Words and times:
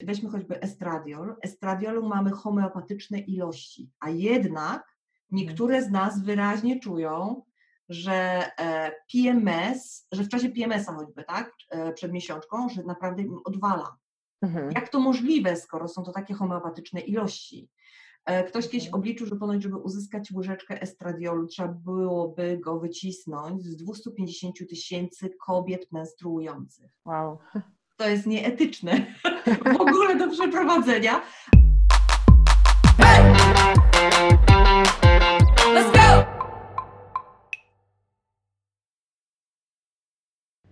Weźmy 0.00 0.30
choćby 0.30 0.60
estradiol. 0.60 1.36
Estradiolu 1.42 2.08
mamy 2.08 2.30
homeopatyczne 2.30 3.18
ilości, 3.18 3.90
a 4.00 4.10
jednak 4.10 4.96
niektóre 5.30 5.82
z 5.82 5.90
nas 5.90 6.22
wyraźnie 6.22 6.80
czują, 6.80 7.42
że 7.88 8.12
e, 8.58 8.92
PMS, 9.12 10.06
że 10.12 10.24
w 10.24 10.28
czasie 10.28 10.48
PMS-a 10.48 10.92
choćby, 10.92 11.24
tak, 11.24 11.52
e, 11.70 11.92
przed 11.92 12.12
miesiączką, 12.12 12.68
że 12.68 12.82
naprawdę 12.82 13.22
im 13.22 13.38
odwala. 13.44 13.96
Mhm. 14.42 14.70
Jak 14.72 14.88
to 14.88 15.00
możliwe, 15.00 15.56
skoro 15.56 15.88
są 15.88 16.02
to 16.02 16.12
takie 16.12 16.34
homeopatyczne 16.34 17.00
ilości? 17.00 17.68
E, 18.24 18.44
ktoś 18.44 18.68
kiedyś 18.68 18.86
mhm. 18.86 19.00
obliczył, 19.00 19.26
że 19.26 19.36
ponoć, 19.36 19.62
żeby 19.62 19.76
uzyskać 19.76 20.32
łyżeczkę 20.32 20.82
estradiolu, 20.82 21.46
trzeba 21.46 21.68
byłoby 21.68 22.58
go 22.58 22.80
wycisnąć 22.80 23.62
z 23.62 23.76
250 23.76 24.68
tysięcy 24.68 25.30
kobiet 25.46 25.92
menstruujących. 25.92 26.90
Wow. 27.04 27.38
To 27.98 28.08
jest 28.08 28.26
nieetyczne 28.26 29.06
w 29.76 29.80
ogóle 29.80 30.16
do 30.16 30.30
przeprowadzenia. 30.30 31.20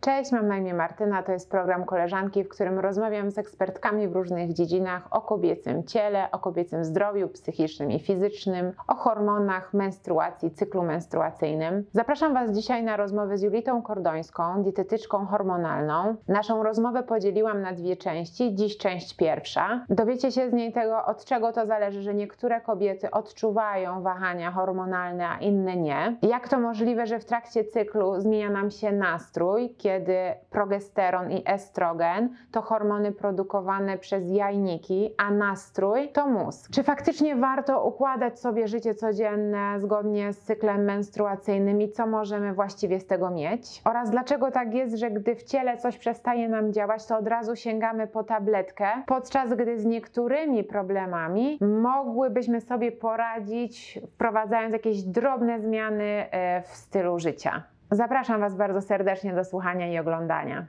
Cześć, 0.06 0.32
mam 0.32 0.48
na 0.48 0.56
imię 0.56 0.74
Martyna. 0.74 1.22
To 1.22 1.32
jest 1.32 1.50
program 1.50 1.84
Koleżanki, 1.84 2.44
w 2.44 2.48
którym 2.48 2.78
rozmawiam 2.78 3.30
z 3.30 3.38
ekspertkami 3.38 4.08
w 4.08 4.12
różnych 4.12 4.52
dziedzinach 4.52 5.08
o 5.10 5.20
kobiecym 5.20 5.84
ciele, 5.84 6.28
o 6.32 6.38
kobiecym 6.38 6.84
zdrowiu 6.84 7.28
psychicznym 7.28 7.90
i 7.90 8.00
fizycznym, 8.00 8.72
o 8.88 8.94
hormonach, 8.94 9.74
menstruacji, 9.74 10.50
cyklu 10.50 10.82
menstruacyjnym. 10.82 11.84
Zapraszam 11.92 12.34
Was 12.34 12.50
dzisiaj 12.50 12.84
na 12.84 12.96
rozmowę 12.96 13.38
z 13.38 13.42
Julitą 13.42 13.82
Kordońską, 13.82 14.62
dietetyczką 14.62 15.26
hormonalną. 15.26 16.16
Naszą 16.28 16.62
rozmowę 16.62 17.02
podzieliłam 17.02 17.62
na 17.62 17.72
dwie 17.72 17.96
części. 17.96 18.54
Dziś 18.54 18.78
część 18.78 19.16
pierwsza. 19.16 19.84
Dowiecie 19.88 20.32
się 20.32 20.50
z 20.50 20.52
niej 20.52 20.72
tego, 20.72 21.04
od 21.04 21.24
czego 21.24 21.52
to 21.52 21.66
zależy, 21.66 22.02
że 22.02 22.14
niektóre 22.14 22.60
kobiety 22.60 23.10
odczuwają 23.10 24.02
wahania 24.02 24.50
hormonalne, 24.50 25.28
a 25.28 25.38
inne 25.38 25.76
nie. 25.76 26.16
Jak 26.22 26.48
to 26.48 26.58
możliwe, 26.60 27.06
że 27.06 27.18
w 27.18 27.24
trakcie 27.24 27.64
cyklu 27.64 28.20
zmienia 28.20 28.50
nam 28.50 28.70
się 28.70 28.92
nastrój, 28.92 29.74
kiedy 29.78 29.95
kiedy 29.96 30.34
progesteron 30.50 31.30
i 31.30 31.42
estrogen 31.46 32.28
to 32.52 32.62
hormony 32.62 33.12
produkowane 33.12 33.98
przez 33.98 34.30
jajniki, 34.30 35.14
a 35.18 35.30
nastrój 35.30 36.08
to 36.08 36.26
mózg. 36.26 36.70
Czy 36.70 36.82
faktycznie 36.82 37.36
warto 37.36 37.84
układać 37.84 38.40
sobie 38.40 38.68
życie 38.68 38.94
codzienne 38.94 39.80
zgodnie 39.80 40.32
z 40.32 40.38
cyklem 40.38 40.84
menstruacyjnym 40.84 41.82
i 41.82 41.88
co 41.88 42.06
możemy 42.06 42.54
właściwie 42.54 43.00
z 43.00 43.06
tego 43.06 43.30
mieć? 43.30 43.82
Oraz 43.84 44.10
dlaczego 44.10 44.50
tak 44.50 44.74
jest, 44.74 44.96
że 44.96 45.10
gdy 45.10 45.34
w 45.34 45.42
ciele 45.42 45.76
coś 45.76 45.98
przestaje 45.98 46.48
nam 46.48 46.72
działać, 46.72 47.06
to 47.06 47.16
od 47.16 47.28
razu 47.28 47.56
sięgamy 47.56 48.06
po 48.06 48.24
tabletkę, 48.24 48.86
podczas 49.06 49.54
gdy 49.54 49.78
z 49.78 49.84
niektórymi 49.84 50.64
problemami 50.64 51.58
mogłybyśmy 51.82 52.60
sobie 52.60 52.92
poradzić, 52.92 54.00
wprowadzając 54.14 54.72
jakieś 54.72 55.02
drobne 55.02 55.60
zmiany 55.60 56.04
e, 56.30 56.62
w 56.62 56.68
stylu 56.68 57.18
życia. 57.18 57.75
Zapraszam 57.90 58.40
Was 58.40 58.56
bardzo 58.56 58.82
serdecznie 58.82 59.34
do 59.34 59.44
słuchania 59.44 59.92
i 59.92 59.98
oglądania. 59.98 60.66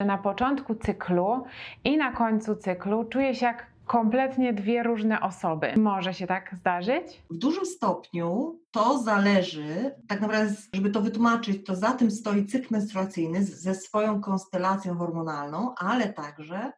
Na 0.00 0.18
początku 0.18 0.74
cyklu 0.74 1.44
i 1.84 1.96
na 1.96 2.12
końcu 2.12 2.56
cyklu 2.56 3.04
czuję 3.04 3.34
się 3.34 3.46
jak 3.46 3.66
kompletnie 3.86 4.52
dwie 4.52 4.82
różne 4.82 5.20
osoby. 5.20 5.74
Może 5.76 6.14
się 6.14 6.26
tak 6.26 6.54
zdarzyć? 6.54 7.22
W 7.30 7.36
dużym 7.38 7.66
stopniu 7.66 8.60
to 8.70 8.98
zależy, 8.98 9.94
tak 10.08 10.20
naprawdę, 10.20 10.54
żeby 10.74 10.90
to 10.90 11.00
wytłumaczyć, 11.00 11.66
to 11.66 11.76
za 11.76 11.92
tym 11.92 12.10
stoi 12.10 12.46
cykl 12.46 12.66
menstruacyjny 12.70 13.44
ze 13.44 13.74
swoją 13.74 14.20
konstelacją 14.20 14.98
hormonalną, 14.98 15.74
ale 15.74 16.12
także 16.12 16.72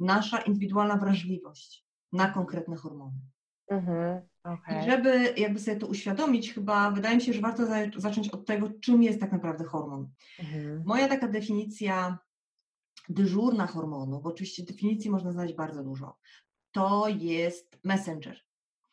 nasza 0.00 0.38
indywidualna 0.38 0.96
wrażliwość 0.96 1.86
na 2.12 2.28
konkretne 2.30 2.76
hormony. 2.76 3.20
Mhm. 3.68 4.20
Okay. 4.46 4.80
I 4.82 4.90
żeby 4.90 5.34
jakby 5.36 5.60
sobie 5.60 5.76
to 5.76 5.86
uświadomić, 5.86 6.54
chyba 6.54 6.90
wydaje 6.90 7.16
mi 7.16 7.22
się, 7.22 7.32
że 7.32 7.40
warto 7.40 7.66
za 7.66 7.76
zacząć 7.96 8.28
od 8.28 8.46
tego, 8.46 8.68
czym 8.80 9.02
jest 9.02 9.20
tak 9.20 9.32
naprawdę 9.32 9.64
hormon. 9.64 10.08
Mhm. 10.38 10.82
Moja 10.86 11.08
taka 11.08 11.28
definicja 11.28 12.18
dyżurna 13.08 13.66
hormonu, 13.66 14.20
bo 14.20 14.28
oczywiście 14.28 14.64
definicji 14.64 15.10
można 15.10 15.32
znaleźć 15.32 15.54
bardzo 15.54 15.84
dużo, 15.84 16.16
to 16.72 17.08
jest 17.08 17.78
messenger, 17.84 18.40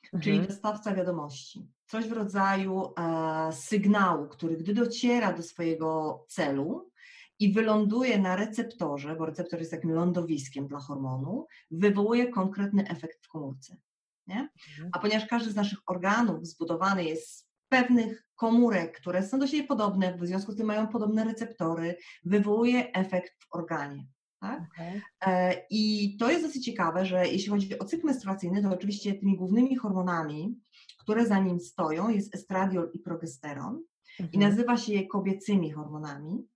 mhm. 0.04 0.24
czyli 0.24 0.48
dostawca 0.48 0.96
wiadomości. 0.96 1.68
Coś 1.86 2.08
w 2.08 2.12
rodzaju 2.12 2.94
e, 2.98 3.52
sygnału, 3.52 4.28
który 4.28 4.58
gdy 4.58 4.74
dociera 4.74 5.34
do 5.34 5.44
swojego 5.44 6.20
celu, 6.30 6.94
i 7.40 7.54
wyląduje 7.54 8.20
na 8.20 8.36
receptorze, 8.36 9.16
bo 9.16 9.26
receptor 9.26 9.60
jest 9.60 9.72
takim 9.72 9.92
lądowiskiem 9.92 10.68
dla 10.68 10.80
hormonu, 10.80 11.48
wywołuje 11.72 12.28
konkretny 12.28 12.88
efekt 12.88 13.26
w 13.26 13.28
komórce. 13.28 13.78
Nie? 14.28 14.50
Mhm. 14.70 14.90
A 14.94 15.00
ponieważ 15.00 15.26
każdy 15.26 15.52
z 15.52 15.56
naszych 15.56 15.80
organów 15.86 16.48
zbudowany 16.48 17.04
jest 17.04 17.30
z 17.30 17.48
pewnych 17.70 18.24
komórek, 18.36 18.98
które 18.98 19.24
są 19.24 19.40
do 19.40 19.48
siebie 19.48 19.68
podobne, 19.68 20.18
w 20.18 20.28
związku 20.28 20.52
z 20.52 20.58
tym 20.58 20.68
mają 20.68 20.88
podobne 20.88 21.24
receptory, 21.24 21.98
wywołuje 22.24 22.92
efekt 22.92 23.44
w 23.44 23.48
organie. 23.56 24.06
Tak? 24.40 24.62
Okay. 24.74 25.02
E, 25.26 25.66
I 25.70 26.16
to 26.18 26.32
jest 26.32 26.46
dosyć 26.46 26.66
ciekawe, 26.66 27.06
że 27.06 27.28
jeśli 27.28 27.50
chodzi 27.50 27.80
o 27.80 27.86
cykl 27.86 28.06
menstruacyjny, 28.06 28.62
to 28.62 28.70
oczywiście 28.70 29.14
tymi 29.14 29.38
głównymi 29.38 29.76
hormonami, 29.76 30.60
które 31.00 31.26
za 31.26 31.40
nim 31.40 31.60
stoją, 31.60 32.10
jest 32.10 32.36
estradiol 32.36 32.92
i 32.94 33.00
progesteron. 33.00 33.84
Mhm. 34.20 34.30
I 34.32 34.38
nazywa 34.38 34.78
się 34.78 34.94
je 34.94 35.08
kobiecymi 35.08 35.72
hormonami, 35.72 36.48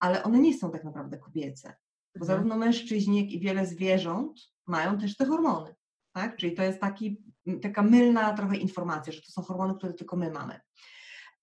ale 0.00 0.22
one 0.22 0.38
nie 0.38 0.58
są 0.58 0.70
tak 0.70 0.84
naprawdę 0.84 1.18
kobiece. 1.18 1.68
Bo 2.14 2.20
mhm. 2.20 2.26
zarówno 2.26 2.56
mężczyźni, 2.56 3.20
jak 3.20 3.30
i 3.30 3.40
wiele 3.40 3.66
zwierząt 3.66 4.40
mają 4.66 4.98
też 4.98 5.16
te 5.16 5.26
hormony 5.26 5.74
tak? 6.12 6.36
Czyli 6.36 6.54
to 6.54 6.62
jest 6.62 6.80
taki, 6.80 7.22
taka 7.62 7.82
mylna 7.82 8.32
trochę 8.32 8.56
informacja, 8.56 9.12
że 9.12 9.22
to 9.22 9.32
są 9.32 9.42
hormony, 9.42 9.74
które 9.74 9.92
tylko 9.92 10.16
my 10.16 10.30
mamy. 10.30 10.60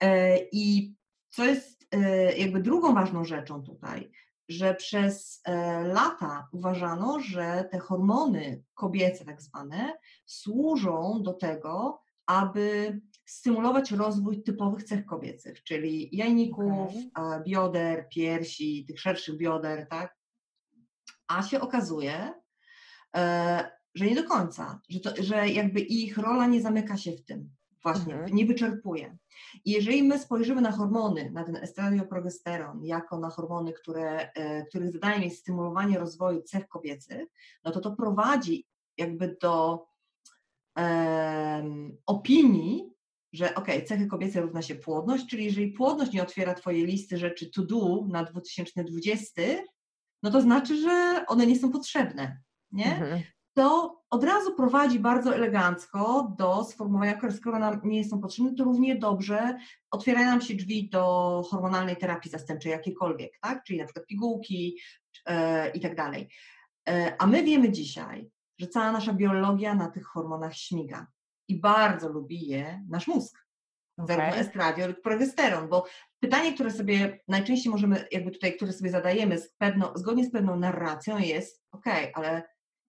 E, 0.03 0.37
I 0.51 0.95
co 1.29 1.45
jest 1.45 1.87
e, 1.91 2.37
jakby 2.37 2.61
drugą 2.61 2.93
ważną 2.93 3.25
rzeczą 3.25 3.63
tutaj, 3.63 4.11
że 4.49 4.75
przez 4.75 5.41
e, 5.45 5.83
lata 5.83 6.47
uważano, 6.51 7.19
że 7.19 7.67
te 7.71 7.79
hormony 7.79 8.63
kobiece 8.73 9.25
tak 9.25 9.41
zwane 9.41 9.97
służą 10.25 11.21
do 11.23 11.33
tego, 11.33 12.01
aby 12.25 12.99
stymulować 13.25 13.91
rozwój 13.91 14.43
typowych 14.43 14.83
cech 14.83 15.05
kobiecych, 15.05 15.63
czyli 15.63 16.17
jajników, 16.17 16.93
okay. 17.13 17.43
bioder, 17.43 18.09
piersi, 18.09 18.85
tych 18.85 18.99
szerszych 18.99 19.37
bioder, 19.37 19.87
tak? 19.87 20.15
A 21.27 21.43
się 21.43 21.61
okazuje, 21.61 22.33
że 23.95 24.05
nie 24.05 24.15
do 24.15 24.23
końca, 24.23 24.81
że, 24.89 24.99
to, 24.99 25.23
że 25.23 25.49
jakby 25.49 25.79
ich 25.79 26.17
rola 26.17 26.47
nie 26.47 26.61
zamyka 26.61 26.97
się 26.97 27.11
w 27.11 27.25
tym, 27.25 27.49
właśnie, 27.83 28.13
mhm. 28.13 28.35
nie 28.35 28.45
wyczerpuje. 28.45 29.17
I 29.65 29.71
jeżeli 29.71 30.03
my 30.03 30.19
spojrzymy 30.19 30.61
na 30.61 30.71
hormony, 30.71 31.31
na 31.31 31.43
ten 31.43 31.55
estradioprogesteron, 31.55 32.85
jako 32.85 33.19
na 33.19 33.29
hormony, 33.29 33.73
które, 33.73 34.31
e, 34.31 34.65
których 34.65 34.91
zadaniem 34.91 35.23
jest 35.23 35.39
stymulowanie 35.39 35.99
rozwoju 35.99 36.41
cech 36.41 36.67
kobiecych, 36.67 37.27
no 37.63 37.71
to 37.71 37.79
to 37.79 37.91
prowadzi 37.91 38.65
jakby 38.97 39.37
do 39.41 39.85
um, 40.75 41.97
opinii, 42.05 42.93
że 43.33 43.55
ok, 43.55 43.67
cechy 43.87 44.07
kobiece 44.07 44.41
równa 44.41 44.61
się 44.61 44.75
płodność, 44.75 45.25
czyli 45.27 45.45
jeżeli 45.45 45.71
płodność 45.71 46.11
nie 46.11 46.23
otwiera 46.23 46.53
Twojej 46.53 46.85
listy 46.85 47.17
rzeczy 47.17 47.49
to 47.49 47.65
do 47.65 48.05
na 48.07 48.23
2020, 48.23 49.41
no 50.23 50.31
to 50.31 50.41
znaczy, 50.41 50.81
że 50.81 51.25
one 51.27 51.47
nie 51.47 51.59
są 51.59 51.71
potrzebne. 51.71 52.41
Nie? 52.71 52.95
Mhm 52.95 53.23
to 53.59 54.01
od 54.09 54.23
razu 54.23 54.55
prowadzi 54.55 54.99
bardzo 54.99 55.35
elegancko 55.35 56.35
do 56.37 56.63
sformułowania, 56.63 57.19
skoro 57.31 57.59
nam 57.59 57.81
nie 57.83 58.05
są 58.05 58.19
potrzebne, 58.19 58.55
to 58.55 58.63
równie 58.63 58.95
dobrze 58.95 59.57
otwierają 59.91 60.27
nam 60.27 60.41
się 60.41 60.55
drzwi 60.55 60.89
do 60.89 61.43
hormonalnej 61.49 61.97
terapii 61.97 62.31
zastępczej 62.31 62.71
jakiejkolwiek, 62.71 63.31
tak? 63.41 63.63
czyli 63.63 63.79
na 63.79 63.85
przykład 63.85 64.05
pigułki 64.05 64.77
e, 65.25 65.69
i 65.69 65.79
tak 65.79 65.95
dalej. 65.95 66.29
E, 66.89 67.15
a 67.19 67.27
my 67.27 67.43
wiemy 67.43 67.71
dzisiaj, 67.71 68.29
że 68.59 68.67
cała 68.67 68.91
nasza 68.91 69.13
biologia 69.13 69.75
na 69.75 69.87
tych 69.87 70.05
hormonach 70.05 70.55
śmiga 70.55 71.07
i 71.47 71.59
bardzo 71.59 72.09
lubi 72.09 72.47
je 72.47 72.85
nasz 72.89 73.07
mózg. 73.07 73.45
Okay. 73.97 74.15
Zarówno 74.15 74.41
estradiol, 74.41 74.89
jak 74.89 74.99
i 74.99 75.01
progesteron, 75.01 75.69
bo 75.69 75.85
pytanie, 76.19 76.53
które 76.53 76.71
sobie 76.71 77.19
najczęściej 77.27 77.71
możemy, 77.71 78.07
jakby 78.11 78.31
tutaj, 78.31 78.55
które 78.55 78.73
sobie 78.73 78.89
zadajemy 78.89 79.37
z 79.37 79.55
zgodnie 79.95 80.25
z 80.25 80.31
pewną 80.31 80.55
narracją 80.55 81.17
jest, 81.17 81.63
ok, 81.71 81.85
ale 82.13 82.43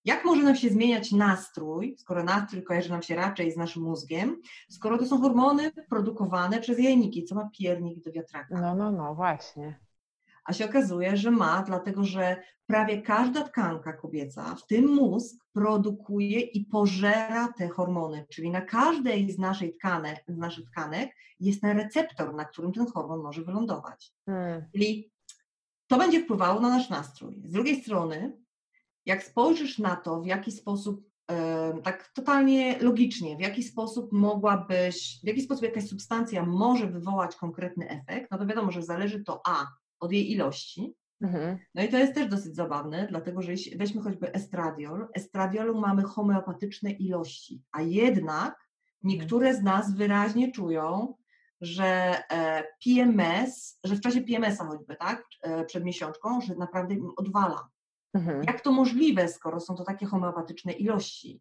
jak 0.05 0.25
może 0.25 0.43
nam 0.43 0.56
się 0.56 0.69
zmieniać 0.69 1.12
nastrój, 1.12 1.97
skoro 1.99 2.25
nastrój 2.25 2.62
kojarzy 2.62 2.91
nam 2.91 3.02
się 3.02 3.17
raczej 3.17 3.52
z 3.52 3.56
naszym 3.56 3.82
mózgiem, 3.82 4.41
skoro 4.70 4.99
to 4.99 5.06
są 5.06 5.20
hormony 5.20 5.73
produkowane 5.91 6.61
przez 6.61 6.79
jajniki, 6.79 7.25
co 7.25 7.35
ma 7.35 7.50
piernik 7.58 8.05
do 8.05 8.12
wiatraka? 8.12 8.61
No, 8.61 8.75
no, 8.75 8.93
no, 8.93 9.14
właśnie. 9.14 9.81
A 10.44 10.52
się 10.52 10.64
okazuje, 10.64 11.17
że 11.17 11.31
ma, 11.31 11.62
dlatego 11.62 12.05
że 12.05 12.43
prawie 12.67 13.02
każda 13.02 13.43
tkanka 13.43 13.93
kobieca, 13.93 14.55
w 14.55 14.67
tym 14.67 14.87
mózg, 14.87 15.37
produkuje 15.52 16.41
i 16.41 16.64
pożera 16.64 17.52
te 17.58 17.69
hormony, 17.69 18.26
czyli 18.31 18.50
na 18.50 18.61
każdej 18.61 19.32
z, 19.32 19.38
naszej 19.38 19.79
z 20.29 20.37
naszych 20.37 20.70
tkanek 20.70 21.17
jest 21.41 21.61
ten 21.61 21.79
receptor, 21.79 22.35
na 22.35 22.44
którym 22.44 22.73
ten 22.73 22.87
hormon 22.87 23.20
może 23.20 23.43
wylądować. 23.43 24.12
Hmm. 24.26 24.64
Czyli 24.73 25.11
to 25.87 25.99
będzie 25.99 26.25
wpływało 26.25 26.61
na 26.61 26.69
nasz 26.69 26.91
nastrój. 26.91 27.43
Z 27.44 27.52
drugiej 27.52 27.82
strony, 27.82 28.39
jak 29.06 29.25
spojrzysz 29.25 29.79
na 29.79 29.97
to, 29.97 30.20
w 30.20 30.26
jaki 30.26 30.52
sposób, 30.52 31.11
tak 31.82 32.11
totalnie 32.14 32.79
logicznie, 32.79 33.37
w 33.37 33.41
jaki 33.41 33.62
sposób 33.62 34.12
mogłabyś, 34.12 35.20
w 35.23 35.26
jaki 35.26 35.43
sposób 35.43 35.64
jakaś 35.64 35.88
substancja 35.88 36.47
może 36.47 36.87
wywołać 36.87 37.37
konkretny 37.37 37.88
efekt, 37.88 38.31
no 38.31 38.38
to 38.38 38.47
wiadomo, 38.47 38.70
że 38.70 38.82
zależy 38.82 39.25
to 39.25 39.41
A 39.44 39.67
od 40.00 40.12
jej 40.12 40.32
ilości. 40.32 40.94
Mhm. 41.20 41.58
No 41.75 41.82
i 41.82 41.88
to 41.88 41.99
jest 41.99 42.14
też 42.14 42.29
dosyć 42.29 42.55
zabawne, 42.56 43.06
dlatego 43.11 43.43
że 43.43 43.50
jeśli 43.50 43.79
weźmy 43.79 44.02
choćby 44.02 44.32
estradiol, 44.32 45.08
estradiolu 45.14 45.81
mamy 45.81 46.02
homeopatyczne 46.02 46.91
ilości, 46.91 47.62
a 47.73 47.82
jednak 47.82 48.69
niektóre 49.02 49.55
z 49.55 49.62
nas 49.62 49.94
wyraźnie 49.94 50.52
czują, 50.52 51.14
że 51.61 52.23
e, 52.31 52.64
PMS, 52.85 53.79
że 53.85 53.97
w 53.97 54.00
czasie 54.00 54.20
PMS-a 54.20 54.64
choćby, 54.64 54.97
tak, 54.97 55.25
e, 55.43 55.64
przed 55.64 55.85
miesiączką, 55.85 56.41
że 56.41 56.55
naprawdę 56.55 56.94
im 56.94 57.11
odwala. 57.17 57.69
Mhm. 58.15 58.43
Jak 58.47 58.61
to 58.61 58.73
możliwe, 58.73 59.29
skoro 59.29 59.61
są 59.61 59.75
to 59.75 59.85
takie 59.85 60.07
homeopatyczne 60.07 60.73
ilości? 60.73 61.41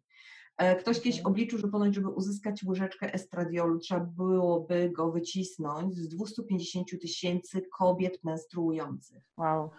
E, 0.56 0.76
ktoś 0.76 0.96
kiedyś 0.96 1.18
mhm. 1.18 1.32
obliczył, 1.32 1.58
że 1.58 1.68
ponoć, 1.68 1.94
żeby 1.94 2.08
uzyskać 2.08 2.64
łyżeczkę 2.64 3.14
estradiolu, 3.14 3.78
trzeba 3.78 4.00
byłoby 4.00 4.90
go 4.90 5.12
wycisnąć 5.12 5.94
z 5.94 6.08
250 6.08 7.00
tysięcy 7.00 7.62
kobiet 7.78 8.24
menstruujących. 8.24 9.22
Wow. 9.36 9.70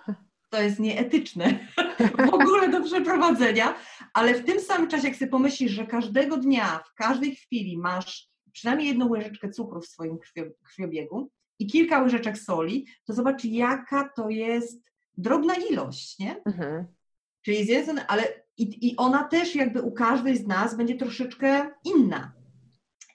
To 0.49 0.61
jest 0.61 0.79
nieetyczne 0.79 1.59
w 2.29 2.33
ogóle 2.33 2.69
do 2.69 2.83
przeprowadzenia, 2.83 3.75
ale 4.13 4.33
w 4.33 4.45
tym 4.45 4.59
samym 4.59 4.87
czasie, 4.87 5.07
jak 5.07 5.15
sobie 5.15 5.31
pomyślisz, 5.31 5.71
że 5.71 5.87
każdego 5.87 6.37
dnia, 6.37 6.83
w 6.91 6.93
każdej 6.93 7.35
chwili 7.35 7.77
masz 7.77 8.31
przynajmniej 8.53 8.87
jedną 8.87 9.09
łyżeczkę 9.09 9.49
cukru 9.49 9.81
w 9.81 9.87
swoim 9.87 10.17
krwiobiegu 10.63 11.31
i 11.59 11.67
kilka 11.67 12.01
łyżeczek 12.01 12.37
soli, 12.37 12.85
to 13.05 13.13
zobacz, 13.13 13.45
jaka 13.45 14.09
to 14.15 14.29
jest 14.29 14.90
drobna 15.17 15.53
ilość, 15.55 16.19
nie? 16.19 16.43
Mhm. 16.45 16.85
Czyli 17.41 17.65
z 17.65 17.67
jednej 17.67 17.83
strony, 17.83 18.07
ale 18.07 18.23
i, 18.57 18.89
i 18.89 18.97
ona 18.97 19.23
też 19.23 19.55
jakby 19.55 19.81
u 19.81 19.91
każdej 19.91 20.37
z 20.37 20.47
nas 20.47 20.77
będzie 20.77 20.95
troszeczkę 20.95 21.69
inna. 21.83 22.33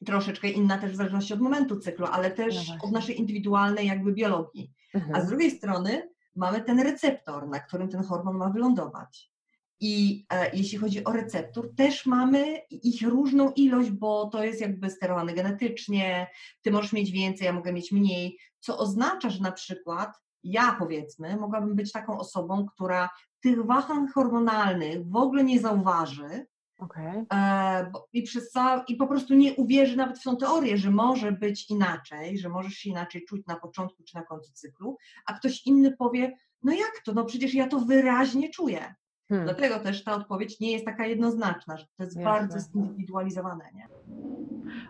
Troszeczkę 0.06 0.48
inna 0.48 0.78
też 0.78 0.92
w 0.92 0.96
zależności 0.96 1.34
od 1.34 1.40
momentu 1.40 1.80
cyklu, 1.80 2.06
ale 2.06 2.30
też 2.30 2.68
no 2.68 2.74
od 2.82 2.92
naszej 2.92 3.20
indywidualnej 3.20 3.86
jakby 3.86 4.12
biologii. 4.12 4.72
Mhm. 4.94 5.14
A 5.14 5.20
z 5.20 5.28
drugiej 5.28 5.50
strony 5.50 6.08
mamy 6.36 6.60
ten 6.60 6.80
receptor, 6.80 7.48
na 7.48 7.60
którym 7.60 7.88
ten 7.88 8.02
hormon 8.02 8.36
ma 8.36 8.50
wylądować. 8.50 9.32
I 9.80 10.26
e, 10.32 10.56
jeśli 10.56 10.78
chodzi 10.78 11.04
o 11.04 11.12
receptor, 11.12 11.74
też 11.74 12.06
mamy 12.06 12.58
ich 12.70 13.02
różną 13.02 13.52
ilość, 13.52 13.90
bo 13.90 14.26
to 14.26 14.44
jest 14.44 14.60
jakby 14.60 14.90
sterowane 14.90 15.34
genetycznie, 15.34 16.26
ty 16.62 16.70
możesz 16.70 16.92
mieć 16.92 17.10
więcej, 17.10 17.44
ja 17.44 17.52
mogę 17.52 17.72
mieć 17.72 17.92
mniej, 17.92 18.38
co 18.60 18.78
oznacza, 18.78 19.30
że 19.30 19.42
na 19.42 19.52
przykład 19.52 20.10
ja 20.52 20.76
powiedzmy 20.78 21.36
mogłabym 21.36 21.74
być 21.74 21.92
taką 21.92 22.18
osobą, 22.18 22.66
która 22.66 23.10
tych 23.40 23.66
wahań 23.66 24.08
hormonalnych 24.08 25.10
w 25.10 25.16
ogóle 25.16 25.44
nie 25.44 25.60
zauważy, 25.60 26.46
Okay. 26.78 27.26
E, 27.32 27.92
I, 28.12 28.22
przez 28.22 28.52
I 28.88 28.96
po 28.96 29.06
prostu 29.06 29.34
nie 29.34 29.54
uwierzy 29.54 29.96
nawet 29.96 30.18
w 30.18 30.22
tą 30.22 30.36
teorię, 30.36 30.78
że 30.78 30.90
może 30.90 31.32
być 31.32 31.70
inaczej, 31.70 32.38
że 32.38 32.48
możesz 32.48 32.74
się 32.74 32.90
inaczej 32.90 33.24
czuć 33.28 33.46
na 33.46 33.56
początku 33.56 34.02
czy 34.04 34.14
na 34.14 34.22
końcu 34.22 34.52
cyklu, 34.52 34.96
a 35.26 35.32
ktoś 35.32 35.66
inny 35.66 35.96
powie, 35.96 36.36
no 36.62 36.72
jak 36.72 36.92
to, 37.04 37.12
no 37.12 37.24
przecież 37.24 37.54
ja 37.54 37.68
to 37.68 37.80
wyraźnie 37.80 38.50
czuję. 38.50 38.94
Hmm. 39.28 39.46
Dlatego 39.46 39.78
też 39.78 40.04
ta 40.04 40.14
odpowiedź 40.14 40.60
nie 40.60 40.72
jest 40.72 40.84
taka 40.84 41.06
jednoznaczna, 41.06 41.76
że 41.76 41.86
to 41.96 42.02
jest 42.02 42.16
Jasne. 42.16 42.30
bardzo 42.30 42.58
zindywidualizowane. 42.60 43.64
Nie? 43.74 43.88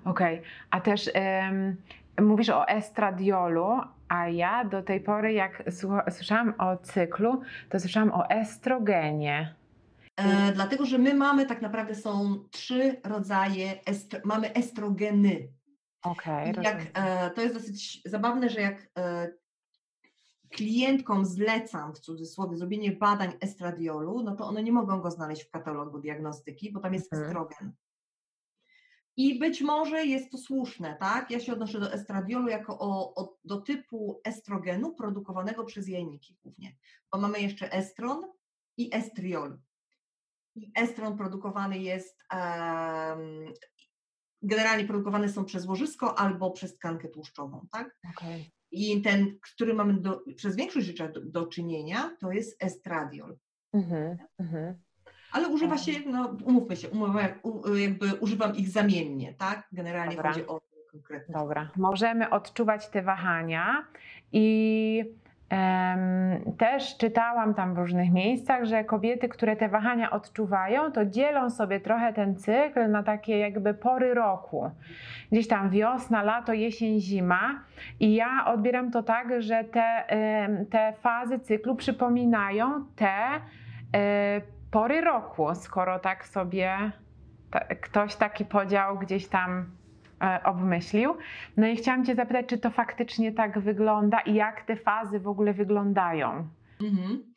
Okej, 0.05 0.39
okay. 0.39 0.51
a 0.71 0.81
też 0.81 1.11
um, 1.15 1.77
mówisz 2.21 2.49
o 2.49 2.69
estradiolu, 2.69 3.67
a 4.09 4.29
ja 4.29 4.65
do 4.65 4.83
tej 4.83 5.01
pory, 5.01 5.33
jak 5.33 5.63
słyszałam 6.11 6.55
o 6.59 6.77
cyklu, 6.77 7.41
to 7.71 7.81
słyszałam 7.81 8.11
o 8.11 8.31
estrogenie. 8.31 9.55
E, 10.17 10.53
dlatego, 10.53 10.87
że 10.87 10.99
my 10.99 11.15
mamy 11.15 11.47
tak 11.47 11.63
naprawdę 11.63 11.95
są 11.95 12.45
trzy 12.51 13.01
rodzaje, 13.05 13.85
estro, 13.85 14.21
mamy 14.25 14.55
estrogeny. 14.55 15.49
Okay, 16.03 16.55
e, 16.95 17.31
to 17.31 17.43
jest 17.43 17.55
dosyć 17.55 18.03
zabawne, 18.05 18.51
że 18.51 18.61
jak 18.61 18.89
e, 18.99 19.29
klientkom 20.51 21.25
zlecam 21.25 21.95
w 21.95 21.99
cudzysłowie 21.99 22.57
zrobienie 22.57 22.93
badań 22.93 23.33
estradiolu, 23.41 24.23
no 24.23 24.37
to 24.37 24.47
one 24.47 24.63
nie 24.63 24.73
mogą 24.73 25.01
go 25.01 25.11
znaleźć 25.11 25.45
w 25.45 25.51
katalogu 25.51 25.99
diagnostyki, 25.99 26.73
bo 26.73 26.81
tam 26.81 26.95
jest 26.95 27.13
mhm. 27.13 27.29
estrogen. 27.29 27.73
I 29.17 29.39
być 29.39 29.61
może 29.61 30.07
jest 30.07 30.31
to 30.31 30.39
słuszne, 30.39 30.97
tak? 31.01 31.31
Ja 31.31 31.41
się 31.41 31.53
odnoszę 31.53 31.81
do 31.81 31.93
estradiolu 31.93 32.49
jako 32.49 32.79
o, 32.79 33.15
o, 33.15 33.37
do 33.45 33.61
typu 33.61 34.21
estrogenu 34.25 34.95
produkowanego 34.95 35.65
przez 35.65 35.89
jajniki 35.89 36.37
głównie, 36.43 36.77
bo 37.13 37.19
mamy 37.19 37.41
jeszcze 37.41 37.73
estron 37.73 38.23
i 38.77 38.95
estriol. 38.95 39.59
I 40.55 40.73
estron 40.75 41.17
produkowany 41.17 41.79
jest, 41.79 42.25
um, 42.33 43.53
generalnie 44.43 44.85
produkowane 44.85 45.29
są 45.29 45.45
przez 45.45 45.67
łożysko 45.67 46.19
albo 46.19 46.51
przez 46.51 46.75
tkankę 46.75 47.09
tłuszczową, 47.09 47.67
tak? 47.73 47.99
Okay. 48.11 48.45
I 48.71 49.03
ten, 49.03 49.39
który 49.43 49.75
mamy 49.75 50.01
do, 50.01 50.23
przez 50.37 50.57
większość 50.57 50.87
życia 50.87 51.09
do, 51.09 51.21
do 51.21 51.47
czynienia, 51.47 52.17
to 52.21 52.33
jest 52.33 52.65
estradiol. 52.65 53.39
Mm 53.75 54.17
-hmm 54.41 54.75
ale 55.37 55.49
używa 55.49 55.79
się, 55.79 55.93
no 56.07 56.37
umówmy 56.45 56.77
się, 56.77 56.89
jakby 57.77 58.15
używam 58.15 58.57
ich 58.57 58.69
zamiennie, 58.69 59.35
tak? 59.35 59.69
Generalnie 59.73 60.17
Dobra. 60.17 60.33
chodzi 60.33 60.47
o 60.47 60.61
konkretne. 60.93 61.39
Dobra, 61.39 61.71
możemy 61.77 62.31
odczuwać 62.31 62.89
te 62.89 63.03
wahania 63.03 63.85
i 64.33 65.05
um, 65.51 66.57
też 66.57 66.97
czytałam 66.97 67.55
tam 67.55 67.75
w 67.75 67.79
różnych 67.79 68.13
miejscach, 68.13 68.65
że 68.65 68.85
kobiety, 68.85 69.29
które 69.29 69.57
te 69.57 69.69
wahania 69.69 70.11
odczuwają, 70.11 70.93
to 70.93 71.05
dzielą 71.05 71.51
sobie 71.51 71.81
trochę 71.81 72.13
ten 72.13 72.37
cykl 72.37 72.91
na 72.91 73.03
takie 73.03 73.39
jakby 73.39 73.75
pory 73.75 74.15
roku. 74.15 74.71
Gdzieś 75.33 75.49
tam 75.49 75.71
wiosna, 75.71 76.23
lato, 76.23 76.53
jesień, 76.53 77.01
zima 77.01 77.61
i 78.01 78.15
ja 78.15 78.47
odbieram 78.47 78.91
to 78.91 79.03
tak, 79.03 79.43
że 79.43 79.65
te, 79.65 80.05
te 80.71 80.93
fazy 81.01 81.39
cyklu 81.39 81.75
przypominają 81.75 82.85
te 82.97 83.17
e, 83.95 84.56
pory 84.71 85.01
roku, 85.01 85.55
skoro 85.55 85.99
tak 85.99 86.27
sobie 86.27 86.93
ktoś 87.83 88.17
taki 88.17 88.45
podział 88.45 88.99
gdzieś 88.99 89.29
tam 89.29 89.71
e, 90.23 90.41
obmyślił. 90.45 91.17
No 91.57 91.67
i 91.67 91.77
chciałam 91.77 92.05
Cię 92.05 92.15
zapytać, 92.15 92.47
czy 92.47 92.59
to 92.59 92.71
faktycznie 92.71 93.33
tak 93.33 93.59
wygląda 93.59 94.21
i 94.21 94.35
jak 94.35 94.65
te 94.65 94.77
fazy 94.77 95.21
w 95.21 95.29
ogóle 95.29 95.55
wyglądają? 95.55 96.49
Mhm. 96.81 97.35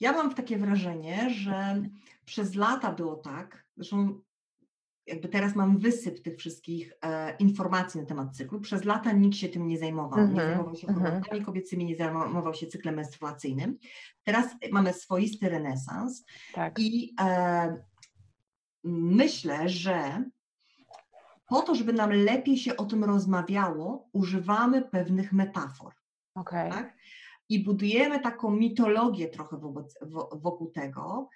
Ja 0.00 0.12
mam 0.12 0.34
takie 0.34 0.58
wrażenie, 0.58 1.30
że 1.30 1.82
przez 2.24 2.54
lata 2.54 2.92
było 2.92 3.16
tak, 3.16 3.64
zresztą 3.76 4.20
jakby 5.10 5.28
teraz 5.28 5.56
mam 5.56 5.78
wysyp 5.78 6.22
tych 6.22 6.36
wszystkich 6.38 6.92
e, 7.02 7.36
informacji 7.36 8.00
na 8.00 8.06
temat 8.06 8.36
cyklu. 8.36 8.60
Przez 8.60 8.84
lata 8.84 9.12
nikt 9.12 9.36
się 9.36 9.48
tym 9.48 9.68
nie 9.68 9.78
zajmował. 9.78 10.18
Mm 10.18 10.30
-hmm. 10.30 10.34
Nie 10.34 10.40
mhm, 10.40 10.48
zajmował 10.48 10.76
się 10.76 10.88
mhm. 10.88 11.04
hormonami 11.04 11.28
mm 11.30 11.42
-hmm. 11.42 11.46
kobiecymi, 11.46 11.84
nie 11.84 11.96
zajmował 11.96 12.54
się 12.54 12.66
cyklem 12.66 12.94
menstruacyjnym. 12.94 13.78
Teraz 14.24 14.46
mamy 14.72 14.92
swoisty 14.92 15.48
renesans 15.48 16.24
tak. 16.54 16.78
i 16.78 17.14
e, 17.20 17.76
myślę, 18.84 19.68
że 19.68 20.24
po 21.48 21.62
to, 21.62 21.74
żeby 21.74 21.92
nam 21.92 22.12
lepiej 22.12 22.56
się 22.56 22.76
o 22.76 22.84
tym 22.84 23.04
rozmawiało, 23.04 24.08
używamy 24.12 24.82
pewnych 24.82 25.32
metafor. 25.32 25.92
Okay. 26.34 26.70
Tak? 26.70 26.96
I 27.48 27.64
budujemy 27.64 28.20
taką 28.20 28.50
mitologię 28.50 29.28
trochę 29.28 29.56
wobec, 29.56 29.98
wokół 30.32 30.70
tego, 30.70 31.28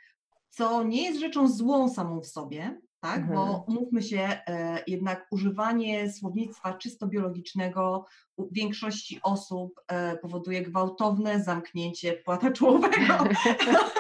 co 0.51 0.83
nie 0.83 1.03
jest 1.03 1.21
rzeczą 1.21 1.49
złą 1.49 1.89
samą 1.89 2.21
w 2.21 2.27
sobie, 2.27 2.81
tak? 3.05 3.19
Mhm. 3.19 3.35
Bo 3.35 3.65
umówmy 3.69 4.03
się, 4.03 4.19
e, 4.19 4.83
jednak 4.87 5.27
używanie 5.31 6.13
słownictwa 6.13 6.75
czysto 6.75 7.07
biologicznego 7.07 8.07
u 8.37 8.49
większości 8.53 9.21
osób 9.23 9.81
e, 9.89 10.17
powoduje 10.17 10.63
gwałtowne 10.63 11.43
zamknięcie 11.43 12.13
płata 12.13 12.53
czołowego 12.53 13.25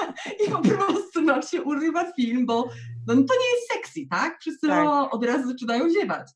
i 0.46 0.50
po 0.50 0.58
prostu 0.58 1.20
nam 1.20 1.42
się 1.42 1.62
urywa 1.62 2.12
film, 2.12 2.46
bo 2.46 2.68
no, 3.06 3.14
to 3.14 3.20
nie 3.20 3.50
jest 3.54 3.73
sexy, 3.73 4.00
tak? 4.11 4.38
Wszyscy 4.40 4.66
tak. 4.66 5.14
od 5.14 5.25
razu 5.25 5.49
zaczynają 5.49 5.90
ziewać. 5.90 6.30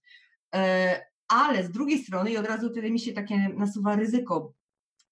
E, 0.54 1.02
ale 1.28 1.64
z 1.64 1.70
drugiej 1.70 1.98
strony, 1.98 2.30
i 2.30 2.36
od 2.36 2.46
razu 2.46 2.70
wtedy 2.70 2.90
mi 2.90 3.00
się 3.00 3.12
takie 3.12 3.48
nasuwa 3.48 3.96
ryzyko, 3.96 4.52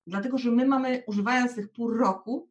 dlatego 0.07 0.39
że 0.39 0.51
my 0.51 0.67
mamy, 0.67 1.03
używając 1.07 1.55
tych 1.55 1.73
pół 1.73 1.91
roku, 1.91 2.49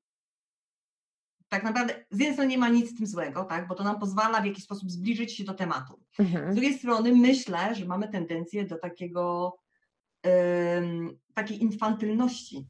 tak 1.50 1.64
naprawdę 1.64 2.06
z 2.12 2.20
jednej 2.20 2.34
strony 2.34 2.50
nie 2.50 2.58
ma 2.58 2.70
nic 2.70 2.92
z 2.92 2.98
tym 2.98 3.08
złego, 3.08 3.44
tak, 3.44 3.68
bo 3.68 3.76
to 3.76 3.84
nam 3.84 4.00
pozwala 4.00 4.42
w 4.42 4.46
jakiś 4.46 4.64
sposób 4.64 4.92
zbliżyć 4.92 5.38
się 5.38 5.44
do 5.44 5.54
tematu. 5.54 6.00
Mhm. 6.20 6.52
Z 6.52 6.56
drugiej 6.56 6.74
strony 6.74 7.16
myślę, 7.16 7.76
że 7.76 7.86
mamy 7.86 8.08
tendencję 8.08 8.66
do 8.66 8.78
takiego 8.78 9.56
um, 10.24 11.18
takiej 11.34 11.64
infantylności 11.64 12.68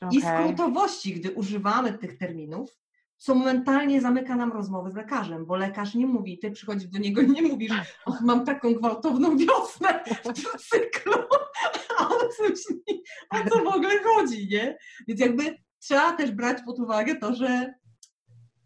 okay. 0.00 0.18
i 0.18 0.22
skrótowości, 0.22 1.14
gdy 1.14 1.32
używamy 1.32 1.98
tych 1.98 2.18
terminów, 2.18 2.80
co 3.16 3.34
momentalnie 3.34 4.00
zamyka 4.00 4.36
nam 4.36 4.52
rozmowy 4.52 4.90
z 4.90 4.94
lekarzem, 4.94 5.46
bo 5.46 5.56
lekarz 5.56 5.94
nie 5.94 6.06
mówi, 6.06 6.38
ty 6.38 6.50
przychodzisz 6.50 6.88
do 6.88 6.98
niego 6.98 7.20
i 7.20 7.30
nie 7.30 7.42
mówisz, 7.42 7.72
mam 8.20 8.44
taką 8.44 8.74
gwałtowną 8.74 9.36
wiosnę 9.36 10.04
w 10.24 10.68
cyklu, 10.68 11.14
a 11.98 12.08
on 12.08 12.28
myśli, 12.40 13.02
o 13.30 13.50
co 13.50 13.64
w 13.64 13.74
ogóle 13.74 14.02
chodzi, 14.02 14.48
nie? 14.48 14.78
Więc 15.08 15.20
jakby 15.20 15.56
trzeba 15.78 16.12
też 16.12 16.30
brać 16.30 16.58
pod 16.66 16.78
uwagę 16.78 17.16
to, 17.16 17.34
że 17.34 17.74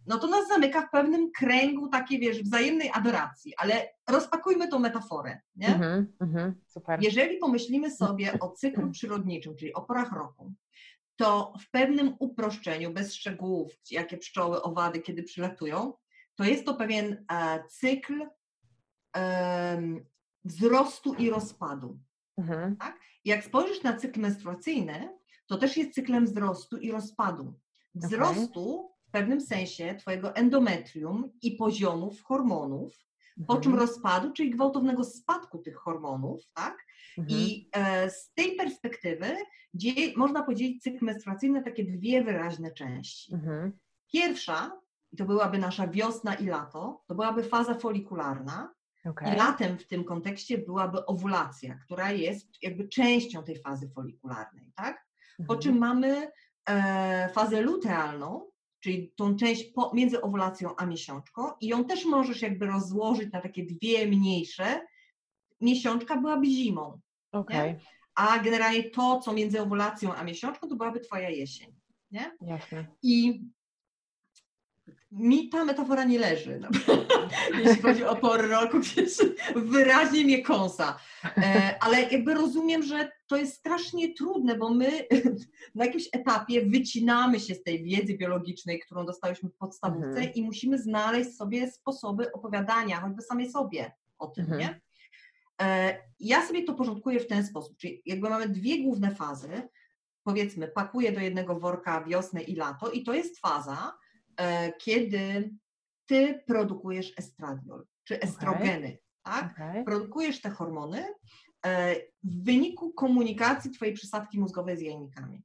no 0.07 0.19
to 0.19 0.27
nas 0.27 0.49
zamyka 0.49 0.83
w 0.87 0.91
pewnym 0.91 1.31
kręgu 1.33 1.89
takiej, 1.89 2.21
wiesz, 2.21 2.43
wzajemnej 2.43 2.91
adoracji, 2.95 3.53
ale 3.57 3.95
rozpakujmy 4.09 4.69
tą 4.69 4.79
metaforę, 4.79 5.41
nie? 5.57 5.69
Mhm, 5.69 6.13
mhm, 6.21 6.55
super. 6.67 6.99
Jeżeli 7.03 7.37
pomyślimy 7.37 7.91
sobie 7.91 8.39
o 8.41 8.51
cyklu 8.51 8.91
przyrodniczym, 8.91 9.57
czyli 9.57 9.75
o 9.75 9.83
porach 9.83 10.13
roku, 10.13 10.53
to 11.17 11.53
w 11.61 11.71
pewnym 11.71 12.17
uproszczeniu, 12.19 12.93
bez 12.93 13.15
szczegółów, 13.15 13.73
jakie 13.91 14.17
pszczoły, 14.19 14.63
owady, 14.63 15.01
kiedy 15.01 15.23
przylatują, 15.23 15.93
to 16.35 16.45
jest 16.45 16.65
to 16.65 16.75
pewien 16.75 17.25
e, 17.33 17.65
cykl 17.69 18.27
em, 19.13 20.05
wzrostu 20.45 21.15
i 21.15 21.31
rozpadu. 21.31 21.99
Mhm, 22.39 22.77
Jak 23.25 23.45
spojrzysz 23.45 23.83
na 23.83 23.97
cykl 23.97 24.21
menstruacyjny, 24.21 25.19
to 25.47 25.57
też 25.59 25.77
jest 25.77 25.95
cyklem 25.95 26.25
wzrostu 26.25 26.77
i 26.77 26.93
rozpadu. 26.93 27.55
Wzrostu 27.95 28.91
w 28.94 28.94
pewnym 29.15 29.41
sensie 29.41 29.95
Twojego 29.95 30.37
endometrium 30.37 31.31
i 31.43 31.51
poziomów 31.51 32.23
hormonów, 32.23 33.05
po 33.47 33.57
czym 33.57 33.73
mhm, 33.73 33.89
rozpadu, 33.89 34.33
czyli 34.33 34.51
gwałtownego 34.51 35.05
spadku 35.05 35.59
tych 35.59 35.77
hormonów, 35.77 36.41
tak? 36.55 36.77
mhm, 37.19 37.41
I 37.41 37.69
e, 37.73 38.11
z 38.11 38.33
tej 38.35 38.57
perspektywy 38.57 39.37
można 40.17 40.43
podzielić 40.43 40.83
cykl 40.83 41.05
menstruacyjny 41.05 41.59
na 41.59 41.65
takie 41.65 41.85
dwie 41.85 42.25
wyraźne 42.25 42.71
części. 42.71 43.35
mhm, 43.35 43.73
Pierwsza, 44.13 44.81
i 45.13 45.17
to 45.17 45.25
byłaby 45.25 45.59
nasza 45.59 45.89
wiosna 45.89 46.35
i 46.35 46.47
lato, 46.47 47.03
to 47.07 47.15
byłaby 47.15 47.43
faza 47.43 47.75
folikularna, 47.75 48.75
i 49.05 49.09
okej, 49.09 49.37
latem 49.37 49.79
w 49.79 49.87
tym 49.87 50.05
kontekście 50.05 50.59
byłaby 50.59 51.07
owulacja, 51.07 51.79
która 51.85 52.13
jest 52.13 52.63
jakby 52.63 52.89
częścią 52.89 53.45
tej 53.45 53.59
fazy 53.59 53.89
folikularnej, 53.89 54.73
tak? 54.77 55.07
Po 55.37 55.43
mhm, 55.43 55.61
czym 55.61 55.79
mamy 55.79 56.31
e, 56.69 57.29
fazę 57.29 57.61
lutealną, 57.61 58.54
czyli 58.85 59.13
tą 59.17 59.37
część 59.37 59.65
po, 59.65 59.91
między 59.95 60.23
owulacją 60.23 60.77
a 60.77 60.87
miesiączką 60.87 61.43
i 61.61 61.67
ją 61.67 61.85
też 61.85 62.05
możesz 62.05 62.43
jakby 62.43 62.67
rozłożyć 62.67 63.33
na 63.33 63.41
takie 63.41 63.65
dwie 63.65 64.07
mniejsze. 64.07 64.87
Miesiączka 65.61 66.17
byłaby 66.17 66.47
zimą, 66.47 67.01
okej, 67.33 67.77
a 68.15 68.39
generalnie 68.39 68.91
to, 68.91 69.21
co 69.21 69.33
między 69.33 69.63
owulacją 69.63 70.15
a 70.15 70.25
miesiączką, 70.25 70.69
to 70.69 70.77
byłaby 70.77 71.01
twoja 71.01 71.31
jesień, 71.31 71.75
nie? 72.11 72.37
jasne. 72.41 72.87
I 73.03 73.43
mi 75.15 75.49
ta 75.49 75.65
metafora 75.65 76.05
nie 76.05 76.19
leży, 76.19 76.61
jeśli 77.65 77.83
chodzi 77.83 78.05
o 78.05 78.17
pory 78.17 78.49
roku, 78.49 78.77
wyraźnie 79.57 80.25
mnie 80.25 80.43
kąsa. 80.43 80.99
E, 81.25 81.75
ale 81.81 82.03
jakby 82.03 82.35
rozumiem, 82.35 82.83
że 82.83 83.11
to 83.27 83.37
jest 83.37 83.55
strasznie 83.55 84.15
trudne, 84.15 84.55
bo 84.59 84.71
my 84.75 84.91
na 85.75 85.85
jakimś 85.85 86.09
etapie 86.13 86.67
wycinamy 86.67 87.41
się 87.41 87.55
z 87.55 87.63
tej 87.63 87.85
wiedzy 87.85 88.15
biologicznej, 88.19 88.81
którą 88.81 89.07
dostałyśmy 89.07 89.49
w 89.49 89.55
podstawówce 89.57 90.09
Mhm. 90.09 90.35
i 90.35 90.43
musimy 90.43 90.79
znaleźć 90.79 91.37
sobie 91.37 91.71
sposoby 91.73 92.33
opowiadania, 92.33 93.01
choćby 93.01 93.23
samej 93.23 93.51
sobie 93.51 93.93
o 94.19 94.27
tym, 94.27 94.45
Mhm. 94.45 94.61
nie? 94.61 94.81
E, 95.63 95.97
Ja 96.21 96.47
sobie 96.47 96.65
to 96.65 96.75
porządkuję 96.75 97.21
w 97.21 97.27
ten 97.27 97.47
sposób, 97.47 97.77
czyli 97.77 98.03
jakby 98.07 98.29
mamy 98.31 98.49
dwie 98.49 98.83
główne 98.83 99.15
fazy, 99.15 99.49
powiedzmy, 100.25 100.69
pakuję 100.69 101.13
do 101.13 101.21
jednego 101.21 101.61
worka 101.61 102.05
wiosnę 102.05 102.43
i 102.43 102.57
lato 102.57 102.91
i 102.91 103.03
to 103.03 103.15
jest 103.15 103.39
faza, 103.41 103.93
kiedy 104.79 105.51
ty 106.07 106.43
produkujesz 106.47 107.13
estradiol, 107.19 107.85
czy 108.05 108.21
estrogeny, 108.21 108.99
tak? 109.23 109.53
Okej, 109.53 109.85
Produkujesz 109.85 110.41
te 110.41 110.51
hormony 110.51 111.15
e, 111.67 111.95
w 112.25 112.45
wyniku 112.45 112.93
komunikacji 112.93 113.71
twojej 113.71 113.95
przysadki 113.95 114.41
mózgowej 114.41 114.77
z 114.77 114.81
jajnikami. 114.81 115.43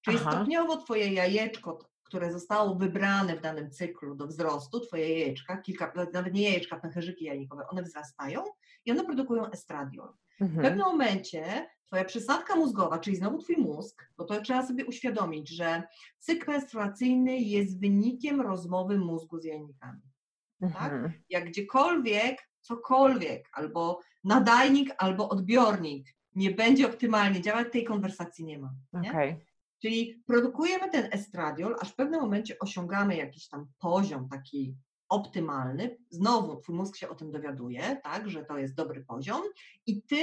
Czyli 0.00 0.18
Aha. 0.20 0.30
stopniowo 0.32 0.76
twoje 0.76 1.12
jajeczko, 1.12 1.78
które 2.02 2.32
zostało 2.32 2.74
wybrane 2.74 3.36
w 3.36 3.40
danym 3.40 3.70
cyklu 3.70 4.14
do 4.14 4.26
wzrostu, 4.26 4.80
twoje 4.80 5.18
jajeczka, 5.18 5.56
kilka, 5.56 5.92
nawet 6.12 6.34
nie 6.34 6.42
jajeczka, 6.42 6.80
pęcherzyki 6.80 7.24
jajnikowe, 7.24 7.68
one 7.68 7.82
wzrastają 7.82 8.44
i 8.84 8.92
one 8.92 9.04
produkują 9.04 9.50
estradiol. 9.50 10.12
W 10.38 10.42
mhm, 10.42 10.62
pewnym 10.62 10.86
momencie 10.86 11.66
twoja 11.86 12.04
przysadka 12.04 12.56
mózgowa, 12.56 12.98
czyli 12.98 13.16
znowu 13.16 13.38
twój 13.38 13.56
mózg, 13.56 14.10
bo 14.16 14.24
to 14.24 14.40
trzeba 14.40 14.66
sobie 14.66 14.86
uświadomić, 14.86 15.48
że 15.48 15.82
cykl 16.18 16.50
menstruacyjny 16.50 17.38
jest 17.38 17.80
wynikiem 17.80 18.40
rozmowy 18.40 18.98
mózgu 18.98 19.40
z 19.40 19.44
jajnikami. 19.44 20.00
mhm, 20.62 21.12
Jak 21.28 21.44
gdziekolwiek, 21.48 22.50
cokolwiek, 22.60 23.48
albo 23.52 24.00
nadajnik, 24.24 24.94
albo 24.98 25.28
odbiornik 25.28 26.16
nie 26.34 26.50
będzie 26.50 26.86
optymalnie 26.86 27.40
działać, 27.40 27.72
tej 27.72 27.84
konwersacji 27.84 28.44
nie 28.44 28.58
ma. 28.58 28.74
Nie? 28.92 29.10
okej, 29.10 29.46
Czyli 29.82 30.22
produkujemy 30.26 30.90
ten 30.90 31.08
estradiol, 31.12 31.76
aż 31.80 31.88
w 31.92 31.94
pewnym 31.94 32.20
momencie 32.20 32.58
osiągamy 32.58 33.16
jakiś 33.16 33.48
tam 33.48 33.66
poziom 33.78 34.28
taki 34.28 34.76
optymalny. 35.08 35.98
Znowu 36.10 36.56
twój 36.56 36.74
mózg 36.74 36.96
się 36.96 37.08
o 37.08 37.14
tym 37.14 37.30
dowiaduje, 37.30 38.00
tak, 38.02 38.30
że 38.30 38.44
to 38.44 38.58
jest 38.58 38.74
dobry 38.74 39.04
poziom 39.04 39.42
i 39.86 40.02
ty 40.02 40.16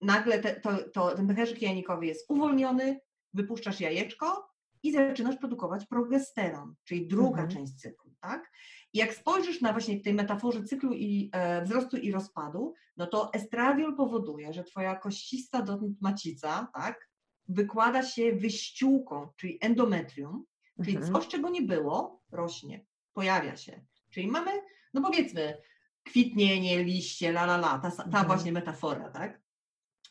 nagle 0.00 0.38
te, 0.38 0.60
to, 0.60 0.70
to, 0.92 1.14
ten 1.14 1.26
pęcherzyk 1.26 1.62
jajnikowy 1.62 2.06
jest 2.06 2.30
uwolniony, 2.30 3.00
wypuszczasz 3.34 3.80
jajeczko 3.80 4.48
i 4.82 4.92
zaczynasz 4.92 5.36
produkować 5.36 5.86
progesteron, 5.86 6.74
czyli 6.84 7.08
druga 7.08 7.42
Mhm. 7.42 7.48
część 7.48 7.74
cyklu, 7.74 8.10
tak? 8.20 8.50
I 8.92 8.98
jak 8.98 9.14
spojrzysz 9.14 9.60
na 9.60 9.72
właśnie 9.72 9.98
w 9.98 10.02
tej 10.02 10.14
metaforze 10.14 10.64
cyklu 10.64 10.92
i 10.92 11.30
e, 11.32 11.64
wzrostu 11.64 11.96
i 11.96 12.12
rozpadu, 12.12 12.74
no 12.96 13.06
to 13.06 13.32
estradiol 13.32 13.96
powoduje, 13.96 14.52
że 14.52 14.64
twoja 14.64 14.96
koścista 14.96 15.62
dotąd 15.62 16.00
macica, 16.00 16.68
tak, 16.74 17.08
wykłada 17.48 18.02
się 18.02 18.32
wyściółką, 18.32 19.28
czyli 19.36 19.58
endometrium, 19.60 20.44
czyli 20.84 20.96
mhm, 20.96 21.14
coś, 21.14 21.28
czego 21.28 21.50
nie 21.50 21.62
było, 21.62 22.22
rośnie, 22.30 22.86
pojawia 23.12 23.56
się. 23.56 23.84
Czyli 24.10 24.28
mamy, 24.28 24.50
no 24.94 25.02
powiedzmy, 25.02 25.58
kwitnienie, 26.04 26.84
liście, 26.84 27.28
la 27.28 27.42
la 27.44 27.54
la, 27.56 27.78
ta, 27.78 27.90
ta 27.90 28.04
Mhm. 28.04 28.26
właśnie 28.26 28.52
metafora, 28.52 29.10
tak? 29.10 29.40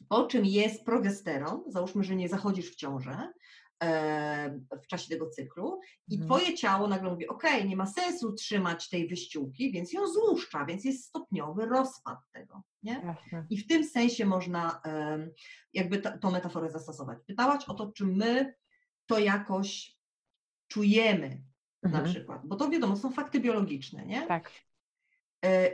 Po 0.09 0.25
czym 0.25 0.45
jest 0.45 0.85
progesteron, 0.85 1.63
załóżmy, 1.67 2.03
że 2.03 2.15
nie 2.15 2.29
zachodzisz 2.29 2.71
w 2.71 2.75
ciążę 2.75 3.33
e, 3.83 4.59
w 4.83 4.87
czasie 4.87 5.09
tego 5.09 5.29
cyklu 5.29 5.79
i 6.07 6.15
Mhm. 6.15 6.27
twoje 6.29 6.57
ciało 6.57 6.87
nagle 6.87 7.09
mówi, 7.11 7.27
ok, 7.27 7.43
nie 7.65 7.75
ma 7.75 7.85
sensu 7.85 8.33
trzymać 8.33 8.89
tej 8.89 9.07
wyściółki, 9.07 9.71
więc 9.71 9.93
ją 9.93 10.07
złuszcza, 10.07 10.65
więc 10.65 10.85
jest 10.85 11.05
stopniowy 11.05 11.65
rozpad 11.65 12.19
tego, 12.31 12.63
nie? 12.83 12.93
jasne. 12.93 13.45
I 13.49 13.57
w 13.57 13.67
tym 13.67 13.83
sensie 13.83 14.25
można 14.25 14.81
em, 14.83 15.31
jakby 15.73 15.97
ta- 16.01 16.17
tą 16.17 16.31
metaforę 16.31 16.71
zastosować. 16.71 17.19
Pytałaś 17.27 17.65
o 17.65 17.73
to, 17.73 17.91
czy 17.91 18.05
my 18.05 18.53
to 19.05 19.19
jakoś 19.19 19.97
czujemy 20.67 21.41
na 21.83 21.89
Mhm, 21.89 22.05
przykład, 22.05 22.41
bo 22.45 22.55
to 22.55 22.69
wiadomo, 22.69 22.95
są 22.97 23.11
fakty 23.11 23.39
biologiczne, 23.39 24.05
nie? 24.05 24.27
Tak. 24.27 24.51
E, 25.45 25.71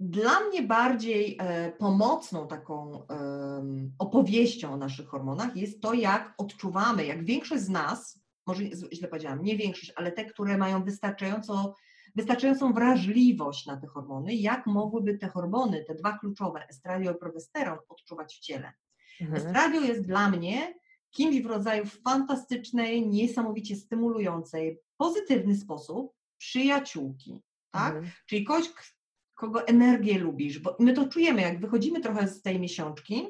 Dla 0.00 0.40
mnie 0.40 0.62
bardziej 0.62 1.36
e, 1.40 1.72
pomocną 1.72 2.48
taką 2.48 3.06
em, 3.06 3.92
opowieścią 3.98 4.72
o 4.72 4.76
naszych 4.76 5.08
hormonach 5.08 5.56
jest 5.56 5.80
to, 5.82 5.94
jak 5.94 6.34
odczuwamy, 6.38 7.06
jak 7.06 7.24
większość 7.24 7.62
z 7.62 7.68
nas, 7.68 8.20
może 8.46 8.64
źle 8.92 9.08
powiedziałam, 9.08 9.42
nie 9.42 9.56
większość, 9.56 9.92
ale 9.96 10.12
te, 10.12 10.24
które 10.24 10.58
mają 10.58 10.84
wystarczająco, 10.84 11.74
wystarczającą 12.14 12.72
wrażliwość 12.72 13.66
na 13.66 13.76
te 13.76 13.86
hormony, 13.86 14.34
jak 14.34 14.66
mogłyby 14.66 15.18
te 15.18 15.28
hormony, 15.28 15.84
te 15.84 15.94
dwa 15.94 16.18
kluczowe, 16.18 16.66
estradiol 16.68 17.14
i 17.14 17.18
progesteron, 17.18 17.78
odczuwać 17.88 18.34
w 18.34 18.40
ciele. 18.40 18.72
Mhm, 19.20 19.36
Estradiol 19.46 19.84
jest 19.84 20.06
dla 20.06 20.30
mnie 20.30 20.74
kimś 21.10 21.40
w 21.40 21.46
rodzaju 21.46 21.84
fantastycznej, 21.86 23.08
niesamowicie 23.08 23.76
stymulującej, 23.76 24.78
pozytywny 24.96 25.56
sposób 25.56 26.12
przyjaciółki, 26.38 27.42
tak? 27.70 27.94
mhm, 27.94 28.12
Czyli 28.26 28.44
kogoś, 28.44 28.68
kogo 29.34 29.66
energię 29.66 30.18
lubisz, 30.18 30.58
bo 30.58 30.76
my 30.78 30.92
to 30.92 31.08
czujemy, 31.08 31.42
jak 31.42 31.60
wychodzimy 31.60 32.00
trochę 32.00 32.28
z 32.28 32.42
tej 32.42 32.60
miesiączki, 32.60 33.28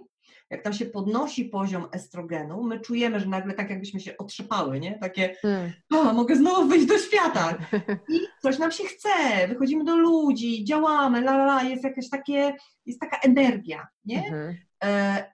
jak 0.50 0.62
tam 0.62 0.72
się 0.72 0.86
podnosi 0.86 1.44
poziom 1.44 1.88
estrogenu, 1.92 2.62
my 2.62 2.80
czujemy, 2.80 3.20
że 3.20 3.26
nagle 3.26 3.54
tak 3.54 3.70
jakbyśmy 3.70 4.00
się 4.00 4.16
otrzepały, 4.16 4.80
nie? 4.80 4.98
Takie, 4.98 5.36
mm, 5.44 5.72
a, 5.92 6.12
mogę 6.12 6.36
znowu 6.36 6.68
wyjść 6.68 6.86
do 6.86 6.98
świata 6.98 7.58
i 8.14 8.20
coś 8.42 8.58
nam 8.58 8.72
się 8.72 8.84
chce, 8.84 9.08
wychodzimy 9.48 9.84
do 9.84 9.96
ludzi, 9.96 10.64
działamy, 10.64 11.18
la, 11.18 11.32
la, 11.32 11.44
la, 11.44 11.62
jest 11.62 11.84
jakaś 11.84 12.08
takie, 12.08 12.54
jest 12.86 13.00
taka 13.00 13.18
energia, 13.18 13.88
nie? 14.04 14.24
mhm, 14.24 14.56
E, 14.84 15.32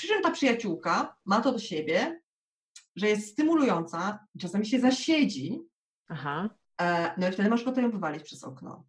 przy 0.00 0.08
czym 0.08 0.22
ta 0.22 0.30
przyjaciółka 0.30 1.16
ma 1.24 1.40
to 1.40 1.52
do 1.52 1.58
siebie, 1.58 2.20
że 2.96 3.08
jest 3.08 3.28
stymulująca, 3.28 4.26
czasami 4.38 4.66
się 4.66 4.80
zasiedzi, 4.80 5.60
Aha, 6.08 6.50
e, 6.80 7.14
no 7.18 7.28
i 7.28 7.32
wtedy 7.32 7.50
masz 7.50 7.62
ochotę 7.62 7.82
ją 7.82 7.90
wywalić 7.90 8.22
przez 8.22 8.44
okno. 8.44 8.86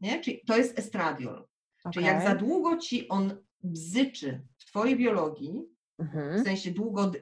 Nie? 0.00 0.20
Czyli 0.20 0.40
to 0.46 0.56
jest 0.56 0.78
estradiol. 0.78 1.48
Czyli 1.92 2.06
jak 2.06 2.22
za 2.22 2.34
długo 2.34 2.76
ci 2.76 3.08
on 3.08 3.36
bzyczy 3.62 4.46
w 4.58 4.64
twojej 4.64 4.96
biologii, 4.96 5.62
w 5.98 6.02
mhm, 6.02 6.44
sensie 6.44 6.70
długo, 6.70 7.12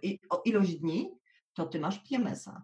ilość 0.44 0.74
dni, 0.74 1.10
to 1.54 1.66
ty 1.66 1.80
masz 1.80 1.98
PMS-a. 1.98 2.62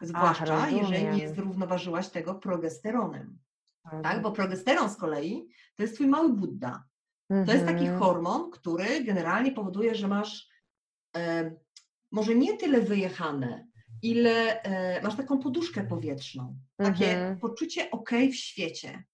Zwłaszcza 0.00 0.70
jeżeli 0.70 1.16
nie 1.16 1.34
zrównoważyłaś 1.34 2.08
tego 2.08 2.34
progesteronem. 2.34 3.38
Tak? 3.82 3.94
Mhm, 3.94 4.22
Bo 4.22 4.32
progesteron 4.32 4.90
z 4.90 4.96
kolei 4.96 5.48
to 5.76 5.82
jest 5.82 5.94
twój 5.94 6.06
mały 6.06 6.32
Buddha. 7.32 7.46
To 7.46 7.52
jest 7.52 7.66
taki 7.66 7.84
mhm, 7.84 7.98
hormon, 8.00 8.50
który 8.50 9.04
generalnie 9.04 9.52
powoduje, 9.52 9.94
że 9.94 10.08
masz 10.08 10.48
e, 11.16 11.54
może 12.10 12.34
nie 12.34 12.56
tyle 12.56 12.80
wyjechane, 12.80 13.66
ile 14.02 14.62
e, 14.62 15.02
masz 15.02 15.16
taką 15.16 15.38
poduszkę 15.38 15.84
powietrzną, 15.84 16.56
takie 16.76 17.10
Mhm. 17.10 17.38
poczucie 17.38 17.90
ok 17.90 18.10
w 18.30 18.34
świecie. 18.34 19.04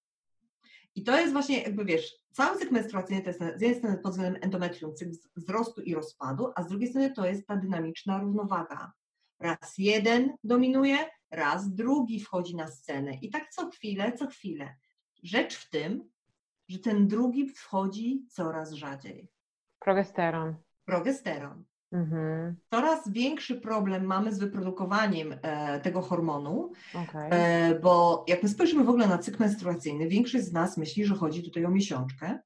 I 0.94 1.02
to 1.02 1.20
jest 1.20 1.32
właśnie, 1.32 1.62
jakby 1.62 1.84
wiesz, 1.84 2.12
cały 2.32 2.58
cykl 2.58 2.72
menstruacyjny 2.74 3.22
to 3.22 3.28
jest 3.30 3.40
z 3.40 3.60
jednej 3.62 3.74
strony 3.78 3.98
pod 3.98 4.12
względem 4.12 4.42
endometrium, 4.42 4.94
cykl 4.94 5.10
wz- 5.10 5.28
wzrostu 5.36 5.80
i 5.82 5.94
rozpadu, 5.94 6.52
a 6.56 6.62
z 6.62 6.68
drugiej 6.68 6.88
strony 6.88 7.12
to 7.12 7.26
jest 7.26 7.46
ta 7.46 7.56
dynamiczna 7.56 8.18
równowaga. 8.18 8.92
Raz 9.40 9.74
jeden 9.78 10.32
dominuje, 10.44 10.96
raz 11.30 11.74
drugi 11.74 12.20
wchodzi 12.20 12.56
na 12.56 12.66
scenę. 12.66 13.14
I 13.22 13.30
tak 13.30 13.50
co 13.50 13.70
chwilę, 13.70 14.12
co 14.12 14.26
chwilę. 14.26 14.76
Rzecz 15.22 15.56
w 15.56 15.70
tym, 15.70 16.10
że 16.68 16.78
ten 16.78 17.08
drugi 17.08 17.48
wchodzi 17.48 18.26
coraz 18.30 18.72
rzadziej. 18.72 19.28
Progesteron. 19.78 20.54
Progesteron. 20.84 21.64
Mhm. 21.92 22.56
Coraz 22.70 23.08
większy 23.12 23.54
problem 23.60 24.04
mamy 24.04 24.32
z 24.32 24.38
wyprodukowaniem 24.38 25.34
e, 25.42 25.80
tego 25.80 26.02
hormonu, 26.02 26.72
Okej. 26.94 27.28
e, 27.32 27.80
bo 27.80 28.24
jak 28.28 28.42
my 28.42 28.48
spojrzymy 28.48 28.84
w 28.84 28.88
ogóle 28.88 29.08
na 29.08 29.18
cykl 29.18 29.36
menstruacyjny, 29.40 30.08
większość 30.08 30.44
z 30.44 30.52
nas 30.52 30.76
myśli, 30.76 31.04
że 31.04 31.14
chodzi 31.14 31.42
tutaj 31.42 31.64
o 31.64 31.70
miesiączkę, 31.70 32.38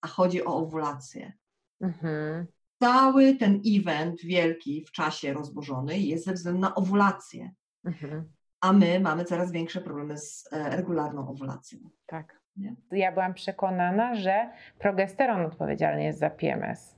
a 0.00 0.08
chodzi 0.08 0.44
o 0.44 0.56
owulację. 0.56 1.32
Mhm. 1.80 2.46
Cały 2.82 3.34
ten 3.36 3.60
event 3.66 4.20
wielki 4.22 4.84
w 4.84 4.90
czasie 4.92 5.32
rozłożony 5.32 5.98
jest 5.98 6.24
ze 6.24 6.32
względu 6.32 6.60
na 6.60 6.74
owulację, 6.74 7.52
Mhm. 7.84 8.32
a 8.60 8.72
my 8.72 9.00
mamy 9.00 9.24
coraz 9.24 9.52
większe 9.52 9.80
problemy 9.80 10.18
z 10.18 10.48
e, 10.52 10.76
regularną 10.76 11.28
owulacją. 11.28 11.78
Tak. 12.06 12.39
Nie? 12.60 12.74
Ja 12.92 13.12
byłam 13.12 13.34
przekonana, 13.34 14.14
że 14.14 14.50
progesteron 14.78 15.46
odpowiedzialny 15.46 16.04
jest 16.04 16.18
za 16.18 16.30
PMS. 16.30 16.96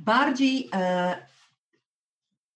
Bardziej, 0.00 0.68
e, 0.74 1.16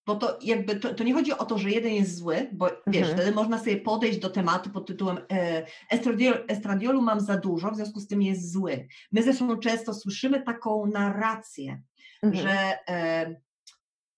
bo 0.06 0.16
to 0.16 0.38
jakby 0.42 0.76
to, 0.76 0.94
to 0.94 1.04
nie 1.04 1.14
chodzi 1.14 1.32
o 1.32 1.44
to, 1.44 1.58
że 1.58 1.70
jeden 1.70 1.92
jest 1.92 2.16
zły, 2.16 2.48
bo 2.52 2.66
wiesz, 2.86 3.02
Mhm. 3.08 3.16
wtedy 3.16 3.32
można 3.32 3.58
sobie 3.58 3.76
podejść 3.76 4.18
do 4.18 4.30
tematu 4.30 4.70
pod 4.70 4.86
tytułem 4.86 5.18
e, 5.32 5.66
estradiol, 5.90 6.44
estradiolu 6.48 7.02
mam 7.02 7.20
za 7.20 7.36
dużo, 7.36 7.70
w 7.70 7.76
związku 7.76 8.00
z 8.00 8.06
tym 8.06 8.22
jest 8.22 8.52
zły. 8.52 8.86
My 9.12 9.22
zresztą 9.22 9.56
często 9.58 9.94
słyszymy 9.94 10.42
taką 10.42 10.86
narrację, 10.86 11.82
Mhm. 12.22 12.42
że 12.42 12.78
e, 12.88 13.26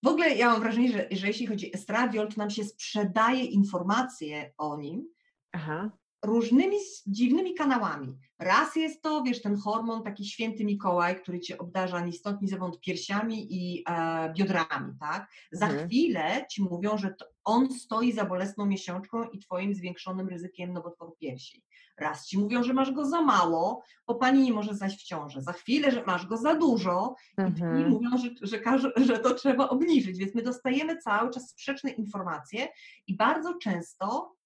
w 0.03 0.07
ogóle 0.07 0.29
ja 0.35 0.49
mam 0.49 0.59
wrażenie, 0.61 0.91
że, 0.91 1.07
że 1.11 1.27
jeśli 1.27 1.47
chodzi 1.47 1.71
o 1.71 1.75
estradiol, 1.75 2.27
to 2.27 2.33
nam 2.37 2.49
się 2.49 2.63
sprzedaje 2.63 3.43
informacje 3.45 4.51
o 4.57 4.77
nim, 4.77 5.07
Aha. 5.51 5.89
Różnymi 6.25 6.77
dziwnymi 7.07 7.53
kanałami. 7.53 8.17
Raz 8.39 8.75
jest 8.75 9.01
to, 9.01 9.23
wiesz, 9.23 9.41
ten 9.41 9.57
hormon, 9.57 10.03
taki 10.03 10.25
święty 10.25 10.65
Mikołaj, 10.65 11.21
który 11.21 11.39
cię 11.39 11.57
obdarza 11.57 11.99
ni 12.05 12.13
stąd, 12.13 12.41
ni 12.41 12.47
zowąd 12.47 12.79
piersiami 12.79 13.47
i 13.49 13.83
e, 13.89 14.33
biodrami, 14.37 14.93
tak? 14.99 15.27
Za 15.51 15.65
Mhm. 15.67 15.87
chwilę 15.87 16.45
ci 16.51 16.63
mówią, 16.63 16.97
że 16.97 17.15
on 17.43 17.73
stoi 17.73 18.11
za 18.11 18.25
bolesną 18.25 18.65
miesiączką 18.65 19.23
i 19.23 19.39
twoim 19.39 19.73
zwiększonym 19.73 20.27
ryzykiem 20.27 20.73
nowotworu 20.73 21.15
piersi. 21.19 21.63
Raz 21.97 22.27
ci 22.27 22.39
mówią, 22.39 22.63
że 22.63 22.73
masz 22.73 22.91
go 22.91 23.05
za 23.05 23.21
mało, 23.21 23.83
bo 24.07 24.15
pani 24.15 24.43
nie 24.43 24.53
może 24.53 24.75
zajść 24.75 24.99
w 24.99 25.03
ciążę. 25.03 25.41
Za 25.41 25.53
chwilę, 25.53 25.91
że 25.91 26.03
masz 26.05 26.25
go 26.27 26.37
za 26.37 26.55
dużo 26.55 27.15
i 27.37 27.41
Mhm. 27.41 27.89
mówią, 27.89 28.09
że, 28.17 28.29
że, 28.77 28.91
że 29.05 29.19
to 29.19 29.33
trzeba 29.33 29.69
obniżyć. 29.69 30.17
Więc 30.17 30.35
my 30.35 30.41
dostajemy 30.41 30.97
cały 30.97 31.29
czas 31.29 31.49
sprzeczne 31.49 31.89
informacje 31.89 32.67
i 33.07 33.15
bardzo 33.15 33.53
często 33.53 34.36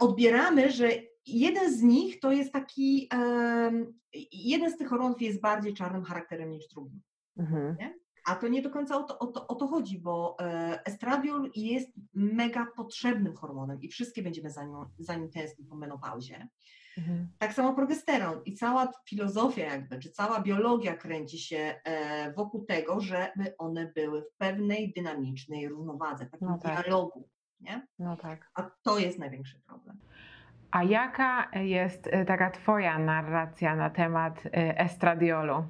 odbieramy, 0.00 0.70
że 0.70 0.88
jeden 1.26 1.72
z 1.72 1.82
nich 1.82 2.20
to 2.20 2.32
jest 2.32 2.52
taki, 2.52 3.08
em, 3.12 3.98
jeden 4.32 4.70
z 4.72 4.76
tych 4.76 4.88
hormonów 4.88 5.22
jest 5.22 5.40
bardziej 5.40 5.74
czarnym 5.74 6.04
charakterem 6.04 6.50
niż 6.50 6.68
drugi. 6.68 7.02
Mhm. 7.36 7.76
A 8.26 8.34
to 8.34 8.48
nie 8.48 8.62
do 8.62 8.70
końca 8.70 8.98
o 8.98 9.02
to, 9.02 9.18
o 9.18 9.26
to, 9.26 9.46
o 9.46 9.54
to 9.54 9.66
chodzi, 9.66 9.98
bo 9.98 10.36
e, 10.40 10.80
estradiol 10.86 11.50
jest 11.54 11.90
mega 12.14 12.66
potrzebnym 12.76 13.36
hormonem 13.36 13.82
i 13.82 13.88
wszystkie 13.88 14.22
będziemy 14.22 14.50
za 14.50 14.64
nim, 14.64 14.76
za 14.98 15.14
nim 15.14 15.30
tęsknić 15.30 15.68
po 15.68 15.76
menopauzie. 15.76 16.48
Mhm. 16.98 17.28
Tak 17.38 17.52
samo 17.54 17.74
progesteron 17.74 18.40
i 18.44 18.54
cała 18.54 18.92
filozofia 19.08 19.64
jakby, 19.64 19.98
czy 19.98 20.10
cała 20.10 20.40
biologia 20.40 20.96
kręci 20.96 21.38
się 21.38 21.80
e, 21.84 22.32
wokół 22.32 22.64
tego, 22.64 23.00
żeby 23.00 23.56
one 23.58 23.92
były 23.94 24.22
w 24.22 24.36
pewnej 24.36 24.92
dynamicznej 24.92 25.68
równowadze, 25.68 26.26
takim 26.26 26.48
No 26.48 26.58
tak. 26.62 26.82
dialogu, 26.84 27.28
nie? 27.60 27.86
No 27.98 28.16
tak. 28.16 28.50
A 28.54 28.70
to 28.82 28.98
jest 28.98 29.18
największy 29.18 29.60
problem. 29.66 29.98
A 30.70 30.82
jaka 30.82 31.50
jest 31.60 32.06
y, 32.06 32.24
taka 32.26 32.50
Twoja 32.50 32.98
narracja 32.98 33.76
na 33.76 33.90
temat 33.90 34.46
y, 34.46 34.50
estradiolu? 34.78 35.64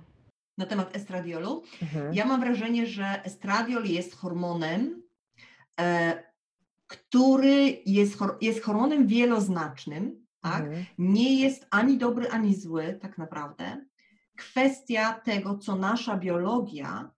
Na 0.59 0.67
temat 0.67 0.97
estradiolu, 0.97 1.63
Mhm. 1.83 2.15
ja 2.15 2.25
mam 2.25 2.41
wrażenie, 2.41 2.87
że 2.87 3.25
estradiol 3.25 3.85
jest 3.85 4.17
hormonem, 4.17 5.03
e, 5.81 6.23
który 6.87 7.83
jest, 7.87 8.19
jest 8.41 8.63
hormonem 8.65 9.07
wieloznacznym, 9.07 10.27
tak? 10.41 10.63
Mhm. 10.65 10.85
nie 10.99 11.41
jest 11.41 11.67
ani 11.71 11.99
dobry, 11.99 12.31
ani 12.31 12.55
zły, 12.55 12.99
tak 13.03 13.19
naprawdę. 13.19 13.87
Kwestia 14.37 15.13
tego, 15.13 15.59
co 15.59 15.77
nasza 15.77 16.17
biologia 16.17 17.11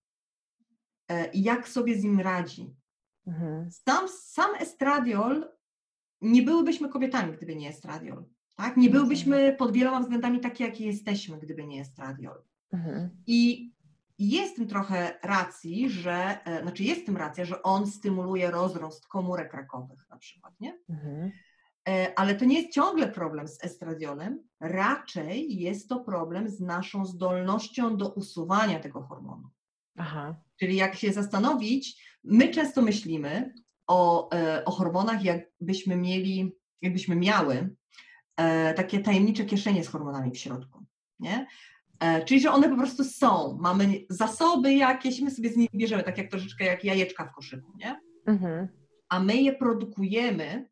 e, 1.11 1.31
jak 1.35 1.69
sobie 1.69 1.95
z 1.95 2.05
nim 2.05 2.21
radzi. 2.21 2.75
Mhm. 3.27 3.71
Sam, 3.73 4.09
sam 4.09 4.51
estradiol, 4.55 5.49
nie 6.21 6.43
byłybyśmy 6.43 6.89
kobietami, 6.89 7.33
gdyby 7.37 7.57
nie 7.57 7.69
estradiol. 7.69 8.25
Tak? 8.57 8.77
Nie 8.77 8.91
byłybyśmy 8.91 9.57
pod 9.59 9.73
wieloma 9.73 10.01
względami 10.01 10.41
takie, 10.41 10.65
jakie 10.65 10.87
jesteśmy, 10.87 11.39
gdyby 11.39 11.67
nie 11.67 11.81
estradiol. 11.81 12.43
Mhm. 12.73 13.11
I 13.27 13.71
jest 14.19 14.53
w 14.53 14.57
tym 14.57 14.69
trochę 14.69 15.19
racji, 15.23 15.91
że, 15.91 16.45
e, 16.45 16.63
znaczy 16.63 16.85
jest 16.85 17.03
w 17.03 17.05
tym 17.05 17.17
racja, 17.17 17.45
że 17.45 17.63
on 17.63 17.87
stymuluje 17.87 18.51
rozrost 18.51 19.07
komórek 19.09 19.55
rakowych 19.55 20.09
na 20.11 20.17
przykład, 20.17 20.61
nie? 20.61 20.79
Mhm. 20.89 21.31
E, 21.89 22.19
Ale 22.19 22.35
to 22.35 22.45
nie 22.45 22.61
jest 22.61 22.75
ciągle 22.75 23.09
problem 23.09 23.49
z 23.49 23.65
estradiolem, 23.65 24.43
raczej 24.61 25.61
jest 25.61 25.89
to 25.89 26.01
problem 26.01 26.49
z 26.49 26.61
naszą 26.61 27.07
zdolnością 27.07 27.97
do 27.97 28.09
usuwania 28.09 28.81
tego 28.81 29.03
hormonu. 29.03 29.51
Aha. 29.97 30.35
Czyli 30.57 30.77
jak 30.77 30.95
się 30.95 31.13
zastanowić, 31.13 32.10
my 32.25 32.49
często 32.49 32.83
myślimy 32.83 33.55
o, 33.87 34.31
e, 34.35 34.65
o 34.65 34.71
hormonach, 34.71 35.25
jakbyśmy 35.25 35.97
mieli, 35.97 36.53
jakbyśmy 36.83 37.17
miały 37.17 37.77
e, 38.37 38.75
takie 38.75 39.01
tajemnicze 39.01 39.45
kieszenie 39.45 39.85
z 39.85 39.89
hormonami 39.89 40.31
w 40.31 40.39
środku, 40.39 40.85
nie? 41.21 41.47
E, 42.01 42.25
Czyli, 42.25 42.41
że 42.41 42.53
one 42.53 42.69
po 42.69 42.77
prostu 42.77 43.05
są, 43.05 43.59
mamy 43.61 44.01
zasoby 44.09 44.75
jakieś, 44.75 45.21
my 45.21 45.31
sobie 45.31 45.53
z 45.53 45.57
nich 45.57 45.69
bierzemy, 45.75 46.03
tak 46.03 46.19
jak 46.19 46.31
troszeczkę 46.31 46.65
jak 46.65 46.85
jajeczka 46.85 47.25
w 47.25 47.33
koszyku, 47.35 47.73
nie? 47.77 48.01
Mhm. 48.27 48.69
a 49.09 49.21
my 49.21 49.37
je 49.43 49.53
produkujemy 49.53 50.69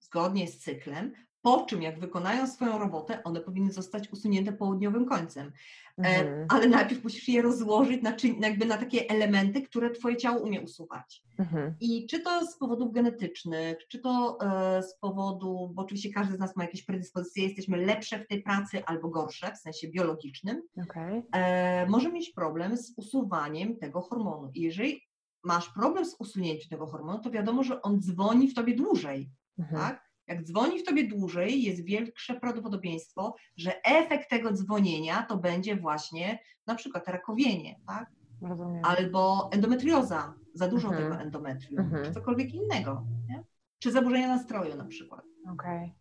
zgodnie 0.00 0.48
z 0.48 0.58
cyklem, 0.58 1.12
po 1.42 1.60
czym 1.64 1.82
jak 1.82 2.00
wykonają 2.00 2.46
swoją 2.46 2.78
robotę, 2.78 3.22
one 3.24 3.40
powinny 3.40 3.72
zostać 3.72 4.12
usunięte 4.12 4.52
południowym 4.52 5.06
końcem. 5.06 5.46
E, 5.46 5.52
Mhm. 5.98 6.46
ale 6.50 6.68
najpierw 6.68 7.04
musisz 7.04 7.28
je 7.28 7.42
rozłożyć 7.42 8.02
na, 8.02 8.16
jakby 8.40 8.66
na 8.66 8.76
takie 8.76 9.08
elementy, 9.10 9.62
które 9.62 9.90
twoje 9.90 10.16
ciało 10.16 10.40
umie 10.40 10.60
usuwać. 10.60 11.22
Mhm. 11.38 11.74
I 11.80 12.06
czy 12.06 12.20
to 12.20 12.46
z 12.46 12.56
powodów 12.58 12.92
genetycznych, 12.92 13.76
czy 13.88 13.98
to 13.98 14.38
e, 14.40 14.82
z 14.82 14.98
powodu, 14.98 15.70
bo 15.74 15.82
oczywiście 15.82 16.12
każdy 16.12 16.36
z 16.36 16.38
nas 16.38 16.56
ma 16.56 16.64
jakieś 16.64 16.84
predyspozycje, 16.84 17.44
jesteśmy 17.44 17.76
lepsze 17.76 18.18
w 18.18 18.26
tej 18.28 18.42
pracy 18.42 18.84
albo 18.84 19.08
gorsze, 19.08 19.52
w 19.54 19.58
sensie 19.58 19.88
biologicznym, 19.88 20.62
Okej. 20.82 21.22
e, 21.34 21.86
może 21.86 22.12
mieć 22.12 22.30
problem 22.30 22.76
z 22.76 22.92
usuwaniem 22.96 23.76
tego 23.76 24.00
hormonu. 24.00 24.50
I 24.54 24.60
jeżeli 24.60 25.00
masz 25.44 25.68
problem 25.68 26.04
z 26.06 26.16
usunięciem 26.18 26.70
tego 26.70 26.86
hormonu, 26.86 27.18
to 27.22 27.30
wiadomo, 27.30 27.62
że 27.62 27.82
on 27.82 28.00
dzwoni 28.00 28.48
w 28.48 28.54
tobie 28.54 28.74
dłużej, 28.76 29.30
Mhm. 29.58 29.80
tak? 29.82 30.11
Jak 30.32 30.44
dzwoni 30.44 30.78
w 30.78 30.84
tobie 30.84 31.08
dłużej, 31.08 31.62
jest 31.62 31.84
większe 31.84 32.34
prawdopodobieństwo, 32.40 33.34
że 33.56 33.82
efekt 33.84 34.30
tego 34.30 34.52
dzwonienia 34.52 35.22
to 35.22 35.36
będzie 35.36 35.76
właśnie 35.76 36.38
na 36.66 36.74
przykład 36.74 37.08
rakowienie, 37.08 37.80
tak? 37.86 38.10
Rozumiem. 38.42 38.84
Albo 38.84 39.50
endometrioza, 39.52 40.34
za 40.54 40.68
dużo 40.68 40.88
Mhm. 40.88 41.04
tego 41.10 41.22
endometrium, 41.22 41.84
Mhm. 41.84 42.04
czy 42.04 42.12
cokolwiek 42.12 42.54
innego, 42.54 43.04
nie? 43.28 43.44
Czy 43.78 43.92
zaburzenia 43.92 44.28
nastroju 44.28 44.76
na 44.76 44.84
przykład. 44.84 45.22
Okej. 45.52 45.94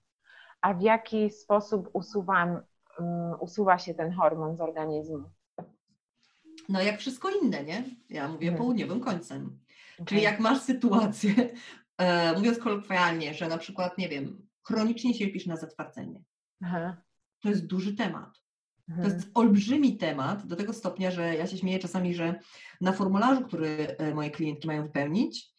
A 0.62 0.74
w 0.74 0.82
jaki 0.82 1.30
sposób 1.30 1.90
usuwam, 1.94 2.50
um, 3.00 3.34
usuwa 3.40 3.78
się 3.78 3.94
ten 3.94 4.12
hormon 4.12 4.58
z 4.58 4.62
organizmu? 4.62 5.24
No 6.70 6.82
jak 6.82 7.00
wszystko 7.00 7.30
inne, 7.30 7.64
nie? 7.64 7.84
Ja 8.10 8.28
mówię 8.28 8.48
Mhm. 8.48 8.58
południowym 8.58 9.00
końcem. 9.00 9.60
Czyli 9.96 10.04
Okej. 10.06 10.24
jak 10.24 10.40
masz 10.40 10.62
sytuację, 10.62 11.34
e, 12.02 12.34
mówiąc 12.38 12.58
kolokwialnie, 12.60 13.34
że 13.34 13.48
na 13.48 13.58
przykład, 13.58 13.98
nie 13.98 14.10
wiem, 14.10 14.48
chronicznie 14.68 15.14
cierpisz 15.16 15.46
na 15.46 15.56
zatwardzenie, 15.58 16.24
Aha. 16.64 16.98
to 17.44 17.50
jest 17.50 17.66
duży 17.68 17.96
temat. 17.96 18.30
To 18.88 18.94
Mhm. 18.98 19.10
jest 19.18 19.32
olbrzymi 19.34 19.98
temat, 19.98 20.48
do 20.48 20.56
tego 20.56 20.74
stopnia, 20.74 21.12
że 21.12 21.36
ja 21.36 21.48
się 21.48 21.58
śmieję 21.58 21.80
czasami, 21.80 22.16
że 22.16 22.40
na 22.82 22.92
formularzu, 22.92 23.42
który 23.42 23.96
e, 23.98 24.14
moje 24.14 24.32
klientki 24.32 24.68
mają 24.68 24.84
wypełnić, 24.84 25.50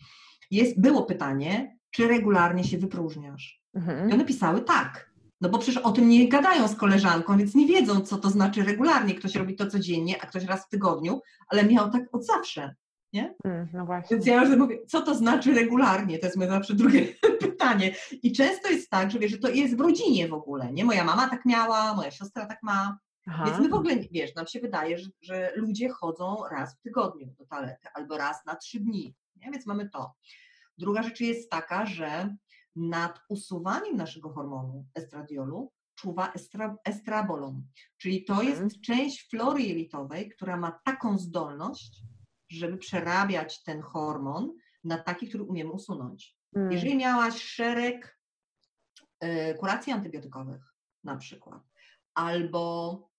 jest, 0.51 0.81
było 0.81 1.03
pytanie, 1.03 1.77
czy 1.91 2.09
regularnie 2.09 2.65
się 2.65 2.79
wypróżniasz. 2.79 3.63
I 3.75 3.79
Mhm. 3.79 4.13
one 4.13 4.25
pisały 4.25 4.61
tak. 4.63 5.13
No 5.41 5.49
bo 5.49 5.59
przecież 5.59 5.83
o 5.83 5.93
tym 5.93 6.09
nie 6.09 6.29
gadają 6.29 6.69
z 6.69 6.77
koleżanką, 6.77 7.39
więc 7.39 7.55
nie 7.55 7.67
wiedzą, 7.67 8.01
co 8.01 8.17
to 8.19 8.31
znaczy 8.31 8.63
regularnie. 8.63 9.15
Ktoś 9.15 9.35
robi 9.35 9.57
to 9.57 9.67
codziennie, 9.67 10.23
a 10.23 10.27
ktoś 10.27 10.45
raz 10.45 10.67
w 10.67 10.69
tygodniu, 10.69 11.21
ale 11.49 11.65
miał 11.65 11.91
tak 11.91 12.03
od 12.15 12.27
zawsze. 12.27 12.75
Nie? 13.13 13.35
Mm, 13.45 13.69
no 13.73 13.87
właśnie. 13.87 14.17
Więc 14.17 14.27
ja 14.27 14.45
już 14.45 14.57
mówię, 14.57 14.79
co 14.87 15.03
to 15.03 15.15
znaczy 15.15 15.55
regularnie? 15.55 16.19
To 16.19 16.27
jest 16.27 16.37
moje 16.37 16.51
zawsze 16.51 16.75
drugie 16.75 17.07
pytanie. 17.41 17.95
I 18.23 18.33
często 18.33 18.71
jest 18.71 18.91
tak, 18.91 19.11
że 19.11 19.19
wiesz, 19.19 19.31
że 19.31 19.39
to 19.39 19.49
jest 19.49 19.77
w 19.77 19.81
rodzinie 19.81 20.29
w 20.29 20.35
ogóle, 20.35 20.73
nie? 20.73 20.85
Moja 20.85 21.05
mama 21.05 21.29
tak 21.29 21.45
miała, 21.45 21.95
moja 21.95 22.11
siostra 22.11 22.47
tak 22.47 22.63
ma. 22.63 22.99
Aha. 23.27 23.45
Więc 23.47 23.59
my 23.59 23.69
w 23.69 23.75
ogóle, 23.75 23.97
wiesz, 24.11 24.35
nam 24.35 24.47
się 24.47 24.61
wydaje, 24.61 24.99
że, 24.99 25.11
że 25.21 25.53
ludzie 25.57 25.89
chodzą 25.89 26.37
raz 26.51 26.75
w 26.77 26.81
tygodniu 26.81 27.27
do 27.39 27.47
toalety 27.47 27.89
albo 27.95 28.19
raz 28.19 28.37
na 28.47 28.57
trzy 28.57 28.81
dni, 28.81 29.15
nie? 29.37 29.51
Więc 29.51 29.67
mamy 29.67 29.89
to. 29.91 30.15
Druga 30.79 31.03
rzecz 31.03 31.21
jest 31.21 31.51
taka, 31.51 31.87
że 31.87 32.37
nad 32.77 33.21
usuwaniem 33.29 33.97
naszego 33.97 34.31
hormonu 34.31 34.87
estradiolu 34.95 35.73
czuwa 35.95 36.33
estra, 36.33 36.77
estrabolon, 36.85 37.63
czyli 37.97 38.25
to 38.25 38.43
jest 38.43 38.61
Mhm. 38.63 38.81
część 38.85 39.29
flory 39.31 39.63
jelitowej, 39.63 40.29
która 40.29 40.57
ma 40.57 40.81
taką 40.85 41.19
zdolność, 41.19 42.03
żeby 42.57 42.79
przerabiać 42.79 43.63
ten 43.63 43.81
hormon 43.83 44.53
na 44.85 44.99
taki, 44.99 45.29
który 45.29 45.45
umiemy 45.45 45.71
usunąć. 45.71 46.37
Mm, 46.57 46.73
Jeżeli 46.73 46.97
miałaś 46.97 47.43
szereg 47.43 48.19
e, 49.21 49.55
kuracji 49.55 49.93
antybiotykowych, 49.93 50.75
na 51.05 51.17
przykład, 51.17 51.63
albo 52.15 53.13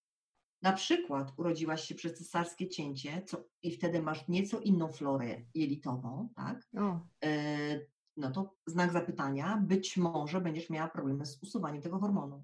na 0.61 0.73
przykład 0.73 1.33
urodziłaś 1.37 1.83
się 1.83 1.95
przez 1.95 2.13
cesarskie 2.13 2.69
cięcie, 2.69 3.21
co, 3.25 3.43
i 3.61 3.71
wtedy 3.71 4.01
masz 4.01 4.27
nieco 4.27 4.59
inną 4.59 4.87
florę 4.91 5.41
jelitową, 5.53 6.29
tak? 6.35 6.67
E, 7.23 7.79
no 8.17 8.31
to 8.31 8.55
znak 8.67 8.91
zapytania, 8.91 9.57
być 9.57 9.97
może 9.97 10.41
będziesz 10.41 10.69
miała 10.69 10.87
problemy 10.87 11.25
z 11.25 11.43
usuwaniem 11.43 11.81
tego 11.81 11.99
hormonu. 11.99 12.43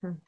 Hmm. 0.00 0.20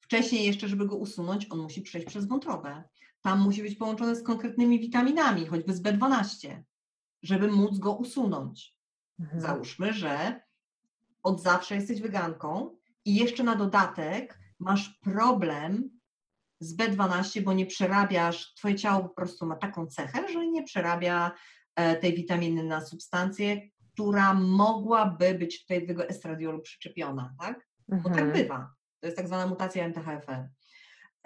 Wcześniej 0.00 0.46
jeszcze, 0.46 0.68
żeby 0.68 0.86
go 0.86 0.96
usunąć, 0.96 1.46
on 1.50 1.58
musi 1.58 1.82
przejść 1.82 2.06
przez 2.06 2.26
wątrobę. 2.28 2.84
Tam 3.22 3.40
musi 3.40 3.62
być 3.62 3.74
połączony 3.76 4.16
z 4.16 4.22
konkretnymi 4.22 4.80
witaminami, 4.80 5.46
choćby 5.46 5.74
z 5.74 5.82
B12, 5.82 6.62
żeby 7.22 7.48
móc 7.48 7.78
go 7.78 7.92
usunąć. 7.92 8.76
mhm. 9.20 9.40
Załóżmy, 9.40 9.92
że 9.92 10.40
od 11.22 11.42
zawsze 11.42 11.74
jesteś 11.74 12.00
weganką 12.00 12.76
i 13.04 13.14
jeszcze 13.14 13.42
na 13.42 13.56
dodatek 13.56 14.38
masz 14.58 14.88
problem 14.88 15.90
z 16.60 16.76
B12, 16.76 17.40
bo 17.42 17.52
nie 17.52 17.66
przerabiasz, 17.66 18.54
twoje 18.54 18.74
ciało 18.74 19.02
po 19.02 19.08
prostu 19.14 19.46
ma 19.46 19.56
taką 19.56 19.86
cechę, 19.86 20.28
że 20.32 20.46
nie 20.46 20.62
przerabia 20.62 21.32
e, 21.76 21.96
tej 21.96 22.14
witaminy 22.14 22.62
na 22.64 22.80
substancję, 22.80 23.60
która 23.92 24.34
mogłaby 24.34 25.34
być 25.34 25.62
tutaj 25.62 25.80
do 25.80 25.86
tego 25.86 26.08
estradiolu 26.08 26.60
przyczepiona, 26.60 27.34
tak? 27.40 27.68
Bo 27.88 27.96
tak 28.10 28.18
Mhm. 28.18 28.32
bywa. 28.32 28.74
To 29.00 29.06
jest 29.06 29.16
tak 29.16 29.26
zwana 29.26 29.46
mutacja 29.46 29.84
MTHFR. 29.84 30.48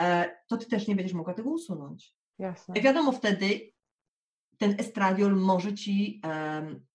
E, 0.00 0.36
to 0.48 0.56
ty 0.56 0.66
też 0.66 0.88
nie 0.88 0.96
będziesz 0.96 1.14
mogła 1.14 1.34
tego 1.34 1.50
usunąć. 1.50 2.14
Jasne. 2.38 2.78
I 2.78 2.82
wiadomo, 2.82 3.12
wtedy 3.12 3.72
ten 4.58 4.74
estradiol 4.80 5.36
może 5.36 5.74
ci, 5.74 6.20
em, 6.24 6.86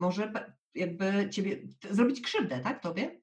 może 0.00 0.32
jakby 0.74 1.28
ciebie, 1.30 1.62
zrobić 1.90 2.20
krzywdę, 2.20 2.60
tak, 2.60 2.82
tobie? 2.82 3.20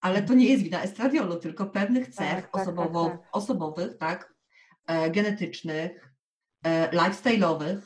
Ale 0.00 0.22
to 0.22 0.34
nie 0.34 0.46
jest 0.46 0.62
wina 0.64 0.82
estradiolu, 0.82 1.36
tylko 1.38 1.66
pewnych 1.66 2.08
cech 2.08 2.16
Tak, 2.16 2.42
tak, 2.42 2.50
tak, 2.52 2.62
osobowo, 2.62 3.10
tak. 3.10 3.20
osobowych, 3.32 3.98
tak, 3.98 4.34
e, 4.86 5.10
genetycznych, 5.10 6.12
e, 6.64 6.90
lifestyle'owych, 6.90 7.78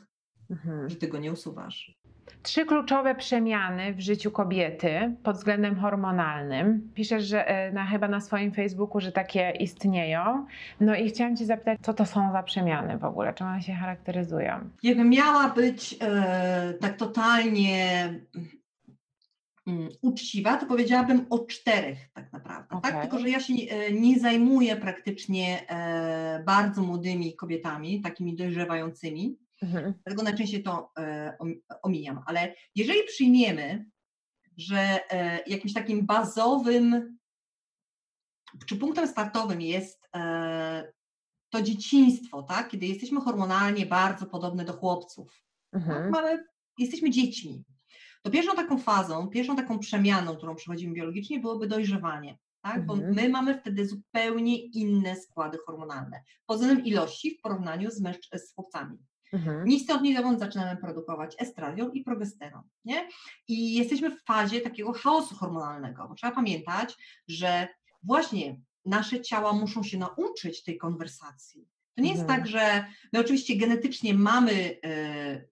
Mhm. 0.50 0.88
że 0.90 0.96
ty 0.96 1.08
go 1.08 1.18
nie 1.18 1.32
usuwasz. 1.32 1.98
Trzy 2.42 2.64
kluczowe 2.66 3.14
przemiany 3.14 3.94
w 3.94 4.00
życiu 4.00 4.30
kobiety 4.30 5.14
pod 5.22 5.36
względem 5.36 5.76
hormonalnym. 5.76 6.90
Piszesz, 6.94 7.24
że 7.24 7.48
e, 7.48 7.72
na, 7.72 7.86
chyba 7.86 8.08
na 8.08 8.20
swoim 8.20 8.52
Facebooku, 8.52 9.00
że 9.00 9.12
takie 9.12 9.50
istnieją. 9.50 10.46
No 10.80 10.96
i 10.96 11.08
chciałam 11.08 11.36
Cię 11.36 11.46
zapytać, 11.46 11.78
co 11.82 11.94
to 11.94 12.06
są 12.06 12.32
za 12.32 12.42
przemiany 12.42 12.98
w 12.98 13.04
ogóle? 13.04 13.34
Czym 13.34 13.46
one 13.46 13.62
się 13.62 13.72
charakteryzują? 13.72 14.70
Jakbym 14.82 15.10
miała 15.10 15.48
być 15.48 15.96
e, 16.00 16.74
tak 16.80 16.96
totalnie 16.96 18.08
mm, 19.66 19.88
uczciwa, 20.02 20.56
to 20.56 20.66
powiedziałabym 20.66 21.26
o 21.30 21.38
czterech 21.38 21.98
tak 22.14 22.32
naprawdę. 22.32 22.68
Tak? 22.82 22.94
Okej. 22.94 23.00
Tylko, 23.02 23.18
że 23.18 23.30
ja 23.30 23.40
się 23.40 23.54
nie, 23.54 23.70
e, 23.70 23.92
nie 23.92 24.20
zajmuję 24.20 24.76
praktycznie 24.76 25.70
e, 25.70 26.42
bardzo 26.46 26.82
młodymi 26.82 27.36
kobietami, 27.36 28.00
takimi 28.00 28.36
dojrzewającymi, 28.36 29.36
Mhm. 29.62 29.94
dlatego 30.04 30.22
najczęściej 30.22 30.62
to 30.62 30.90
e, 30.98 31.36
om- 31.38 31.60
omijam. 31.82 32.22
Ale 32.26 32.54
jeżeli 32.74 33.04
przyjmiemy, 33.06 33.86
że 34.56 35.10
e, 35.10 35.40
jakimś 35.46 35.72
takim 35.72 36.06
bazowym 36.06 37.16
czy 38.66 38.76
punktem 38.76 39.08
startowym 39.08 39.60
jest 39.60 40.08
e, 40.16 40.92
to 41.50 41.62
dzieciństwo, 41.62 42.42
tak? 42.42 42.68
kiedy 42.70 42.86
jesteśmy 42.86 43.20
hormonalnie 43.20 43.86
bardzo 43.86 44.26
podobne 44.26 44.64
do 44.64 44.72
chłopców, 44.72 45.42
tak? 45.72 45.82
Mhm. 45.82 46.10
Mamy, 46.10 46.44
jesteśmy 46.78 47.10
dziećmi. 47.10 47.64
To 48.22 48.30
pierwszą 48.30 48.56
taką 48.56 48.78
fazą, 48.78 49.28
pierwszą 49.28 49.56
taką 49.56 49.78
przemianą, 49.78 50.36
którą 50.36 50.54
przechodzimy 50.54 50.94
biologicznie, 50.94 51.40
byłoby 51.40 51.66
dojrzewanie. 51.66 52.38
Tak? 52.62 52.86
Bo 52.86 52.94
Mhm. 52.94 53.14
my 53.14 53.28
mamy 53.28 53.60
wtedy 53.60 53.86
zupełnie 53.88 54.58
inne 54.62 55.16
składy 55.16 55.58
hormonalne. 55.66 56.22
Pod 56.46 56.58
względem 56.58 56.84
ilości 56.86 57.36
w 57.38 57.40
porównaniu 57.42 57.90
z, 57.90 58.02
z 58.34 58.54
chłopcami. 58.54 58.98
Mhm. 59.32 59.64
Ni 59.64 59.80
stąd, 59.80 60.02
ni 60.02 60.16
zowąd 60.16 60.38
zaczynamy 60.38 60.80
produkować 60.80 61.34
estradiol 61.38 61.90
i 61.92 62.02
progesteron. 62.02 62.62
Nie? 62.84 63.08
I 63.48 63.74
jesteśmy 63.74 64.10
w 64.10 64.22
fazie 64.24 64.60
takiego 64.60 64.92
chaosu 64.92 65.34
hormonalnego. 65.34 66.08
Bo 66.08 66.14
trzeba 66.14 66.32
pamiętać, 66.34 66.96
że 67.28 67.68
właśnie 68.02 68.60
nasze 68.84 69.20
ciała 69.20 69.52
muszą 69.52 69.82
się 69.82 69.98
nauczyć 69.98 70.62
tej 70.62 70.78
konwersacji. 70.78 71.68
To 71.94 72.02
nie 72.02 72.10
jest 72.10 72.22
Mhm. 72.22 72.40
tak, 72.40 72.48
że 72.50 72.86
my 73.12 73.20
oczywiście 73.20 73.56
genetycznie 73.56 74.14
mamy 74.14 74.78
e, 74.84 75.44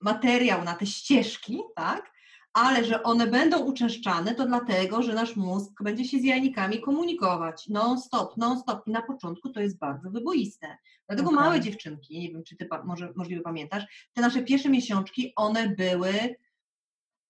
materiał 0.00 0.64
na 0.64 0.74
te 0.74 0.86
ścieżki, 0.86 1.60
tak? 1.76 2.13
Ale 2.54 2.84
że 2.84 3.02
one 3.02 3.26
będą 3.26 3.58
uczęszczane, 3.58 4.34
to 4.34 4.46
dlatego, 4.46 5.02
że 5.02 5.14
nasz 5.14 5.36
mózg 5.36 5.82
będzie 5.82 6.04
się 6.04 6.18
z 6.18 6.24
jajnikami 6.24 6.80
komunikować 6.80 7.68
non-stop, 7.68 8.36
non-stop. 8.36 8.86
I 8.86 8.90
na 8.90 9.02
początku 9.02 9.48
to 9.50 9.60
jest 9.60 9.78
bardzo 9.78 10.10
wyboiste. 10.10 10.76
Dlatego 11.08 11.28
Okej. 11.28 11.40
małe 11.40 11.60
dziewczynki, 11.60 12.18
nie 12.20 12.30
wiem, 12.32 12.44
czy 12.44 12.56
ty 12.56 12.68
może, 12.84 13.12
możliwe 13.16 13.42
pamiętasz, 13.42 14.08
te 14.12 14.20
nasze 14.20 14.42
pierwsze 14.42 14.68
miesiączki, 14.68 15.32
one 15.36 15.68
były 15.68 16.36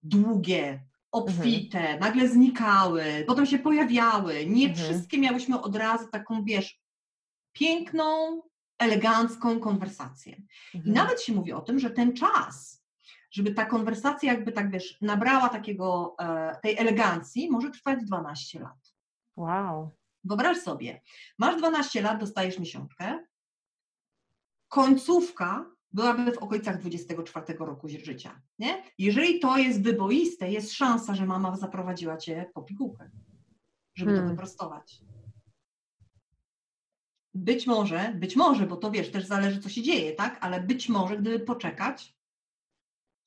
długie, 0.03 0.81
obfite, 1.13 1.99
nagle 1.99 2.29
znikały, 2.29 3.05
potem 3.27 3.47
się 3.47 3.59
pojawiały. 3.59 4.47
Nie 4.47 4.69
Mhm. 4.69 4.75
wszystkie 4.75 5.19
miałyśmy 5.19 5.61
od 5.61 5.77
razu 5.77 6.09
taką, 6.09 6.45
wiesz, 6.45 6.81
piękną, 7.53 8.43
elegancką 8.79 9.61
konwersację. 9.61 10.37
I 10.75 10.77
Mhm. 10.77 10.95
nawet 10.95 11.23
się 11.23 11.33
mówi 11.33 11.53
o 11.53 11.61
tym, 11.61 11.79
że 11.79 11.91
ten 11.91 12.13
czas, 12.13 12.84
żeby 13.35 13.55
ta 13.55 13.64
konwersacja 13.64 14.33
jakby 14.33 14.53
tak, 14.53 14.70
wiesz, 14.70 14.99
nabrała 15.01 15.49
takiego, 15.49 16.14
e, 16.18 16.57
tej 16.62 16.79
elegancji, 16.79 17.51
może 17.51 17.70
trwać 17.70 18.05
12 18.05 18.61
lat. 18.61 18.94
Wow. 19.37 19.90
Wyobraź 20.25 20.59
sobie, 20.59 21.01
masz 21.38 21.57
12 21.57 22.03
lat, 22.03 22.20
dostajesz 22.20 22.59
miesiączkę, 22.59 23.25
końcówka 24.68 25.70
byłaby 25.92 26.33
w 26.33 26.38
okolicach 26.38 26.81
24 26.81 27.59
roku 27.59 27.88
życia, 27.88 28.42
nie? 28.59 28.83
Jeżeli 28.99 29.40
to 29.40 29.59
jest 29.59 29.83
wyboiste, 29.83 30.51
jest 30.51 30.73
szansa, 30.73 31.14
że 31.14 31.27
mama 31.27 31.57
zaprowadziła 31.57 32.16
cię 32.16 32.51
po 32.55 32.62
pigułkę, 32.62 33.11
żeby 33.94 34.11
to 34.11 34.16
Hmm. 34.16 34.31
wyprostować. 34.35 35.01
Być 37.35 37.66
może, 37.66 38.12
być 38.16 38.37
może, 38.37 38.66
bo 38.66 38.77
to 38.77 38.90
wiesz, 38.90 39.11
też 39.11 39.25
zależy 39.25 39.61
co 39.61 39.68
się 39.68 39.83
dzieje, 39.83 40.12
tak? 40.12 40.38
Ale 40.40 40.61
być 40.61 40.88
może, 40.88 41.18
gdyby 41.18 41.40
poczekać, 41.40 42.14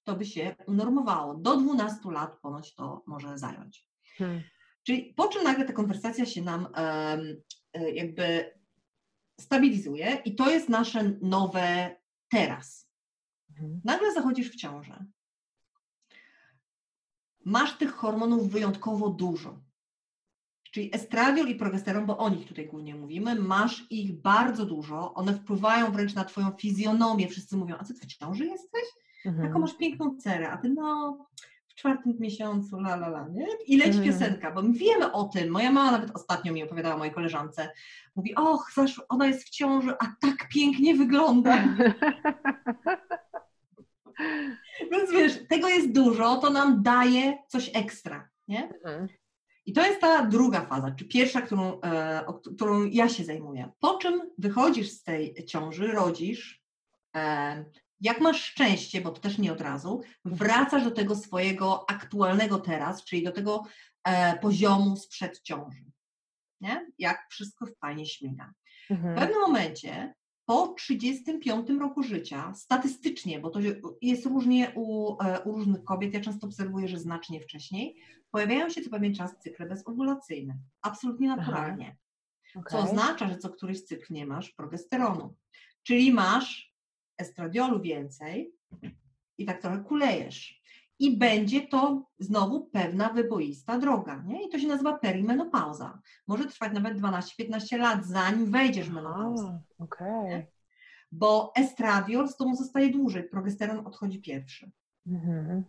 to 0.08 0.16
by 0.16 0.26
się 0.26 0.56
unormowało. 0.68 1.34
Do 1.36 1.58
12 1.58 2.12
lat 2.12 2.40
ponoć 2.42 2.76
to 2.76 3.04
może 3.08 3.38
zająć. 3.38 3.88
Hmm. 4.18 4.42
Czyli 4.84 5.14
po 5.14 5.28
czym 5.28 5.44
nagle 5.44 5.66
ta 5.66 5.74
konwersacja 5.74 6.26
się 6.26 6.42
nam 6.42 6.68
e, 6.76 7.18
jakby 7.94 8.54
stabilizuje 9.40 10.22
i 10.26 10.36
to 10.36 10.50
jest 10.50 10.70
nasze 10.70 11.04
nowe 11.22 11.96
teraz. 12.30 12.90
Mhm. 13.50 13.82
Nagle 13.84 14.14
zachodzisz 14.14 14.52
w 14.52 14.56
ciążę. 14.56 15.06
Masz 17.46 17.78
tych 17.78 17.92
hormonów 17.92 18.52
wyjątkowo 18.52 19.10
dużo. 19.10 19.60
Czyli 20.72 20.96
estradiol 20.96 21.48
i 21.48 21.56
progesteron, 21.56 22.06
bo 22.06 22.18
o 22.18 22.30
nich 22.30 22.48
tutaj 22.48 22.68
głównie 22.68 22.96
mówimy, 22.96 23.36
masz 23.36 23.88
ich 23.90 24.22
bardzo 24.22 24.66
dużo, 24.66 25.14
one 25.14 25.34
wpływają 25.34 25.92
wręcz 25.92 26.14
na 26.14 26.26
twoją 26.26 26.52
fizjonomię. 26.52 27.28
Wszyscy 27.28 27.58
mówią, 27.58 27.76
a 27.80 27.84
co 27.84 27.94
ty 27.94 28.00
w 28.00 28.06
ciąży 28.06 28.46
jesteś? 28.46 28.84
Taką 29.36 29.42
Mhm. 29.46 29.62
masz 29.62 29.78
piękną 29.78 30.18
cerę, 30.18 30.50
a 30.52 30.58
ty 30.58 30.70
no 30.70 31.18
w 31.68 31.76
czwartym 31.76 32.14
miesiącu, 32.20 32.78
la 32.78 32.94
la 32.94 33.08
la, 33.08 33.28
nie? 33.34 33.48
I 33.68 33.78
leci 33.78 33.98
Mhm. 33.98 34.06
piosenka, 34.06 34.52
bo 34.52 34.62
my 34.62 34.74
wiemy 34.74 35.12
o 35.12 35.24
tym. 35.24 35.50
Moja 35.50 35.72
mama 35.72 35.92
nawet 35.92 36.12
ostatnio 36.16 36.54
mi 36.54 36.64
opowiadała, 36.64 36.98
mojej 36.98 37.14
koleżance. 37.14 37.70
Mówi, 38.16 38.36
och, 38.36 38.72
zasz, 38.76 39.02
ona 39.10 39.28
jest 39.28 39.44
w 39.44 39.50
ciąży, 39.50 39.92
a 40.00 40.06
tak 40.22 40.50
pięknie 40.54 40.96
wygląda. 40.96 41.58
Więc 44.92 45.12
wiesz, 45.12 45.48
tego 45.50 45.68
jest 45.68 45.92
dużo, 45.92 46.36
to 46.38 46.50
nam 46.50 46.84
daje 46.84 47.38
coś 47.48 47.72
ekstra, 47.74 48.30
nie? 48.48 48.70
Mhm. 48.70 49.08
I 49.66 49.74
to 49.74 49.86
jest 49.86 50.02
ta 50.02 50.26
druga 50.26 50.62
faza, 50.62 50.92
czy 50.92 51.06
pierwsza, 51.08 51.42
którą, 51.42 51.82
e, 51.82 52.24
o, 52.26 52.34
którą 52.34 52.84
ja 52.86 53.10
się 53.10 53.24
zajmuję. 53.24 53.70
Po 53.80 53.98
czym 53.98 54.22
wychodzisz 54.38 54.90
z 54.92 55.04
tej 55.04 55.46
ciąży, 55.46 55.88
rodzisz, 55.88 56.64
E, 57.16 57.66
jak 58.02 58.22
masz 58.22 58.42
szczęście, 58.44 59.02
bo 59.02 59.12
to 59.12 59.22
też 59.22 59.38
nie 59.38 59.52
od 59.52 59.62
razu, 59.62 60.02
wracasz 60.26 60.84
do 60.84 60.92
tego 60.92 61.16
swojego 61.16 61.90
aktualnego 61.90 62.60
teraz, 62.60 63.04
czyli 63.04 63.24
do 63.24 63.32
tego 63.32 63.64
e, 64.04 64.38
poziomu 64.40 64.96
sprzed 64.96 65.42
ciąży. 65.42 65.86
Nie? 66.62 66.92
Jak 66.98 67.28
wszystko 67.30 67.66
fajnie 67.82 68.06
śmiga. 68.06 68.54
W 68.88 68.92
Mhm. 68.92 69.16
pewnym 69.16 69.40
momencie, 69.42 70.14
po 70.46 70.68
35 70.68 71.70
roku 71.80 72.04
życia, 72.04 72.54
statystycznie, 72.56 73.40
bo 73.40 73.50
to 73.50 73.60
jest 74.02 74.26
różnie 74.26 74.72
u, 74.76 75.16
e, 75.24 75.40
u 75.42 75.52
różnych 75.52 75.84
kobiet, 75.84 76.14
ja 76.14 76.22
często 76.22 76.48
obserwuję, 76.48 76.88
że 76.88 77.00
znacznie 77.00 77.40
wcześniej, 77.42 78.02
pojawiają 78.32 78.70
się 78.70 78.82
co 78.82 78.90
pewien 78.90 79.16
czas 79.16 79.32
cykle 79.40 79.66
bezowulacyjne. 79.66 80.58
Absolutnie 80.82 81.28
naturalnie. 81.28 81.98
Co 82.54 82.60
Okej. 82.60 82.80
oznacza, 82.80 83.28
że 83.30 83.38
co 83.38 83.50
któryś 83.50 83.84
cykl 83.84 84.14
nie 84.14 84.26
masz 84.26 84.50
progesteronu. 84.52 85.36
Czyli 85.84 86.14
masz 86.14 86.74
estradiolu 87.18 87.82
więcej 87.82 88.54
i 89.38 89.46
tak 89.46 89.62
trochę 89.62 89.84
kulejesz. 89.84 90.62
I 91.00 91.18
będzie 91.18 91.68
to 91.68 92.10
znowu 92.20 92.66
pewna 92.66 93.10
wyboista 93.10 93.78
droga. 93.78 94.24
Nie? 94.26 94.48
I 94.48 94.50
to 94.50 94.60
się 94.60 94.68
nazywa 94.68 94.98
perimenopauza. 94.98 96.02
Może 96.28 96.46
trwać 96.46 96.74
nawet 96.74 96.98
12-15 96.98 97.78
lat, 97.78 98.06
zanim 98.06 98.52
wejdziesz 98.52 98.90
w 98.90 98.94
menopauzę. 98.94 99.62
Okej. 99.80 100.46
Bo 101.12 101.52
estradiol 101.56 102.28
z 102.28 102.38
tobą 102.38 102.56
zostaje 102.56 102.90
dłużej, 102.90 103.24
progesteron 103.24 103.88
odchodzi 103.88 104.22
pierwszy. 104.22 104.72
Mhm. 105.08 105.64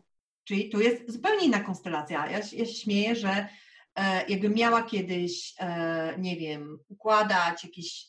Czyli 0.45 0.69
tu 0.69 0.81
jest 0.81 1.13
zupełnie 1.13 1.47
inna 1.47 1.61
konstelacja. 1.61 2.27
Ja, 2.27 2.39
ja 2.39 2.43
się 2.43 2.67
śmieję, 2.67 3.17
że 3.17 3.49
e, 3.95 4.27
jakbym 4.29 4.55
miała 4.55 4.83
kiedyś, 4.83 5.55
e, 5.59 6.19
nie 6.19 6.37
wiem, 6.37 6.79
układać 6.89 7.65
jakiś 7.65 8.07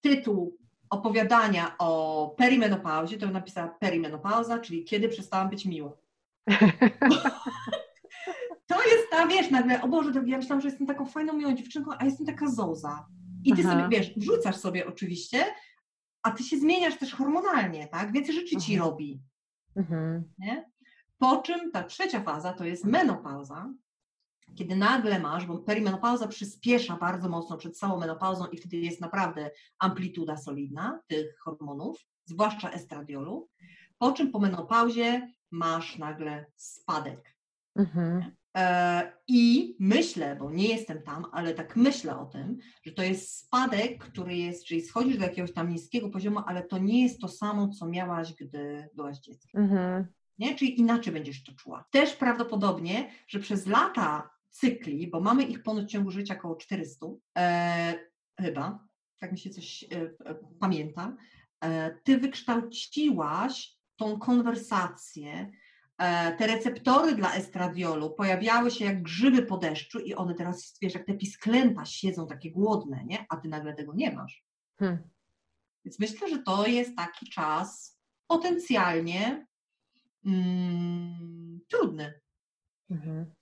tytuł 0.00 0.58
opowiadania 0.90 1.74
o 1.78 2.34
perimenopauzie, 2.38 3.18
to 3.18 3.26
napisała 3.26 3.68
perimenopauza, 3.68 4.58
czyli 4.58 4.84
kiedy 4.84 5.08
przestałam 5.08 5.50
być 5.50 5.64
miła. 5.66 5.92
To 8.66 8.82
jest 8.82 9.10
ta, 9.10 9.26
wiesz, 9.26 9.50
nagle, 9.50 9.82
o 9.82 9.88
Boże 9.88 10.10
ja 10.26 10.36
myślałam, 10.36 10.60
że 10.60 10.68
jestem 10.68 10.86
taką 10.86 11.06
fajną, 11.06 11.32
miłą 11.32 11.54
dziewczynką, 11.54 11.90
a 11.98 12.04
jestem 12.04 12.26
taka 12.26 12.50
zoza. 12.50 13.06
I 13.44 13.52
ty 13.54 13.62
Aha. 13.64 13.72
sobie, 13.72 13.98
wiesz, 13.98 14.14
wrzucasz 14.16 14.56
sobie 14.56 14.86
oczywiście, 14.86 15.44
a 16.22 16.30
ty 16.30 16.44
się 16.44 16.58
zmieniasz 16.58 16.98
też 16.98 17.14
hormonalnie, 17.14 17.88
tak? 17.88 18.12
Więcej 18.12 18.34
rzeczy 18.34 18.56
ci 18.56 18.74
Mhm. 18.74 18.90
robi. 18.90 19.20
Mhm. 19.76 20.24
Nie? 20.38 20.70
Po 21.18 21.36
czym 21.36 21.72
ta 21.72 21.82
trzecia 21.84 22.20
faza 22.20 22.52
to 22.52 22.64
jest 22.64 22.84
menopauza, 22.84 23.72
kiedy 24.54 24.76
nagle 24.76 25.18
masz, 25.20 25.46
bo 25.46 25.58
perimenopauza 25.58 26.28
przyspiesza 26.28 26.96
bardzo 26.96 27.28
mocno 27.28 27.56
przed 27.56 27.78
całą 27.78 28.00
menopauzą 28.00 28.46
i 28.46 28.56
wtedy 28.56 28.76
jest 28.76 29.00
naprawdę 29.00 29.50
amplituda 29.78 30.36
solidna 30.36 31.00
tych 31.06 31.38
hormonów, 31.38 32.06
zwłaszcza 32.24 32.70
estradiolu, 32.70 33.48
po 33.98 34.12
czym 34.12 34.30
po 34.30 34.38
menopauzie 34.38 35.32
masz 35.50 35.98
nagle 35.98 36.46
spadek. 36.56 37.36
Mhm. 37.76 38.32
E, 38.56 39.12
I 39.28 39.76
myślę, 39.80 40.36
bo 40.36 40.50
nie 40.50 40.68
jestem 40.68 41.02
tam, 41.02 41.26
ale 41.32 41.54
tak 41.54 41.76
myślę 41.76 42.18
o 42.18 42.26
tym, 42.26 42.58
że 42.84 42.92
to 42.92 43.02
jest 43.02 43.38
spadek, 43.38 44.04
który 44.04 44.36
jest, 44.36 44.64
czyli 44.64 44.82
schodzisz 44.82 45.18
do 45.18 45.24
jakiegoś 45.24 45.52
tam 45.52 45.70
niskiego 45.70 46.08
poziomu, 46.08 46.40
ale 46.46 46.62
to 46.62 46.78
nie 46.78 47.02
jest 47.02 47.20
to 47.20 47.28
samo, 47.28 47.68
co 47.68 47.86
miałaś, 47.86 48.34
gdy 48.34 48.88
byłaś 48.94 49.18
dzieckiem 49.18 49.62
Mhm. 49.62 50.06
nie? 50.38 50.54
Czyli 50.54 50.80
inaczej 50.80 51.12
będziesz 51.12 51.44
to 51.44 51.52
czuła. 51.52 51.84
Też 51.90 52.16
prawdopodobnie, 52.16 53.10
że 53.28 53.38
przez 53.38 53.66
lata 53.66 54.35
cykli, 54.56 55.08
bo 55.08 55.20
mamy 55.20 55.42
ich 55.44 55.62
ponoć 55.62 55.84
w 55.84 55.90
ciągu 55.90 56.10
życia 56.10 56.34
około 56.34 56.56
400, 56.56 57.06
e, 57.38 57.98
chyba, 58.40 58.86
tak 59.18 59.32
mi 59.32 59.38
się 59.38 59.50
coś 59.50 59.84
e, 59.84 59.86
e, 60.24 60.34
pamięta, 60.60 61.16
e, 61.64 61.98
ty 62.04 62.18
wykształciłaś 62.18 63.76
tą 63.96 64.18
konwersację, 64.18 65.50
e, 65.98 66.36
te 66.36 66.46
receptory 66.46 67.14
dla 67.14 67.34
estradiolu 67.34 68.14
pojawiały 68.14 68.70
się 68.70 68.84
jak 68.84 69.02
grzyby 69.02 69.42
po 69.42 69.56
deszczu 69.56 69.98
i 69.98 70.14
one 70.14 70.34
teraz, 70.34 70.78
wiesz, 70.82 70.94
jak 70.94 71.06
te 71.06 71.14
pisklęta 71.14 71.84
siedzą 71.84 72.26
takie 72.26 72.50
głodne, 72.50 73.04
nie? 73.04 73.26
A 73.28 73.36
ty 73.36 73.48
nagle 73.48 73.74
tego 73.74 73.94
nie 73.94 74.12
masz. 74.12 74.44
Hmm. 74.78 74.98
Więc 75.84 75.98
myślę, 75.98 76.28
że 76.28 76.38
to 76.38 76.66
jest 76.66 76.96
taki 76.96 77.30
czas 77.30 77.98
potencjalnie 78.26 79.46
mm, 80.24 81.60
trudny. 81.68 82.20
Mhm. 82.90 83.34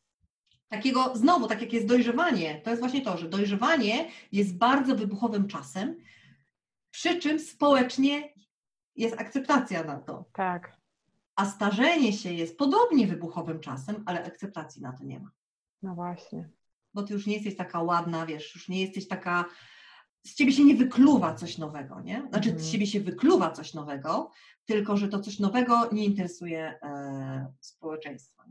Takiego, 0.77 1.17
znowu, 1.17 1.47
tak 1.49 1.61
jak 1.61 1.73
jest 1.73 1.87
dojrzewanie, 1.87 2.61
to 2.61 2.71
jest 2.71 2.83
właśnie 2.83 3.03
to, 3.03 3.19
że 3.19 3.29
dojrzewanie 3.29 4.09
jest 4.33 4.57
bardzo 4.57 4.97
wybuchowym 4.97 5.49
czasem, 5.49 5.97
przy 6.91 7.19
czym 7.19 7.41
społecznie 7.41 8.35
jest 8.97 9.21
akceptacja 9.21 9.85
na 9.85 9.97
to. 9.99 10.25
Tak. 10.33 10.77
A 11.37 11.47
starzenie 11.47 12.13
się 12.13 12.33
jest 12.33 12.59
podobnie 12.59 13.07
wybuchowym 13.07 13.61
czasem, 13.61 14.03
ale 14.07 14.25
akceptacji 14.25 14.83
na 14.83 14.93
to 14.93 15.05
nie 15.05 15.21
ma. 15.21 15.31
No 15.83 15.95
właśnie. 15.95 16.49
Bo 16.95 17.03
ty 17.03 17.13
już 17.15 17.27
nie 17.27 17.35
jesteś 17.35 17.57
taka 17.57 17.83
ładna, 17.83 18.27
wiesz, 18.27 18.55
już 18.55 18.69
nie 18.69 18.81
jesteś 18.81 19.09
taka. 19.09 19.45
Z 20.27 20.35
ciebie 20.35 20.53
się 20.53 20.65
nie 20.65 20.75
wykluwa 20.77 21.35
coś 21.35 21.59
nowego, 21.59 22.01
nie? 22.01 22.27
Znaczy, 22.31 22.49
Mhm. 22.49 22.59
z 22.65 22.73
ciebie 22.73 22.87
się 22.87 23.01
wykluwa 23.01 23.51
coś 23.51 23.75
nowego, 23.75 24.31
tylko 24.65 24.97
że 24.97 25.09
to 25.09 25.21
coś 25.21 25.39
nowego 25.39 25.89
nie 25.93 26.05
interesuje 26.05 26.79
e, 26.83 27.53
społeczeństwa. 27.61 28.45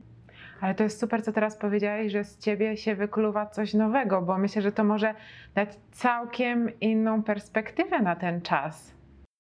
Ale 0.62 0.76
to 0.76 0.84
jest 0.84 1.00
super, 1.00 1.24
co 1.24 1.32
teraz 1.32 1.58
powiedziałeś, 1.58 2.12
że 2.12 2.24
z 2.24 2.38
ciebie 2.38 2.78
się 2.78 2.96
wykluwa 2.96 3.46
coś 3.46 3.74
nowego, 3.74 4.22
bo 4.22 4.38
myślę, 4.38 4.62
że 4.62 4.72
to 4.72 4.84
może 4.84 5.16
dać 5.56 5.70
całkiem 5.92 6.80
inną 6.80 7.24
perspektywę 7.24 8.00
na 8.00 8.16
ten 8.16 8.42
czas. 8.42 8.96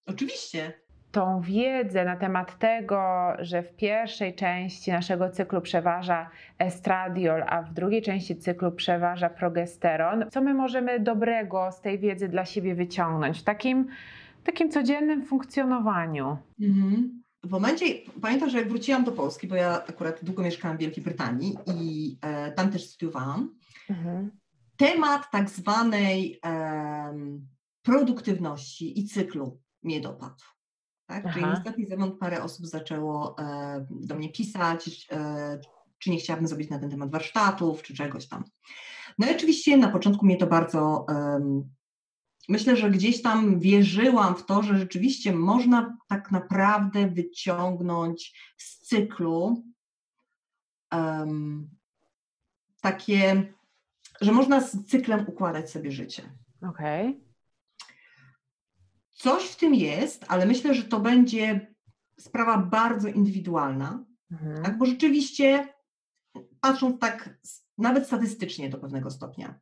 Oczywiście. 0.07 0.73
Tą 1.11 1.41
wiedzę 1.41 2.05
na 2.05 2.15
temat 2.15 2.59
tego, 2.59 3.33
że 3.39 3.63
w 3.63 3.75
pierwszej 3.75 4.35
części 4.35 4.91
naszego 4.91 5.29
cyklu 5.29 5.61
przeważa 5.61 6.29
estradiol, 6.59 7.43
a 7.47 7.61
w 7.61 7.73
drugiej 7.73 8.01
części 8.01 8.35
cyklu 8.35 8.71
przeważa 8.71 9.29
progesteron, 9.29 10.25
co 10.31 10.41
my 10.41 10.53
możemy 10.53 10.99
dobrego 10.99 11.71
z 11.71 11.81
tej 11.81 11.99
wiedzy 11.99 12.29
dla 12.29 12.45
siebie 12.45 12.75
wyciągnąć 12.75 13.39
w 13.39 13.43
takim, 13.43 13.87
takim 14.43 14.69
codziennym 14.69 15.25
funkcjonowaniu? 15.25 16.37
Mhm. 16.61 17.22
W 17.43 17.49
momencie, 17.49 17.85
pamiętam, 18.21 18.49
że 18.49 18.57
jak 18.57 18.69
wróciłam 18.69 19.03
do 19.03 19.11
Polski, 19.11 19.47
bo 19.47 19.55
ja 19.55 19.85
akurat 19.85 20.23
długo 20.23 20.43
mieszkałam 20.43 20.77
w 20.77 20.79
Wielkiej 20.79 21.03
Brytanii 21.03 21.57
i 21.75 22.17
e, 22.21 22.51
tam 22.51 22.71
też 22.71 22.89
studiowałam, 22.89 23.55
Mhm. 23.89 24.31
temat 24.77 25.31
tak 25.31 25.49
zwanej 25.49 26.39
em, 26.43 27.47
produktywności 27.81 28.99
i 28.99 29.05
cyklu 29.07 29.61
mnie 29.83 30.01
dopadł. 30.01 30.43
Tak? 31.05 31.33
Czyli 31.33 31.45
Aha. 31.45 31.55
ostatni 31.57 31.85
zewnątrz 31.85 32.17
parę 32.19 32.43
osób 32.43 32.65
zaczęło 32.67 33.35
e, 33.39 33.85
do 33.89 34.15
mnie 34.15 34.29
pisać, 34.31 35.07
e, 35.11 35.59
czy 35.99 36.09
nie 36.11 36.17
chciałabym 36.17 36.47
zrobić 36.47 36.69
na 36.69 36.79
ten 36.79 36.89
temat 36.89 37.11
warsztatów, 37.11 37.83
czy 37.83 37.93
czegoś 37.93 38.27
tam. 38.27 38.43
No 39.19 39.27
i 39.27 39.35
oczywiście 39.35 39.77
na 39.77 39.89
początku 39.89 40.25
mnie 40.25 40.37
to 40.37 40.47
bardzo. 40.47 41.05
em, 41.09 41.69
myślę, 42.49 42.77
że 42.77 42.89
gdzieś 42.91 43.21
tam 43.21 43.59
wierzyłam 43.59 44.35
w 44.35 44.45
to, 44.45 44.63
że 44.63 44.77
rzeczywiście 44.77 45.33
można 45.33 45.97
tak 46.07 46.31
naprawdę 46.31 47.07
wyciągnąć 47.07 48.39
z 48.57 48.79
cyklu 48.79 49.63
em, 50.91 51.69
takie, 52.81 53.53
że 54.21 54.31
można 54.31 54.61
z 54.61 54.85
cyklem 54.85 55.25
układać 55.27 55.71
sobie 55.71 55.91
życie. 55.91 56.37
Okej. 56.61 57.23
Coś 59.11 59.43
w 59.43 59.55
tym 59.55 59.75
jest, 59.75 60.25
ale 60.27 60.45
myślę, 60.45 60.73
że 60.73 60.83
to 60.83 60.99
będzie 60.99 61.73
sprawa 62.19 62.57
bardzo 62.57 63.07
indywidualna, 63.07 64.05
Mhm. 64.31 64.63
tak? 64.63 64.77
bo 64.77 64.85
rzeczywiście, 64.85 65.73
patrząc 66.61 66.99
tak 66.99 67.37
nawet 67.77 68.07
statystycznie 68.07 68.69
do 68.69 68.77
pewnego 68.77 69.11
stopnia, 69.11 69.59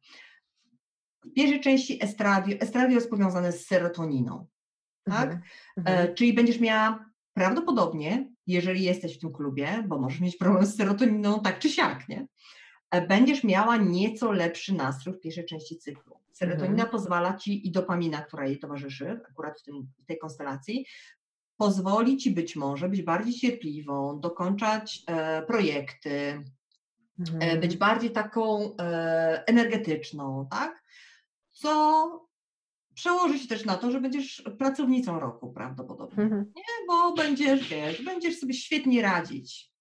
w 1.25 1.33
pierwszej 1.33 1.61
części 1.61 2.03
estradio, 2.03 2.57
estradio 2.59 2.95
jest 2.95 3.09
powiązane 3.09 3.51
z 3.51 3.65
serotoniną, 3.65 4.47
tak? 5.03 5.23
Mhm. 5.23 5.41
Mhm. 5.77 6.09
E, 6.09 6.13
czyli 6.13 6.33
będziesz 6.33 6.59
miała 6.59 7.05
prawdopodobnie, 7.33 8.31
jeżeli 8.47 8.83
jesteś 8.83 9.17
w 9.17 9.19
tym 9.19 9.33
klubie, 9.33 9.83
bo 9.87 9.99
możesz 9.99 10.19
mieć 10.19 10.37
problem 10.37 10.65
z 10.65 10.75
serotoniną 10.75 11.41
tak 11.41 11.59
czy 11.59 11.69
siak, 11.69 12.09
nie? 12.09 12.27
E, 12.91 13.07
Będziesz 13.07 13.43
miała 13.43 13.77
nieco 13.77 14.31
lepszy 14.31 14.73
nastrój 14.73 15.15
w 15.15 15.19
pierwszej 15.19 15.45
części 15.45 15.77
cyklu. 15.77 16.19
Serotonina 16.31 16.73
Mhm. 16.83 16.89
pozwala 16.89 17.37
ci 17.37 17.67
i 17.67 17.71
dopamina, 17.71 18.21
która 18.21 18.47
jej 18.47 18.59
towarzyszy, 18.59 19.19
akurat 19.31 19.59
w, 19.59 19.63
tym, 19.63 19.87
w 20.03 20.05
tej 20.05 20.17
konstelacji, 20.17 20.85
pozwoli 21.57 22.17
ci 22.17 22.31
być 22.31 22.55
może 22.55 22.89
być 22.89 23.01
bardziej 23.01 23.33
cierpliwą, 23.33 24.19
dokończać 24.19 25.03
e, 25.07 25.41
projekty, 25.41 26.09
e, 26.11 26.43
Mhm. 27.19 27.59
być 27.59 27.77
bardziej 27.77 28.11
taką 28.11 28.75
e, 28.77 29.43
energetyczną, 29.47 30.47
tak? 30.51 30.80
Co 31.61 32.27
przełoży 32.93 33.39
się 33.39 33.47
też 33.47 33.65
na 33.65 33.77
to, 33.77 33.91
że 33.91 34.01
będziesz 34.01 34.43
pracownicą 34.57 35.19
roku 35.19 35.53
prawdopodobnie 35.53 36.23
Mhm. 36.23 36.51
bo 36.87 37.13
będziesz, 37.13 37.69
wiesz, 37.69 38.05
będziesz 38.05 38.39
sobie 38.39 38.53
świetnie 38.53 39.01
radzić. 39.01 39.71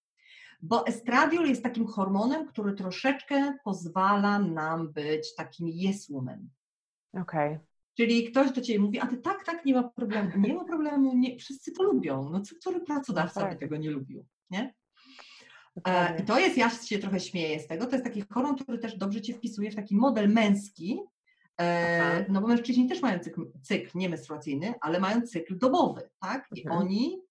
Bo 0.62 0.86
estradiol 0.86 1.48
jest 1.48 1.62
takim 1.62 1.86
hormonem, 1.86 2.46
który 2.46 2.72
troszeczkę 2.72 3.54
pozwala 3.64 4.38
nam 4.38 4.92
być 4.92 5.34
takim 5.34 5.68
yes 5.68 6.08
woman. 6.10 6.48
Okej. 7.12 7.58
Czyli 7.96 8.24
ktoś 8.30 8.52
do 8.52 8.60
ciebie 8.60 8.78
mówi, 8.78 9.00
a 9.00 9.06
ty 9.06 9.16
tak, 9.16 9.44
tak, 9.44 9.64
nie 9.64 9.74
ma 9.74 9.82
problemu. 9.82 10.30
Nie 10.38 10.54
ma 10.54 10.64
problemu, 10.64 11.16
nie, 11.16 11.38
wszyscy 11.38 11.72
to 11.72 11.82
lubią. 11.82 12.30
No 12.30 12.40
co, 12.40 12.54
który 12.54 12.80
pracodawca 12.80 13.40
Tak. 13.40 13.52
by 13.52 13.58
tego 13.58 13.76
nie 13.76 13.90
lubił, 13.90 14.26
nie? 14.50 14.74
E. 15.88 16.20
I 16.22 16.24
to 16.24 16.38
jest, 16.38 16.56
ja 16.56 16.70
się 16.70 16.98
trochę 16.98 17.20
śmieję 17.20 17.60
z 17.60 17.66
tego, 17.66 17.86
to 17.86 17.92
jest 17.92 18.04
taki 18.04 18.24
hormon, 18.32 18.56
który 18.56 18.78
też 18.78 18.96
dobrze 18.98 19.20
cię 19.20 19.34
wpisuje 19.34 19.70
w 19.70 19.74
taki 19.74 19.96
model 19.96 20.28
męski, 20.28 21.00
e, 21.60 22.26
no 22.28 22.40
bo 22.40 22.46
mężczyźni 22.46 22.88
też 22.88 23.02
mają 23.02 23.18
cykl, 23.18 23.46
cykl 23.62 23.98
nie 23.98 24.08
menstruacyjny, 24.08 24.74
ale 24.80 25.00
mają 25.00 25.22
cykl 25.22 25.58
dobowy, 25.58 26.10
tak? 26.20 26.48
I 26.54 26.62
Mhm. 26.62 26.82
oni, 26.82 27.22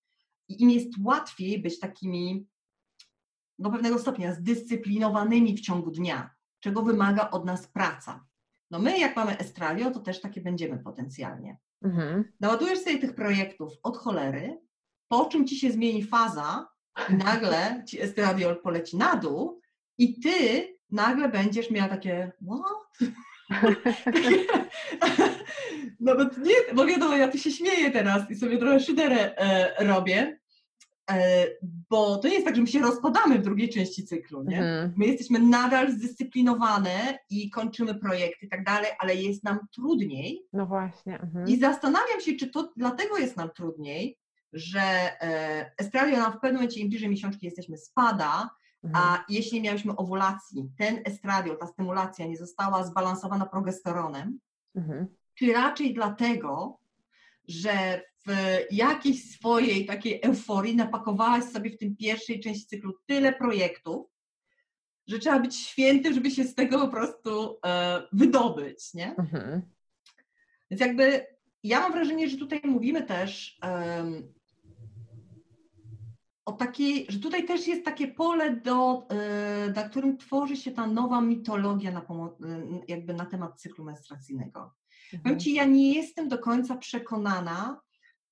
im 0.50 0.70
jest 0.70 0.89
łatwiej 1.04 1.62
być 1.62 1.80
takimi 1.80 2.48
do 3.60 3.70
pewnego 3.70 4.00
stopnia 4.00 4.34
zdyscyplinowanymi 4.34 5.58
w 5.58 5.62
ciągu 5.62 5.92
dnia, 5.92 6.30
czego 6.60 6.82
wymaga 6.82 7.30
od 7.30 7.46
nas 7.46 7.68
praca. 7.68 8.26
No 8.72 8.80
my 8.80 9.00
jak 9.00 9.15
mamy 9.15 9.38
estralio, 9.38 9.92
to 9.92 10.00
też 10.00 10.22
takie 10.22 10.42
będziemy 10.42 10.80
potencjalnie. 10.80 11.58
Mhm. 11.82 12.32
Naładujesz 12.39 12.80
sobie 12.80 12.98
tych 12.98 13.15
projektów 13.15 13.74
od 13.84 13.98
cholery, 13.98 14.62
po 15.08 15.26
czym 15.26 15.48
ci 15.48 15.56
się 15.60 15.72
zmieni 15.72 16.04
faza 16.04 16.68
i 17.10 17.13
nagle 17.13 17.84
ci 17.88 18.02
estradiol 18.02 18.62
poleci 18.62 18.98
na 18.98 19.15
dół 19.15 19.62
i 19.98 20.20
ty 20.20 20.68
nagle 20.92 21.30
będziesz 21.30 21.72
miała 21.72 21.89
takie 21.89 22.32
what? 22.48 23.12
Nawet 26.00 26.38
nie, 26.38 26.54
bo 26.76 26.86
wiadomo, 26.86 27.16
ja 27.16 27.28
tu 27.28 27.38
się 27.38 27.52
śmieję 27.52 27.92
teraz 27.92 28.32
i 28.32 28.36
sobie 28.36 28.58
trochę 28.58 28.80
szyderę 28.80 29.38
e, 29.38 29.86
robię, 29.86 30.40
e, 31.12 31.46
bo 31.90 32.18
to 32.18 32.28
nie 32.28 32.34
jest 32.34 32.46
tak, 32.46 32.56
że 32.56 32.62
my 32.62 32.68
się 32.68 32.80
rozpadamy 32.80 33.40
w 33.40 33.44
drugiej 33.44 33.70
części 33.70 34.06
cyklu, 34.06 34.44
nie? 34.44 34.58
Mhm. 34.58 34.94
My 34.98 35.06
jesteśmy 35.06 35.40
nadal 35.40 35.92
zdyscyplinowane 35.92 37.20
i 37.30 37.50
kończymy 37.50 37.96
projekty 37.96 38.46
i 38.46 38.50
tak 38.50 38.64
dalej, 38.64 38.90
ale 39.00 39.16
jest 39.16 39.44
nam 39.44 39.60
trudniej, 39.74 40.42
No 40.54 40.66
właśnie. 40.66 41.20
Mhm. 41.20 41.48
i 41.48 41.60
zastanawiam 41.60 42.22
się, 42.22 42.36
czy 42.36 42.50
to 42.50 42.74
dlatego 42.78 43.18
jest 43.18 43.38
nam 43.38 43.50
trudniej, 43.56 44.18
że 44.54 44.82
e, 45.22 46.18
nam 46.18 46.32
w 46.32 46.40
pewnym 46.40 46.54
momencie, 46.54 46.80
im 46.80 46.90
bliżej 46.90 47.10
miesiączki 47.10 47.46
jesteśmy, 47.46 47.78
spada, 47.78 48.50
Mhm. 48.84 49.06
a 49.06 49.26
jeśli 49.30 49.58
nie 49.58 49.62
miałyśmy 49.62 49.96
owulacji, 49.96 50.70
ten 50.78 51.02
estradiol, 51.06 51.58
ta 51.58 51.68
stymulacja 51.68 52.26
nie 52.26 52.38
została 52.38 52.84
zbalansowana 52.84 53.46
progesteronem, 53.46 54.39
Mhm. 54.76 55.08
czy 55.36 55.54
raczej 55.54 55.94
dlatego, 55.94 56.80
że 57.48 58.02
w 58.28 58.32
jakiejś 58.72 59.32
swojej 59.32 59.86
takiej 59.86 60.22
euforii 60.24 60.76
napakowałaś 60.76 61.44
sobie 61.44 61.70
w 61.72 61.78
tym 61.78 61.96
pierwszej 61.96 62.39
części 62.39 62.68
cyklu 62.68 62.94
tyle 63.06 63.34
projektów, 63.34 64.08
że 65.08 65.20
trzeba 65.20 65.39
być 65.39 65.56
świętym, 65.56 66.13
żeby 66.13 66.32
się 66.32 66.44
z 66.44 66.56
tego 66.56 66.80
po 66.80 66.88
prostu 66.88 67.60
e, 67.65 68.02
wydobyć, 68.13 68.94
nie? 68.94 69.15
Mhm. 69.15 69.62
Więc 70.72 70.82
jakby 70.82 71.26
ja 71.63 71.80
mam 71.80 71.92
wrażenie, 71.92 72.30
że 72.30 72.38
tutaj 72.38 72.62
mówimy 72.63 73.04
też 73.04 73.60
o 76.50 76.54
takiej, 76.54 77.06
że 77.10 77.20
tutaj 77.20 77.46
też 77.46 77.68
jest 77.68 77.86
takie 77.86 78.08
pole, 78.08 78.56
do, 78.56 79.08
e, 79.10 79.72
na 79.76 79.90
którym 79.90 80.18
tworzy 80.18 80.58
się 80.58 80.72
ta 80.72 80.88
nowa 80.88 81.22
mitologia 81.22 81.92
na, 81.92 82.00
e, 82.00 82.06
jakby 82.88 83.14
na 83.14 83.26
temat 83.26 83.62
cyklu 83.62 83.86
menstruacyjnego. 83.86 84.74
Mhm. 85.14 85.24
Powiem 85.24 85.40
Ci, 85.40 85.54
ja 85.54 85.66
nie 85.66 85.94
jestem 85.94 86.28
do 86.30 86.38
końca 86.38 86.78
przekonana, 86.78 87.82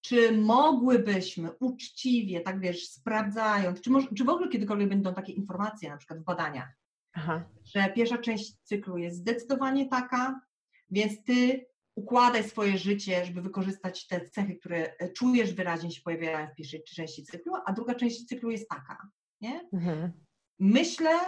czy 0.01 0.37
mogłybyśmy 0.37 1.51
uczciwie, 1.59 2.41
tak 2.41 2.59
wiesz, 2.59 2.89
sprawdzając, 2.89 3.81
czy, 3.81 3.89
może, 3.89 4.07
czy 4.17 4.23
w 4.23 4.29
ogóle 4.29 4.49
kiedykolwiek 4.49 4.89
będą 4.89 5.13
takie 5.13 5.33
informacje, 5.33 5.89
na 5.89 5.97
przykład 5.97 6.19
w 6.19 6.23
badaniach, 6.23 6.69
Aha. 7.13 7.43
że 7.63 7.91
pierwsza 7.95 8.17
część 8.17 8.53
cyklu 8.63 8.97
jest 8.97 9.17
zdecydowanie 9.17 9.89
taka, 9.89 10.41
więc 10.89 11.23
ty 11.23 11.65
układaj 11.97 12.43
swoje 12.43 12.77
życie, 12.77 13.25
żeby 13.25 13.41
wykorzystać 13.41 14.07
te 14.07 14.29
cechy, 14.29 14.55
które 14.55 14.93
e, 14.99 15.09
czujesz 15.09 15.53
wyraźnie 15.53 15.91
się 15.91 16.01
pojawiają 16.01 16.47
w 16.47 16.55
pierwszej 16.55 16.83
części 16.83 17.23
cyklu, 17.23 17.53
a 17.65 17.73
druga 17.73 17.95
część 17.95 18.25
cyklu 18.25 18.51
jest 18.51 18.69
taka, 18.69 19.09
nie? 19.41 19.69
Mhm. 19.73 20.11
Myślę, 20.59 21.19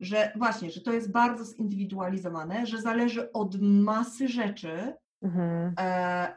że 0.00 0.32
właśnie, 0.36 0.70
że 0.70 0.80
to 0.80 0.92
jest 0.92 1.12
bardzo 1.12 1.44
zindywidualizowane, 1.44 2.66
że 2.66 2.82
zależy 2.82 3.32
od 3.32 3.60
masy 3.60 4.28
rzeczy. 4.28 4.94
Mhm. 5.22 5.74
E, 5.78 6.36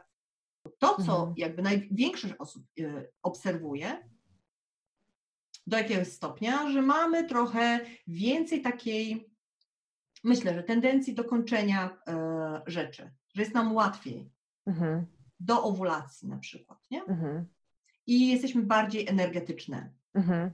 To, 0.78 0.96
co 0.96 1.16
Mhm. 1.18 1.34
jakby 1.36 1.62
największość 1.62 2.34
osób 2.38 2.62
e, 2.80 3.04
obserwuje, 3.22 4.08
do 5.66 5.76
jakiegoś 5.76 6.08
stopnia, 6.08 6.70
że 6.70 6.82
mamy 6.82 7.28
trochę 7.28 7.80
więcej 8.06 8.62
takiej, 8.62 9.30
myślę, 10.24 10.54
że 10.54 10.62
tendencji 10.62 11.14
do 11.14 11.24
kończenia 11.24 11.98
e, 12.08 12.62
rzeczy, 12.66 13.10
że 13.34 13.42
jest 13.42 13.54
nam 13.54 13.74
łatwiej 13.74 14.30
Mhm. 14.66 15.06
do 15.40 15.62
owulacji 15.62 16.28
na 16.28 16.38
przykład, 16.38 16.78
nie? 16.90 17.04
Mhm. 17.04 17.46
I 18.06 18.28
jesteśmy 18.28 18.62
bardziej 18.62 19.08
energetyczne. 19.08 19.92
Mhm. 20.14 20.50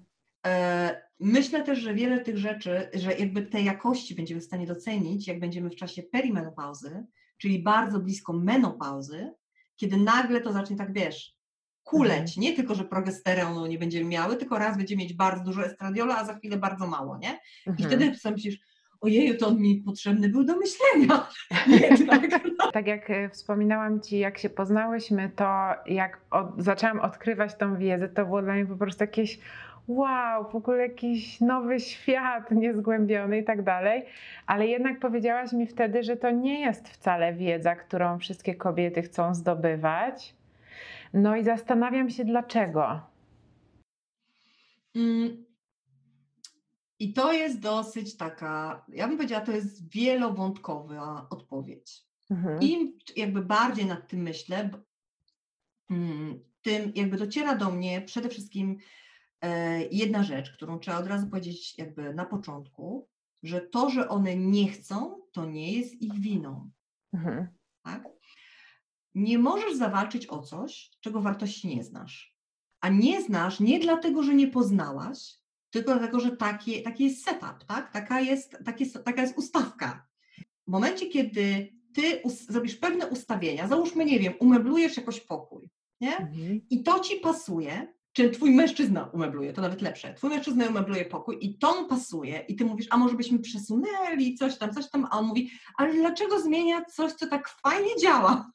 E, 0.47 1.05
Myślę 1.21 1.63
też, 1.63 1.79
że 1.79 1.95
wiele 1.95 2.21
tych 2.21 2.39
rzeczy, 2.39 2.91
że 2.95 3.15
jakby 3.15 3.43
te 3.43 3.63
jakości 3.63 4.15
będziemy 4.15 4.41
w 4.41 4.45
stanie 4.45 4.67
docenić, 4.67 5.29
jak 5.29 5.41
będziemy 5.41 5.71
w 5.71 5.77
czasie 5.77 6.03
perimenopauzy, 6.03 7.07
czyli 7.39 7.63
bardzo 7.63 8.01
blisko 8.01 8.33
menopauzy, 8.33 9.33
kiedy 9.77 9.97
nagle 9.97 10.41
to 10.41 10.53
zacznie 10.53 10.77
tak, 10.77 10.93
wiesz, 10.93 11.37
kuleć. 11.83 12.37
Nie 12.37 12.53
tylko, 12.57 12.75
że 12.75 12.85
progesteronu 12.85 13.67
nie 13.67 13.79
będziemy 13.79 14.05
miały, 14.11 14.37
tylko 14.37 14.59
raz 14.59 14.77
będziemy 14.77 15.03
mieć 15.03 15.15
bardzo 15.15 15.45
dużo 15.45 15.67
estradiola, 15.67 16.19
a 16.19 16.25
za 16.25 16.35
chwilę 16.35 16.57
bardzo 16.57 16.87
mało, 16.87 17.19
nie? 17.19 17.39
I 17.67 17.71
Mhm. 17.71 17.89
wtedy 17.91 18.19
sobie 18.19 18.35
myślisz, 18.35 18.59
ojeju, 19.01 19.39
to 19.39 19.47
on 19.49 19.61
mi 19.61 19.77
potrzebny 19.77 20.29
był 20.29 20.45
do 20.45 20.57
myślenia. 20.57 21.27
Tak 22.73 22.87
jak 22.87 23.11
e, 23.11 23.29
wspominałam 23.29 24.01
Ci, 24.01 24.19
jak 24.19 24.39
się 24.39 24.51
poznałyśmy, 24.51 25.31
to 25.37 25.45
jak 25.87 26.21
od, 26.31 26.47
zaczęłam 26.59 27.01
odkrywać 27.01 27.55
tą 27.55 27.77
wiedzę, 27.77 28.09
to 28.09 28.25
było 28.25 28.43
dla 28.43 28.55
mnie 28.55 28.67
po 28.67 28.77
prostu 28.77 29.05
jakieś 29.05 29.39
wow, 29.89 30.51
w 30.51 30.55
ogóle 30.55 30.79
jakiś 30.79 31.41
nowy 31.41 31.81
świat 31.81 32.51
niezgłębiony 32.51 33.39
i 33.39 33.45
tak 33.45 33.63
dalej. 33.63 34.05
Ale 34.47 34.67
jednak 34.67 35.01
powiedziałaś 35.01 35.53
mi 35.53 35.67
wtedy, 35.67 36.03
że 36.03 36.17
to 36.17 36.31
nie 36.31 36.61
jest 36.61 36.89
wcale 36.89 37.35
wiedza, 37.35 37.77
którą 37.77 38.19
wszystkie 38.19 38.55
kobiety 38.55 39.03
chcą 39.03 39.35
zdobywać. 39.35 40.35
No 41.13 41.37
i 41.37 41.45
zastanawiam 41.45 42.11
się 42.11 42.25
dlaczego. 42.25 43.01
Mm. 44.97 45.45
I 46.99 47.13
to 47.13 47.33
jest 47.33 47.61
dosyć 47.61 48.17
taka, 48.17 48.85
ja 48.89 49.09
bym 49.09 49.17
powiedziała, 49.17 49.47
to 49.47 49.53
jest 49.53 49.91
wielowątkowa 49.91 51.27
odpowiedź. 51.31 52.03
Mhm. 52.31 52.61
Im 52.61 52.99
jakby 53.17 53.43
bardziej 53.43 53.87
nad 53.87 54.09
tym 54.09 54.21
myślę, 54.21 54.71
mm, 55.91 56.41
tym 56.63 56.93
jakby 56.95 57.17
dociera 57.17 57.57
do 57.57 57.71
mnie 57.71 58.03
przede 58.03 58.29
wszystkim 58.29 58.79
e, 59.41 59.83
jedna 59.87 60.23
rzecz, 60.23 60.51
którą 60.51 60.79
trzeba 60.79 60.99
od 60.99 61.07
razu 61.07 61.27
powiedzieć 61.27 61.79
jakby 61.79 62.15
na 62.15 62.25
początku, 62.25 63.09
że 63.43 63.61
to, 63.61 63.91
że 63.91 64.09
one 64.09 64.37
nie 64.37 64.69
chcą, 64.69 65.21
to 65.33 65.47
nie 65.47 65.73
jest 65.73 66.03
ich 66.03 66.21
winą. 66.21 66.71
Mhm. 67.13 67.49
Tak? 67.83 68.09
Nie 69.15 69.39
możesz 69.39 69.77
zawalczyć 69.77 70.27
o 70.27 70.43
coś, 70.43 70.91
czego 71.01 71.21
wartości 71.21 71.69
nie 71.69 71.85
znasz. 71.85 72.35
A 72.81 72.89
nie 72.89 73.23
znasz 73.23 73.61
nie 73.61 73.81
dlatego, 73.81 74.23
że 74.23 74.35
nie 74.35 74.49
poznałaś, 74.49 75.44
tylko 75.75 75.99
dlatego, 75.99 76.21
że 76.21 76.37
taki, 76.37 76.83
taki 76.83 77.05
jest 77.05 77.25
setup, 77.25 77.65
tak? 77.69 77.93
taka, 77.93 78.21
jest, 78.21 78.59
taki, 78.65 78.91
taka 78.91 79.23
jest 79.23 79.39
ustawka. 79.39 80.07
W 80.67 80.71
momencie, 80.71 81.07
kiedy 81.07 81.73
ty 81.95 82.23
zrobisz 82.49 82.77
pewne 82.77 83.07
ustawienia, 83.07 83.69
załóżmy, 83.69 84.05
nie 84.05 84.21
wiem, 84.21 84.35
umeblujesz 84.39 84.97
jakoś 84.97 85.21
pokój, 85.21 85.71
nie? 86.01 86.17
Mhm. 86.17 86.61
I 86.71 86.83
to 86.83 87.01
ci 87.01 87.17
pasuje, 87.17 87.95
czy 88.13 88.31
twój 88.31 88.51
mężczyzna 88.51 89.11
umebluje, 89.13 89.53
to 89.53 89.63
nawet 89.63 89.83
lepsze. 89.83 90.15
Twój 90.15 90.31
mężczyzna 90.31 90.67
umebluje 90.67 91.05
pokój 91.05 91.39
i 91.41 91.59
to 91.59 91.83
mu 91.83 91.89
pasuje 91.89 92.45
i 92.49 92.57
ty 92.57 92.65
mówisz, 92.65 92.87
a 92.91 92.97
może 92.97 93.15
byśmy 93.17 93.39
przesunęli 93.39 94.35
coś 94.35 94.59
tam, 94.59 94.75
coś 94.75 94.91
tam, 94.91 95.07
a 95.11 95.19
on 95.19 95.27
mówi, 95.27 95.51
ale 95.77 95.95
dlaczego 95.95 96.41
zmieniać 96.41 96.85
coś, 96.95 97.13
co 97.13 97.27
tak 97.27 97.49
fajnie 97.49 97.97
działa? 98.03 98.51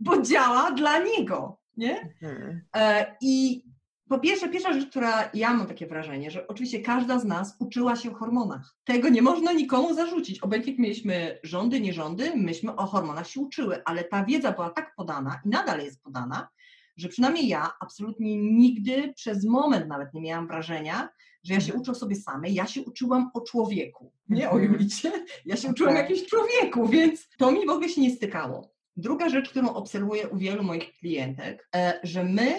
Bo 0.00 0.22
działa 0.22 0.70
dla 0.70 0.98
niego, 0.98 1.60
nie? 1.76 2.14
Mhm. 2.22 2.60
E, 2.76 3.16
I 3.20 3.62
po 4.08 4.18
pierwsze, 4.18 4.48
pierwsza 4.48 4.72
rzecz, 4.72 4.86
która 4.90 5.30
ja 5.34 5.54
mam 5.54 5.66
takie 5.66 5.86
wrażenie, 5.86 6.30
że 6.30 6.46
oczywiście 6.48 6.80
każda 6.80 7.18
z 7.18 7.24
nas 7.24 7.56
uczyła 7.58 7.96
się 7.96 8.10
o 8.12 8.14
hormonach. 8.14 8.74
Tego 8.84 9.08
nie 9.08 9.22
można 9.22 9.52
nikomu 9.52 9.94
zarzucić. 9.94 10.38
Obojętnie 10.42 10.74
mieliśmy 10.78 11.38
rządy, 11.42 11.80
nierządy, 11.80 12.32
myśmy 12.36 12.76
o 12.76 12.86
hormonach 12.86 13.28
się 13.28 13.40
uczyły, 13.40 13.82
ale 13.84 14.04
ta 14.04 14.24
wiedza 14.24 14.52
była 14.52 14.70
tak 14.70 14.94
podana 14.96 15.40
i 15.44 15.48
nadal 15.48 15.80
jest 15.80 16.02
podana, 16.02 16.48
że 16.96 17.08
przynajmniej 17.08 17.48
ja 17.48 17.70
absolutnie 17.80 18.36
nigdy 18.36 19.12
przez 19.16 19.44
moment 19.44 19.88
nawet 19.88 20.14
nie 20.14 20.20
miałam 20.20 20.46
wrażenia, 20.46 21.08
że 21.44 21.54
ja 21.54 21.60
się 21.60 21.66
Mhm. 21.66 21.80
uczę 21.82 21.92
o 21.92 21.94
sobie 21.94 22.16
samej, 22.16 22.54
ja 22.54 22.66
się 22.66 22.82
uczyłam 22.82 23.30
o 23.34 23.40
człowieku, 23.40 24.12
nie 24.28 24.50
o 24.50 24.52
Mhm. 24.52 24.72
Julicie, 24.72 25.12
ja 25.44 25.56
się 25.56 25.68
uczyłam 25.68 25.94
o 25.96 25.98
Okej. 25.98 26.10
jakimś 26.10 26.28
człowieku, 26.30 26.88
więc 26.88 27.28
to 27.38 27.50
mi 27.52 27.66
w 27.66 27.70
ogóle 27.70 27.88
się 27.88 28.00
nie 28.00 28.10
stykało. 28.10 28.70
Druga 28.96 29.28
rzecz, 29.28 29.50
którą 29.50 29.74
obserwuję 29.74 30.28
u 30.28 30.36
wielu 30.36 30.62
moich 30.64 30.92
klientek, 30.92 31.68
e, 31.76 32.00
że 32.02 32.24
my, 32.24 32.54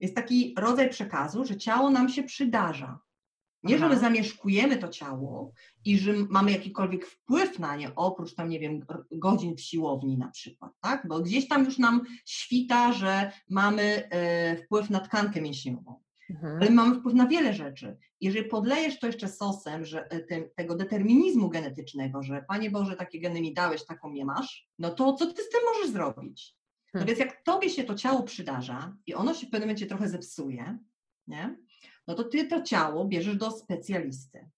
jest 0.00 0.14
taki 0.14 0.54
rodzaj 0.58 0.90
przekazu, 0.90 1.44
że 1.44 1.56
ciało 1.56 1.90
nam 1.90 2.08
się 2.08 2.22
przydarza. 2.22 2.98
Nie, 3.62 3.78
że 3.78 3.88
my 3.88 3.98
zamieszkujemy 3.98 4.76
to 4.76 4.88
ciało 4.88 5.52
i 5.84 5.98
że 5.98 6.12
mamy 6.12 6.52
jakikolwiek 6.52 7.06
wpływ 7.06 7.58
na 7.58 7.76
nie, 7.76 7.94
oprócz 7.94 8.34
tam, 8.34 8.48
nie 8.48 8.60
wiem, 8.60 8.80
godzin 9.12 9.56
w 9.56 9.60
siłowni 9.60 10.18
na 10.18 10.28
przykład, 10.28 10.72
tak? 10.80 11.08
Bo 11.08 11.20
gdzieś 11.20 11.48
tam 11.48 11.64
już 11.64 11.78
nam 11.78 12.02
świta, 12.26 12.92
że 12.92 13.32
mamy 13.50 14.08
e, 14.10 14.56
wpływ 14.56 14.90
na 14.90 15.00
tkankę 15.00 15.40
mięśniową, 15.40 16.04
Mhm. 16.30 16.56
ale 16.62 16.70
mamy 16.70 16.94
wpływ 16.94 17.14
na 17.14 17.26
wiele 17.26 17.54
rzeczy. 17.54 17.96
Jeżeli 18.20 18.48
podlejesz 18.48 18.98
to 18.98 19.06
jeszcze 19.06 19.28
sosem, 19.28 19.84
że 19.84 20.10
e, 20.10 20.20
tym, 20.20 20.44
tego 20.56 20.74
determinizmu 20.74 21.48
genetycznego, 21.48 22.22
że 22.22 22.44
Panie 22.48 22.70
Boże, 22.70 22.96
takie 22.96 23.20
geny 23.20 23.40
mi 23.40 23.54
dałeś, 23.54 23.84
taką 23.84 24.12
nie 24.12 24.24
masz, 24.24 24.68
no 24.78 24.90
to 24.90 25.12
co 25.12 25.26
ty 25.26 25.42
z 25.42 25.48
tym 25.48 25.60
możesz 25.74 25.90
zrobić? 25.90 26.56
No 26.94 27.00
Hmm. 27.00 27.06
więc 27.06 27.18
jak 27.18 27.42
tobie 27.42 27.70
się 27.70 27.84
to 27.84 27.94
ciało 27.94 28.22
przydarza 28.22 28.96
i 29.06 29.14
ono 29.14 29.34
się 29.34 29.46
w 29.46 29.50
pewnym 29.50 29.68
momencie 29.68 29.86
trochę 29.86 30.08
zepsuje, 30.08 30.78
nie? 31.26 31.56
no 32.06 32.14
to 32.14 32.24
ty 32.24 32.46
to 32.46 32.62
ciało 32.62 33.04
bierzesz 33.04 33.36
do 33.36 33.50
specjalisty. 33.50 34.50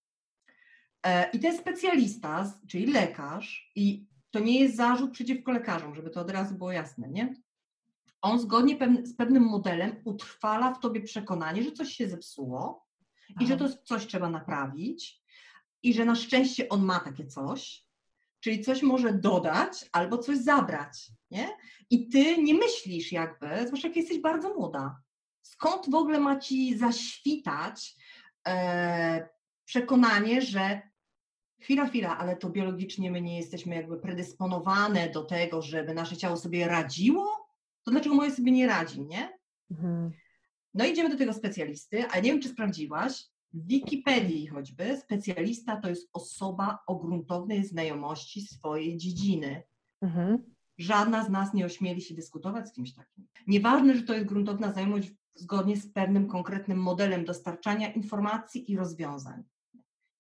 E, 1.06 1.30
I 1.30 1.38
ten 1.40 1.58
specjalista, 1.58 2.52
czyli 2.68 2.86
lekarz, 2.86 3.72
i 3.74 4.06
to 4.30 4.38
nie 4.40 4.60
jest 4.60 4.76
zarzut 4.76 5.10
przeciwko 5.10 5.52
lekarzom, 5.52 5.94
żeby 5.94 6.10
to 6.10 6.20
od 6.20 6.30
razu 6.30 6.54
było 6.54 6.72
jasne, 6.72 7.08
nie? 7.08 7.34
On 8.22 8.40
zgodnie 8.40 8.78
z 9.02 9.16
pewnym 9.16 9.42
modelem 9.42 10.00
utrwala 10.04 10.74
w 10.74 10.80
tobie 10.80 11.00
przekonanie, 11.00 11.62
że 11.62 11.72
coś 11.72 11.92
się 11.92 12.08
zepsuło 12.08 12.86
i 13.40 13.46
że 13.46 13.54
Aha. 13.54 13.68
to 13.68 13.76
coś 13.84 14.06
trzeba 14.06 14.30
naprawić 14.30 15.22
i 15.82 15.94
że 15.94 16.04
na 16.04 16.14
szczęście 16.14 16.68
on 16.68 16.84
ma 16.84 17.00
takie 17.00 17.26
coś, 17.26 17.85
czyli 18.46 18.64
coś 18.64 18.82
może 18.82 19.12
dodać 19.12 19.88
albo 19.92 20.18
coś 20.18 20.38
zabrać, 20.38 21.10
nie? 21.30 21.48
I 21.90 22.08
ty 22.08 22.42
nie 22.42 22.54
myślisz 22.54 23.12
jakby, 23.12 23.66
zwłaszcza 23.66 23.88
jak 23.88 23.96
jesteś 23.96 24.18
bardzo 24.18 24.54
młoda, 24.54 25.02
skąd 25.42 25.90
w 25.90 25.94
ogóle 25.94 26.20
ma 26.20 26.38
ci 26.38 26.78
zaświtać 26.78 27.96
e, 28.48 29.28
przekonanie, 29.64 30.42
że 30.42 30.80
chwila, 31.60 31.86
chwila, 31.86 32.18
ale 32.18 32.36
to 32.36 32.50
biologicznie 32.50 33.10
my 33.10 33.20
nie 33.20 33.36
jesteśmy 33.36 33.74
jakby 33.74 33.96
predysponowane 33.96 35.10
do 35.10 35.24
tego, 35.24 35.62
żeby 35.62 35.94
nasze 35.94 36.16
ciało 36.16 36.36
sobie 36.36 36.68
radziło? 36.68 37.50
To 37.84 37.90
dlaczego 37.90 38.14
moje 38.14 38.30
sobie 38.30 38.52
nie 38.52 38.66
radzi, 38.66 39.00
nie? 39.00 39.38
Mhm. 39.70 40.10
No 40.74 40.84
idziemy 40.84 41.08
do 41.08 41.18
tego 41.18 41.32
specjalisty, 41.32 42.08
a 42.10 42.16
nie 42.20 42.30
wiem, 42.30 42.40
czy 42.40 42.48
sprawdziłaś, 42.48 43.24
w 43.52 43.66
Wikipedii 43.66 44.46
choćby 44.46 44.96
specjalista 44.96 45.80
to 45.80 45.88
jest 45.88 46.08
osoba 46.12 46.78
o 46.86 46.96
gruntownej 46.96 47.64
znajomości 47.64 48.40
swojej 48.40 48.96
dziedziny. 48.96 49.62
Mhm. 50.02 50.38
Żadna 50.78 51.24
z 51.24 51.30
nas 51.30 51.54
nie 51.54 51.66
ośmieli 51.66 52.00
się 52.00 52.14
dyskutować 52.14 52.68
z 52.68 52.72
kimś 52.72 52.94
takim. 52.94 53.26
Nieważne, 53.46 53.96
że 53.96 54.02
to 54.02 54.14
jest 54.14 54.26
gruntowna 54.26 54.72
znajomość 54.72 55.12
zgodnie 55.34 55.76
z 55.76 55.92
pewnym 55.92 56.28
konkretnym 56.28 56.78
modelem 56.78 57.24
dostarczania 57.24 57.92
informacji 57.92 58.72
i 58.72 58.76
rozwiązań. 58.76 59.42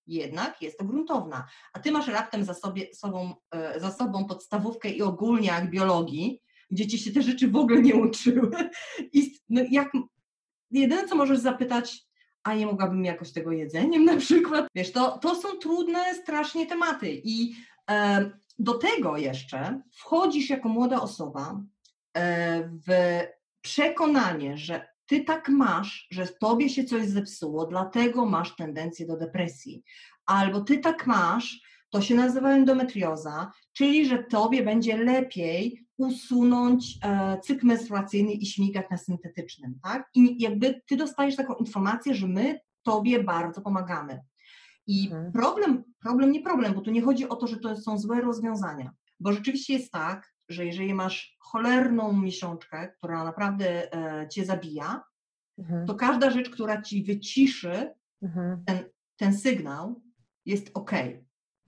Jednak 0.06 0.62
jest 0.62 0.78
to 0.78 0.84
gruntowna. 0.84 1.46
A 1.72 1.80
ty 1.80 1.92
masz 1.92 2.08
raptem 2.08 2.44
za, 2.44 2.54
sobie, 2.54 2.94
sobą, 2.94 3.34
e, 3.50 3.80
za 3.80 3.90
sobą 3.90 4.24
podstawówkę 4.24 4.90
i 4.90 5.02
ogólniak 5.02 5.70
biologii, 5.70 6.42
gdzie 6.70 6.86
ci 6.86 6.98
się 6.98 7.12
te 7.12 7.22
rzeczy 7.22 7.48
w 7.48 7.56
ogóle 7.56 7.82
nie 7.82 7.94
uczyły. 7.94 8.50
I 9.12 9.38
no 9.48 9.62
jak, 9.70 9.92
jedyne, 10.70 11.08
co 11.08 11.16
możesz 11.16 11.38
zapytać, 11.38 12.05
a 12.46 12.54
nie 12.54 12.66
mogłabym 12.66 13.04
jakoś 13.04 13.32
tego 13.32 13.52
jedzeniem 13.52 14.04
na 14.04 14.16
przykład. 14.16 14.66
Wiesz, 14.74 14.92
to, 14.92 15.18
to 15.18 15.34
są 15.34 15.58
trudne 15.58 16.14
strasznie 16.14 16.66
tematy 16.66 17.20
i 17.24 17.54
e, 17.90 18.30
do 18.58 18.74
tego 18.74 19.16
jeszcze 19.16 19.80
wchodzisz 19.92 20.50
jako 20.50 20.68
młoda 20.68 21.00
osoba 21.00 21.60
e, 22.16 22.70
w 22.88 23.20
przekonanie, 23.60 24.58
że 24.58 24.88
ty 25.06 25.24
tak 25.24 25.48
masz, 25.48 26.08
że 26.10 26.26
tobie 26.26 26.68
się 26.68 26.84
coś 26.84 27.06
zepsuło, 27.06 27.66
dlatego 27.66 28.26
masz 28.26 28.56
tendencję 28.56 29.06
do 29.06 29.16
depresji. 29.16 29.82
Albo 30.26 30.60
ty 30.60 30.78
tak 30.78 31.06
masz, 31.06 31.60
to 31.90 32.00
się 32.00 32.14
nazywa 32.14 32.50
endometrioza, 32.50 33.52
czyli 33.72 34.06
że 34.06 34.24
tobie 34.24 34.62
będzie 34.62 34.96
lepiej 34.96 35.85
usunąć 35.96 36.98
e, 37.04 37.40
cykl 37.40 37.66
menstruacyjny 37.66 38.32
i 38.32 38.46
śmigać 38.46 38.86
na 38.90 38.96
syntetycznym, 38.96 39.78
tak? 39.82 40.10
I 40.14 40.42
jakby 40.42 40.80
ty 40.86 40.96
dostajesz 40.96 41.36
taką 41.36 41.54
informację, 41.54 42.14
że 42.14 42.26
my 42.28 42.60
tobie 42.82 43.22
bardzo 43.24 43.60
pomagamy. 43.60 44.20
I 44.86 45.06
Mhm. 45.06 45.32
problem, 45.32 45.84
problem 46.00 46.32
nie 46.32 46.42
problem, 46.42 46.74
bo 46.74 46.80
tu 46.80 46.90
nie 46.90 47.02
chodzi 47.02 47.28
o 47.28 47.36
to, 47.36 47.46
że 47.46 47.56
to 47.56 47.76
są 47.76 47.98
złe 47.98 48.20
rozwiązania, 48.20 48.90
bo 49.20 49.32
rzeczywiście 49.32 49.72
jest 49.72 49.92
tak, 49.92 50.32
że 50.48 50.66
jeżeli 50.66 50.94
masz 50.94 51.36
cholerną 51.40 52.12
miesiączkę, 52.12 52.88
która 52.98 53.24
naprawdę 53.24 53.92
e, 53.94 54.28
cię 54.28 54.44
zabija, 54.44 55.02
Mhm. 55.58 55.86
to 55.86 55.94
każda 55.94 56.30
rzecz, 56.30 56.50
która 56.50 56.82
ci 56.82 57.04
wyciszy 57.04 57.94
Mhm. 58.22 58.64
ten 59.16 59.38
sygnał, 59.38 60.02
jest 60.46 60.70
ok. 60.74 60.92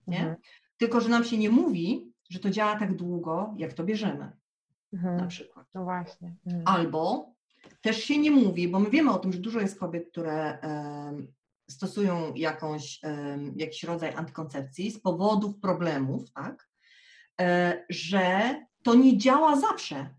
Nie? 0.07 0.18
Mhm. 0.18 0.37
Tylko, 0.76 1.01
że 1.01 1.09
nam 1.09 1.24
się 1.24 1.39
nie 1.39 1.51
mówi, 1.51 2.12
że 2.29 2.39
to 2.39 2.51
działa 2.51 2.76
tak 2.79 2.95
długo, 2.97 3.55
jak 3.57 3.72
to 3.72 3.85
bierzemy, 3.85 4.33
na 4.93 4.99
Mhm. 4.99 5.29
przykład. 5.29 5.66
No 5.74 5.85
właśnie. 5.85 6.37
Mhm. 6.47 6.64
Albo 6.66 7.33
też 7.81 8.05
się 8.05 8.18
nie 8.18 8.31
mówi, 8.31 8.68
bo 8.68 8.79
my 8.79 8.91
wiemy 8.91 9.11
o 9.12 9.18
tym, 9.18 9.33
że 9.33 9.39
dużo 9.39 9.61
jest 9.61 9.79
kobiet, 9.79 10.09
które 10.11 10.59
stosują 11.70 12.35
jakąś, 12.35 13.01
jakiś 13.57 13.83
rodzaj 13.85 14.14
antykoncepcji 14.14 14.91
z 14.91 15.01
powodów 15.01 15.59
problemów, 15.61 16.33
tak? 16.33 16.68
E, 17.41 17.85
że 17.91 18.55
to 18.83 18.95
nie 18.95 19.18
działa 19.18 19.57
zawsze. 19.61 20.14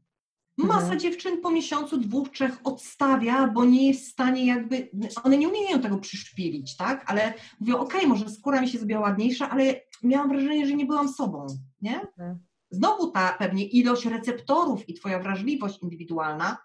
Masa 0.67 0.81
Mhm. 0.81 0.99
dziewczyn 0.99 1.41
po 1.41 1.51
miesiącu, 1.51 1.97
dwóch, 1.97 2.29
trzech 2.29 2.57
odstawia, 2.63 3.47
bo 3.47 3.65
nie 3.65 3.87
jest 3.87 4.05
w 4.07 4.11
stanie 4.11 4.45
jakby, 4.45 4.89
one 5.23 5.37
nie 5.37 5.49
umieją 5.49 5.81
tego 5.81 5.97
przyszpilić, 5.97 6.77
tak? 6.77 7.03
Ale 7.07 7.33
mówią, 7.59 7.77
okej, 7.77 8.07
może 8.07 8.29
skóra 8.29 8.61
mi 8.61 8.69
się 8.69 8.77
zrobiła 8.77 8.99
ładniejsza, 8.99 9.49
ale 9.49 9.81
miałam 10.03 10.29
wrażenie, 10.29 10.67
że 10.67 10.73
nie 10.75 10.85
byłam 10.85 11.09
sobą, 11.09 11.47
nie? 11.81 12.01
Mhm. 12.01 12.39
Znowu 12.71 13.11
ta 13.11 13.33
pewnie 13.39 13.65
ilość 13.65 14.05
receptorów 14.05 14.89
i 14.89 14.93
twoja 14.93 15.19
wrażliwość 15.19 15.79
indywidualna 15.83 16.57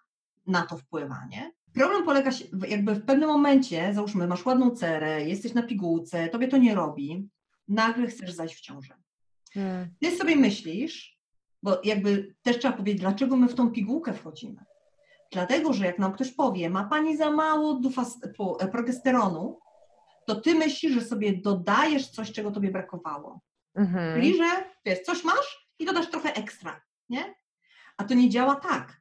na 0.46 0.62
to 0.62 0.76
wpływa, 0.76 1.18
nie? 1.30 1.52
Problem 1.74 2.04
polega 2.04 2.32
się, 2.32 2.44
jakby 2.68 2.94
w 2.94 3.04
pewnym 3.04 3.28
momencie, 3.28 3.94
załóżmy, 3.94 4.26
masz 4.26 4.46
ładną 4.46 4.70
cerę, 4.70 5.24
jesteś 5.28 5.54
na 5.54 5.62
pigułce, 5.62 6.28
tobie 6.28 6.48
to 6.48 6.56
nie 6.56 6.74
robi, 6.74 7.28
nagle 7.68 8.06
chcesz 8.06 8.32
zajść 8.32 8.54
w 8.56 8.60
ciążę. 8.60 8.94
Mhm. 9.56 9.88
Ty 10.00 10.16
sobie 10.16 10.36
myślisz, 10.36 11.13
bo 11.64 11.80
jakby 11.84 12.34
też 12.42 12.58
trzeba 12.58 12.76
powiedzieć, 12.76 13.00
dlaczego 13.00 13.36
my 13.36 13.48
w 13.48 13.54
tą 13.54 13.70
pigułkę 13.70 14.12
wchodzimy. 14.12 14.64
Dlatego, 15.32 15.72
że 15.72 15.86
jak 15.86 15.98
nam 15.98 16.12
ktoś 16.12 16.30
powie, 16.32 16.70
ma 16.70 16.84
pani 16.84 17.16
za 17.16 17.30
mało 17.30 17.74
dufas- 17.80 18.18
e, 18.60 18.68
progesteronu, 18.68 19.58
to 20.26 20.34
ty 20.34 20.54
myślisz, 20.54 20.92
że 20.92 21.00
sobie 21.00 21.32
dodajesz 21.32 22.08
coś, 22.10 22.32
czego 22.32 22.50
tobie 22.50 22.70
brakowało. 22.70 23.40
Mhm. 23.74 24.14
Czyli, 24.14 24.36
że 24.36 24.44
wiesz, 24.84 25.00
coś 25.00 25.24
masz 25.24 25.68
i 25.78 25.84
dodasz 25.84 26.10
trochę 26.10 26.34
ekstra, 26.34 26.80
nie? 27.08 27.34
A 27.96 28.04
to 28.04 28.14
nie 28.14 28.30
działa 28.30 28.54
tak. 28.56 29.00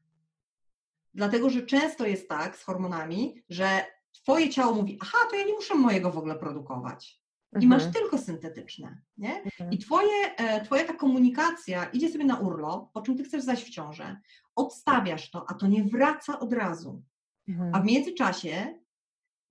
Dlatego, 1.14 1.50
że 1.50 1.62
często 1.62 2.06
jest 2.06 2.30
tak 2.30 2.58
z 2.58 2.64
hormonami, 2.64 3.44
że 3.50 3.86
twoje 4.12 4.50
ciało 4.50 4.74
mówi, 4.76 4.98
aha, 5.02 5.18
to 5.30 5.36
ja 5.36 5.46
nie 5.46 5.54
muszę 5.54 5.76
mojego 5.76 6.12
w 6.12 6.18
ogóle 6.18 6.36
produkować. 6.36 7.23
I 7.62 7.68
masz 7.68 7.84
Mhm. 7.84 7.94
tylko 7.94 8.18
syntetyczne, 8.18 9.02
nie? 9.18 9.42
Mhm. 9.44 9.72
I 9.72 9.78
twoje, 9.78 10.36
e, 10.38 10.66
twoja 10.66 10.84
ta 10.84 10.94
komunikacja 10.94 11.86
idzie 11.86 12.10
sobie 12.10 12.26
na 12.26 12.40
urlop, 12.40 12.92
po 12.92 13.02
czym 13.02 13.18
ty 13.18 13.24
chcesz 13.24 13.44
zaś 13.44 13.64
w 13.64 13.70
ciążę, 13.70 14.18
odstawiasz 14.56 15.32
to, 15.32 15.46
a 15.50 15.54
to 15.54 15.68
nie 15.68 15.84
wraca 15.84 16.40
od 16.40 16.54
razu. 16.54 17.04
A 17.48 17.52
Mhm. 17.52 17.84
w 17.84 17.86
międzyczasie, 17.86 18.80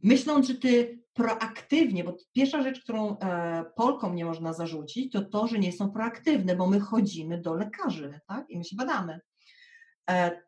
myśląc, 0.02 0.46
że 0.48 0.54
ty 0.54 1.02
proaktywnie, 1.14 2.04
bo 2.04 2.16
pierwsza 2.32 2.62
rzecz, 2.62 2.80
którą 2.82 3.18
e, 3.18 3.64
Polkom 3.76 4.14
nie 4.14 4.24
można 4.24 4.52
zarzucić, 4.52 5.12
to 5.12 5.22
to, 5.22 5.46
że 5.46 5.58
nie 5.58 5.72
są 5.72 5.90
proaktywne, 5.90 6.56
bo 6.56 6.66
my 6.66 6.80
chodzimy 6.80 7.38
do 7.40 7.54
lekarzy, 7.54 8.20
tak? 8.26 8.50
I 8.50 8.58
my 8.58 8.64
się 8.64 8.76
badamy. 8.76 9.20
E, 10.10 10.42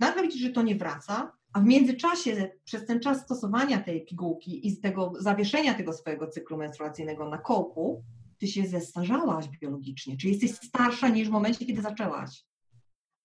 nagle 0.00 0.22
widzisz, 0.22 0.40
że 0.42 0.50
to 0.50 0.62
nie 0.62 0.76
wraca, 0.76 1.32
a 1.56 1.60
w 1.60 1.64
międzyczasie, 1.64 2.50
przez 2.64 2.86
ten 2.86 3.00
czas 3.00 3.22
stosowania 3.22 3.78
tej 3.78 4.04
pigułki 4.04 4.66
i 4.66 4.70
z 4.70 4.80
tego 4.80 5.12
zawieszenia 5.18 5.74
tego 5.74 5.92
swojego 5.92 6.28
cyklu 6.28 6.56
menstruacyjnego 6.56 7.28
na 7.28 7.38
kołku, 7.38 8.02
ty 8.38 8.46
się 8.48 8.66
zestarzałaś 8.66 9.48
biologicznie, 9.48 10.16
czyli 10.16 10.32
jesteś 10.32 10.68
starsza 10.68 11.08
niż 11.08 11.28
w 11.28 11.30
momencie, 11.30 11.66
kiedy 11.66 11.82
zaczęłaś. 11.82 12.44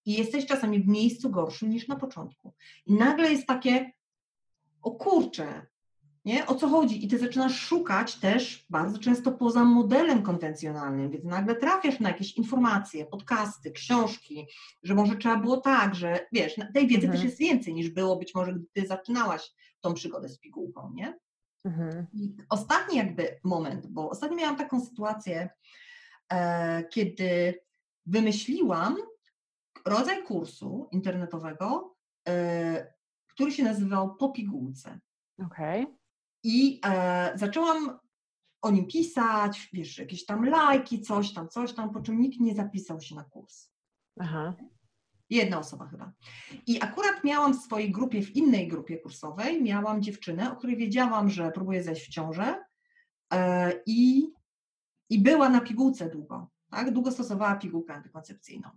I 0.06 0.14
jesteś 0.14 0.46
czasami 0.46 0.84
w 0.84 0.88
miejscu 0.88 1.30
gorszym 1.30 1.70
niż 1.70 1.88
na 1.88 1.96
początku. 1.96 2.54
I 2.86 2.94
nagle 2.94 3.32
jest 3.32 3.48
takie, 3.48 3.92
o 4.82 4.92
kurczę, 4.92 5.68
nie? 6.26 6.48
O 6.48 6.56
co 6.56 6.68
chodzi? 6.68 7.06
I 7.06 7.08
ty 7.08 7.20
zaczynasz 7.20 7.60
szukać 7.60 8.16
też 8.16 8.66
bardzo 8.70 8.98
często 9.00 9.32
poza 9.32 9.64
modelem 9.64 10.24
konwencjonalnym, 10.24 11.12
więc 11.12 11.26
nagle 11.26 11.56
trafiasz 11.56 12.00
na 12.00 12.10
jakieś 12.10 12.38
informacje, 12.38 13.06
podcasty, 13.06 13.72
książki, 13.72 14.48
że 14.84 14.96
może 14.96 15.16
trzeba 15.16 15.38
było 15.38 15.58
tak, 15.58 15.96
że 15.96 16.28
wiesz, 16.32 16.56
tej 16.74 16.88
wiedzy 16.88 17.06
Mhm. 17.06 17.12
też 17.12 17.24
jest 17.24 17.38
więcej 17.38 17.74
niż 17.74 17.90
było 17.90 18.16
być 18.16 18.36
może, 18.36 18.54
gdy 18.54 18.66
ty 18.74 18.88
zaczynałaś 18.88 19.52
tą 19.82 19.94
przygodę 19.94 20.30
z 20.30 20.40
pigułką, 20.40 20.92
nie? 20.94 21.20
Mhm. 21.66 22.08
I 22.14 22.36
ostatni 22.50 22.98
jakby 22.98 23.40
moment, 23.44 23.88
bo 23.88 24.10
ostatnio 24.10 24.38
miałam 24.38 24.56
taką 24.56 24.82
sytuację, 24.82 25.50
e, 26.34 26.84
kiedy 26.84 27.60
wymyśliłam 28.06 28.98
rodzaj 29.86 30.24
kursu 30.24 30.88
internetowego, 30.92 31.96
e, 32.28 32.94
który 33.28 33.52
się 33.52 33.64
nazywał 33.64 34.16
Po 34.16 34.30
pigułce. 34.30 35.00
Okej. 35.46 35.88
I 36.44 36.80
e, 36.86 37.32
zaczęłam 37.36 38.00
o 38.62 38.72
nim 38.72 38.88
pisać, 38.88 39.70
wiesz, 39.74 39.98
jakieś 39.98 40.26
tam 40.26 40.46
lajki, 40.46 41.02
coś 41.02 41.34
tam, 41.34 41.50
coś 41.50 41.74
tam, 41.74 41.94
po 41.94 42.02
czym 42.02 42.22
nikt 42.22 42.40
nie 42.40 42.56
zapisał 42.56 43.02
się 43.02 43.16
na 43.16 43.24
kurs. 43.24 43.70
Aha. 44.20 44.56
Jedna 45.30 45.60
osoba 45.60 45.88
chyba. 45.88 46.12
I 46.68 46.82
akurat 46.82 47.24
miałam 47.24 47.54
w 47.54 47.62
swojej 47.62 47.92
grupie, 47.92 48.22
w 48.22 48.36
innej 48.36 48.68
grupie 48.68 48.98
kursowej, 48.98 49.64
miałam 49.64 50.02
dziewczynę, 50.02 50.52
o 50.52 50.56
której 50.56 50.78
wiedziałam, 50.78 51.30
że 51.30 51.52
próbuje 51.52 51.84
zejść 51.84 52.08
w 52.08 52.10
ciążę 52.10 52.64
e, 53.34 53.72
i, 53.86 54.32
i 55.10 55.20
była 55.20 55.50
na 55.50 55.62
pigułce 55.62 56.10
długo, 56.10 56.50
tak? 56.70 56.92
Długo 56.92 57.12
stosowała 57.12 57.56
pigułkę 57.56 57.94
antykoncepcyjną. 57.94 58.70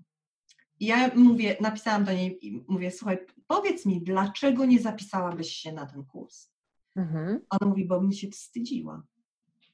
I 0.80 0.86
ja 0.86 1.10
mówię, 1.14 1.56
napisałam 1.60 2.04
do 2.04 2.12
niej 2.12 2.46
i 2.46 2.64
mówię, 2.68 2.90
słuchaj, 2.90 3.18
powiedz 3.46 3.86
mi, 3.86 4.02
dlaczego 4.02 4.64
nie 4.64 4.80
zapisałabyś 4.80 5.52
się 5.52 5.72
na 5.72 5.86
ten 5.86 6.04
kurs? 6.04 6.53
Mhm. 6.96 7.40
Ona 7.50 7.70
mówi, 7.70 7.84
bo 7.84 8.00
bym 8.00 8.12
się 8.12 8.28
wstydziła. 8.28 9.02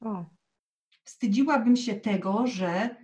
O. 0.01 0.25
Wstydziłabym 1.05 1.77
się 1.77 1.95
tego, 1.95 2.47
że 2.47 2.97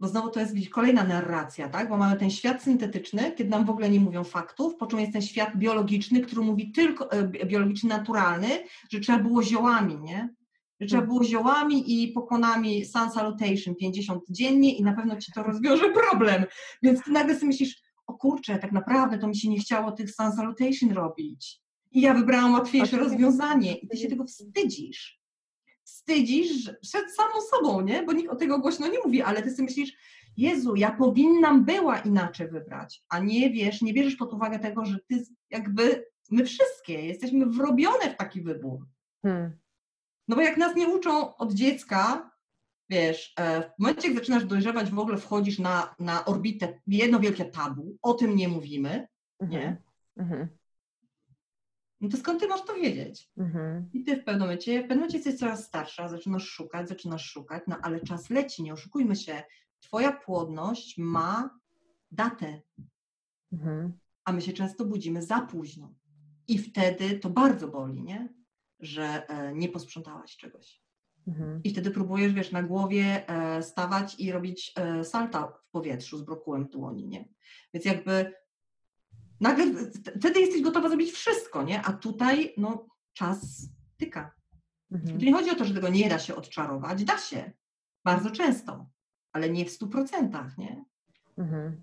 bo 0.00 0.08
znowu 0.08 0.30
to 0.30 0.40
jest 0.40 0.54
kolejna 0.70 1.04
narracja, 1.04 1.68
tak? 1.68 1.88
Bo 1.88 1.96
mamy 1.96 2.16
ten 2.16 2.30
świat 2.30 2.62
syntetyczny, 2.62 3.32
kiedy 3.32 3.50
nam 3.50 3.64
w 3.64 3.70
ogóle 3.70 3.90
nie 3.90 4.00
mówią 4.00 4.24
faktów, 4.24 4.76
po 4.76 4.86
czym 4.86 5.00
jest 5.00 5.12
ten 5.12 5.22
świat 5.22 5.56
biologiczny, 5.56 6.20
który 6.20 6.42
mówi 6.42 6.72
tylko, 6.72 7.12
e, 7.12 7.28
bi- 7.28 7.46
biologiczny, 7.46 7.88
naturalny, 7.88 8.48
że 8.90 9.00
trzeba 9.00 9.18
było 9.18 9.42
ziołami, 9.42 9.96
nie? 10.00 10.34
Że 10.80 10.86
trzeba 10.86 11.02
było 11.06 11.24
ziołami 11.24 12.02
i 12.04 12.12
pokłonami 12.12 12.84
sun 12.84 13.10
salutation 13.10 13.74
50 13.74 14.22
dziennie 14.30 14.76
i 14.76 14.82
na 14.82 14.92
pewno 14.92 15.16
ci 15.16 15.32
to 15.32 15.42
rozwiąże 15.42 15.90
problem. 15.90 16.44
Więc 16.82 17.04
ty 17.04 17.10
nagle 17.10 17.34
sobie 17.34 17.46
myślisz, 17.46 17.82
o 18.06 18.14
kurczę, 18.14 18.58
tak 18.58 18.72
naprawdę 18.72 19.18
to 19.18 19.28
mi 19.28 19.36
się 19.36 19.48
nie 19.48 19.58
chciało 19.58 19.92
tych 19.92 20.10
sun 20.14 20.32
salutation 20.32 20.90
robić. 20.92 21.60
I 21.94 22.00
ja 22.00 22.14
wybrałam 22.14 22.52
łatwiejsze 22.52 22.96
rozwiązanie 22.96 23.74
i 23.74 23.88
ty 23.88 23.96
się 23.96 24.08
tego 24.08 24.24
wstydzisz 24.24 25.24
wstydzisz 25.84 26.70
przed 26.80 27.14
samą 27.14 27.40
sobą, 27.50 27.80
nie? 27.80 28.02
Bo 28.02 28.12
nikt 28.12 28.30
o 28.30 28.36
tego 28.36 28.58
głośno 28.58 28.88
nie 28.88 28.98
mówi, 29.04 29.22
ale 29.22 29.42
ty 29.42 29.50
sobie 29.50 29.64
myślisz, 29.64 29.92
Jezu, 30.36 30.76
ja 30.76 30.90
powinnam 30.90 31.64
była 31.64 31.98
inaczej 31.98 32.48
wybrać, 32.48 33.04
a 33.08 33.18
nie 33.18 33.50
wiesz, 33.50 33.82
nie 33.82 33.92
bierzesz 33.92 34.16
pod 34.16 34.32
uwagę 34.32 34.58
tego, 34.58 34.84
że 34.84 34.98
ty 35.08 35.24
jakby, 35.50 36.06
my 36.30 36.44
wszystkie 36.44 37.06
jesteśmy 37.06 37.46
wrobione 37.46 38.10
w 38.10 38.16
taki 38.16 38.42
wybór. 38.42 38.86
Hmm. 39.22 39.58
No 40.28 40.36
bo 40.36 40.42
jak 40.42 40.56
nas 40.56 40.76
nie 40.76 40.88
uczą 40.88 41.36
od 41.36 41.52
dziecka, 41.52 42.30
wiesz, 42.90 43.34
e, 43.38 43.62
w 43.62 43.78
momencie, 43.78 44.08
jak 44.08 44.16
zaczynasz 44.16 44.44
dojrzewać, 44.44 44.90
w 44.90 44.98
ogóle 44.98 45.18
wchodzisz 45.18 45.58
na, 45.58 45.94
na 45.98 46.24
orbitę, 46.24 46.80
jedno 46.86 47.20
wielkie 47.20 47.44
tabu, 47.44 47.96
o 48.02 48.14
tym 48.14 48.36
nie 48.36 48.48
mówimy, 48.48 49.08
nie? 49.40 49.82
Mhm. 50.16 50.48
No 52.04 52.10
to 52.10 52.16
skąd 52.16 52.40
ty 52.40 52.48
masz 52.48 52.64
to 52.64 52.74
wiedzieć? 52.74 53.30
Mhm. 53.38 53.90
I 53.92 54.04
ty 54.04 54.16
w 54.16 54.24
pewnym 54.24 54.40
momencie, 54.40 54.78
w 54.78 54.82
pewnym 54.82 54.98
momencie 54.98 55.16
jesteś 55.18 55.38
coraz 55.38 55.64
starsza, 55.64 56.08
zaczynasz 56.08 56.44
szukać, 56.44 56.88
zaczynasz 56.88 57.24
szukać, 57.30 57.62
no 57.66 57.76
ale 57.82 58.00
czas 58.00 58.30
leci, 58.30 58.62
nie 58.62 58.72
oszukujmy 58.72 59.16
się. 59.16 59.42
Twoja 59.80 60.12
płodność 60.12 60.98
ma 60.98 61.58
datę, 62.10 62.60
Mhm. 63.52 63.92
a 64.24 64.32
my 64.32 64.40
się 64.40 64.52
często 64.52 64.84
budzimy 64.84 65.22
za 65.22 65.40
późno. 65.40 65.94
I 66.48 66.58
wtedy 66.58 67.18
to 67.18 67.30
bardzo 67.30 67.68
boli, 67.68 68.02
nie? 68.02 68.34
Że 68.80 69.28
e, 69.28 69.54
nie 69.54 69.68
posprzątałaś 69.68 70.36
czegoś. 70.36 70.82
Mhm. 71.26 71.60
I 71.64 71.70
wtedy 71.70 71.90
próbujesz, 71.90 72.32
wiesz, 72.32 72.52
na 72.52 72.62
głowie 72.62 73.28
e, 73.28 73.62
stawać 73.62 74.20
i 74.20 74.32
robić 74.32 74.72
e, 74.76 75.04
salta 75.04 75.46
w 75.46 75.70
powietrzu 75.70 76.18
z 76.18 76.22
brokułem 76.22 76.66
dłoni, 76.66 77.06
nie? 77.08 77.28
Więc 77.74 77.84
jakby 77.86 78.32
nagle 79.44 79.66
wtedy 80.18 80.40
jesteś 80.40 80.62
gotowa 80.62 80.88
zrobić 80.88 81.12
wszystko, 81.12 81.62
nie? 81.62 81.82
A 81.82 81.92
tutaj, 81.92 82.54
no, 82.56 82.86
czas 83.12 83.68
tyka. 83.96 84.34
Mhm. 84.92 85.18
Tu 85.18 85.24
nie 85.24 85.32
chodzi 85.32 85.50
o 85.50 85.54
to, 85.54 85.64
że 85.64 85.74
tego 85.74 85.88
nie 85.88 86.08
da 86.08 86.18
się 86.18 86.36
odczarować. 86.36 87.04
Da 87.04 87.18
się. 87.18 87.52
Bardzo 88.04 88.30
często, 88.30 88.86
ale 89.32 89.50
nie 89.50 89.64
w 89.64 89.70
stu 89.70 89.88
procentach, 89.88 90.58
nie? 90.58 90.84
Mhm. 91.38 91.80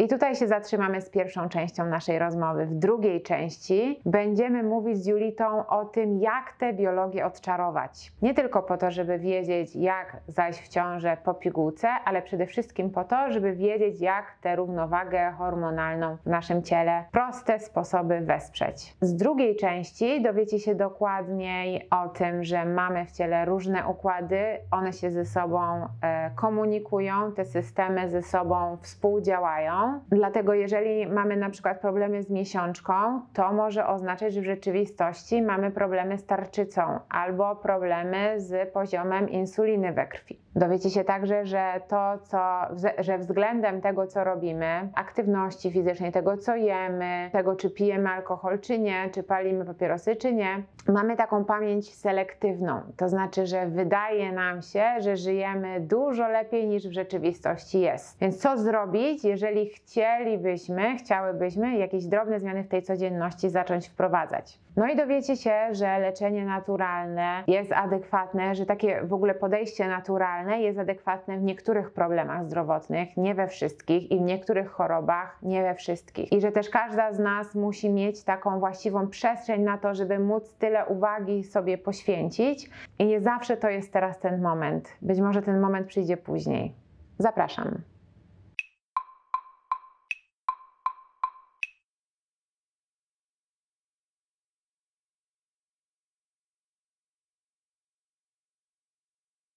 I 0.00 0.08
tutaj 0.08 0.34
się 0.34 0.48
zatrzymamy 0.48 1.00
z 1.00 1.10
pierwszą 1.10 1.48
częścią 1.48 1.86
naszej 1.86 2.18
rozmowy. 2.18 2.66
W 2.66 2.74
drugiej 2.74 3.22
części 3.22 4.00
będziemy 4.06 4.62
mówić 4.62 4.98
z 4.98 5.06
Julitą 5.06 5.66
o 5.66 5.84
tym, 5.84 6.20
jak 6.20 6.52
tę 6.58 6.72
biologię 6.72 7.26
odczarować. 7.26 8.12
Nie 8.22 8.34
tylko 8.34 8.62
po 8.62 8.76
to, 8.76 8.90
żeby 8.90 9.18
wiedzieć, 9.18 9.76
jak 9.76 10.16
zajść 10.28 10.60
w 10.60 10.68
ciążę 10.68 11.16
po 11.24 11.34
pigułce, 11.34 11.88
ale 12.04 12.22
przede 12.22 12.46
wszystkim 12.46 12.90
po 12.90 13.04
to, 13.04 13.32
żeby 13.32 13.52
wiedzieć, 13.52 14.00
jak 14.00 14.24
tę 14.40 14.56
równowagę 14.56 15.32
hormonalną 15.38 16.16
w 16.16 16.26
naszym 16.26 16.62
ciele, 16.62 17.04
proste 17.12 17.58
sposoby 17.58 18.20
wesprzeć. 18.20 18.96
Z 19.00 19.16
drugiej 19.16 19.56
części 19.56 20.22
dowiecie 20.22 20.58
się 20.58 20.74
dokładniej 20.74 21.88
o 21.90 22.08
tym, 22.08 22.44
że 22.44 22.64
mamy 22.64 23.06
w 23.06 23.12
ciele 23.12 23.44
różne 23.44 23.86
układy, 23.86 24.58
one 24.70 24.92
się 24.92 25.10
ze 25.10 25.24
sobą 25.24 25.86
e, 26.02 26.30
komunikują, 26.30 27.32
te 27.32 27.44
systemy 27.44 28.08
ze 28.08 28.22
sobą 28.22 28.76
współdziałają. 28.80 29.87
Dlatego, 30.10 30.54
jeżeli 30.54 31.06
mamy 31.06 31.36
na 31.36 31.50
przykład 31.50 31.80
problemy 31.80 32.22
z 32.22 32.30
miesiączką, 32.30 33.20
to 33.32 33.52
może 33.52 33.86
oznaczać, 33.86 34.34
że 34.34 34.40
w 34.40 34.44
rzeczywistości 34.44 35.42
mamy 35.42 35.70
problemy 35.70 36.18
z 36.18 36.26
tarczycą 36.26 36.82
albo 37.08 37.56
problemy 37.56 38.40
z 38.40 38.72
poziomem 38.72 39.28
insuliny 39.28 39.92
we 39.92 40.06
krwi. 40.06 40.38
Dowiecie 40.56 40.90
się 40.90 41.04
także, 41.04 41.46
że 41.46 41.80
to, 41.88 42.18
co, 42.22 42.60
że 42.98 43.18
względem 43.18 43.80
tego, 43.80 44.06
co 44.06 44.24
robimy, 44.24 44.88
aktywności 44.94 45.70
fizycznej, 45.70 46.12
tego, 46.12 46.36
co 46.36 46.56
jemy, 46.56 47.30
tego, 47.32 47.56
czy 47.56 47.70
pijemy 47.70 48.08
alkohol, 48.08 48.58
czy 48.60 48.78
nie, 48.78 49.10
czy 49.14 49.22
palimy 49.22 49.64
papierosy, 49.64 50.16
czy 50.16 50.32
nie, 50.32 50.62
mamy 50.88 51.16
taką 51.16 51.44
pamięć 51.44 51.94
selektywną. 51.94 52.80
To 52.96 53.08
znaczy, 53.08 53.46
że 53.46 53.66
wydaje 53.66 54.32
nam 54.32 54.62
się, 54.62 54.84
że 54.98 55.16
żyjemy 55.16 55.80
dużo 55.80 56.28
lepiej 56.28 56.68
niż 56.68 56.88
w 56.88 56.92
rzeczywistości 56.92 57.80
jest. 57.80 58.18
Więc 58.20 58.38
co 58.38 58.58
zrobić, 58.58 59.24
jeżeli 59.24 59.70
chcielibyśmy, 59.82 60.96
chciałybyśmy 60.96 61.76
jakieś 61.76 62.06
drobne 62.06 62.40
zmiany 62.40 62.64
w 62.64 62.68
tej 62.68 62.82
codzienności 62.82 63.50
zacząć 63.50 63.88
wprowadzać? 63.88 64.58
No 64.76 64.86
i 64.86 64.96
dowiecie 64.96 65.36
się, 65.36 65.52
że 65.72 65.98
leczenie 65.98 66.44
naturalne 66.44 67.44
jest 67.46 67.72
adekwatne, 67.72 68.54
że 68.54 68.66
takie 68.66 69.02
w 69.02 69.12
ogóle 69.12 69.34
podejście 69.34 69.88
naturalne 69.88 70.60
jest 70.60 70.78
adekwatne 70.78 71.38
w 71.38 71.42
niektórych 71.42 71.90
problemach 71.90 72.44
zdrowotnych, 72.44 73.16
nie 73.16 73.34
we 73.34 73.48
wszystkich 73.48 74.10
i 74.10 74.18
w 74.18 74.20
niektórych 74.20 74.70
chorobach, 74.70 75.38
nie 75.42 75.62
we 75.62 75.74
wszystkich. 75.74 76.32
I 76.32 76.40
że 76.40 76.52
też 76.52 76.70
każda 76.70 77.12
z 77.12 77.18
nas 77.18 77.54
musi 77.54 77.90
mieć 77.90 78.24
taką 78.24 78.60
właściwą 78.60 79.08
przestrzeń 79.08 79.62
na 79.62 79.78
to, 79.78 79.94
żeby 79.94 80.18
móc 80.18 80.54
tyle 80.54 80.86
uwagi 80.86 81.44
sobie 81.44 81.78
poświęcić 81.78 82.70
i 82.98 83.06
nie 83.06 83.20
zawsze 83.20 83.56
to 83.56 83.68
jest 83.68 83.92
teraz 83.92 84.18
ten 84.18 84.42
moment. 84.42 84.88
Być 85.02 85.20
może 85.20 85.42
ten 85.42 85.60
moment 85.60 85.86
przyjdzie 85.86 86.16
później. 86.16 86.74
Zapraszam. 87.18 87.78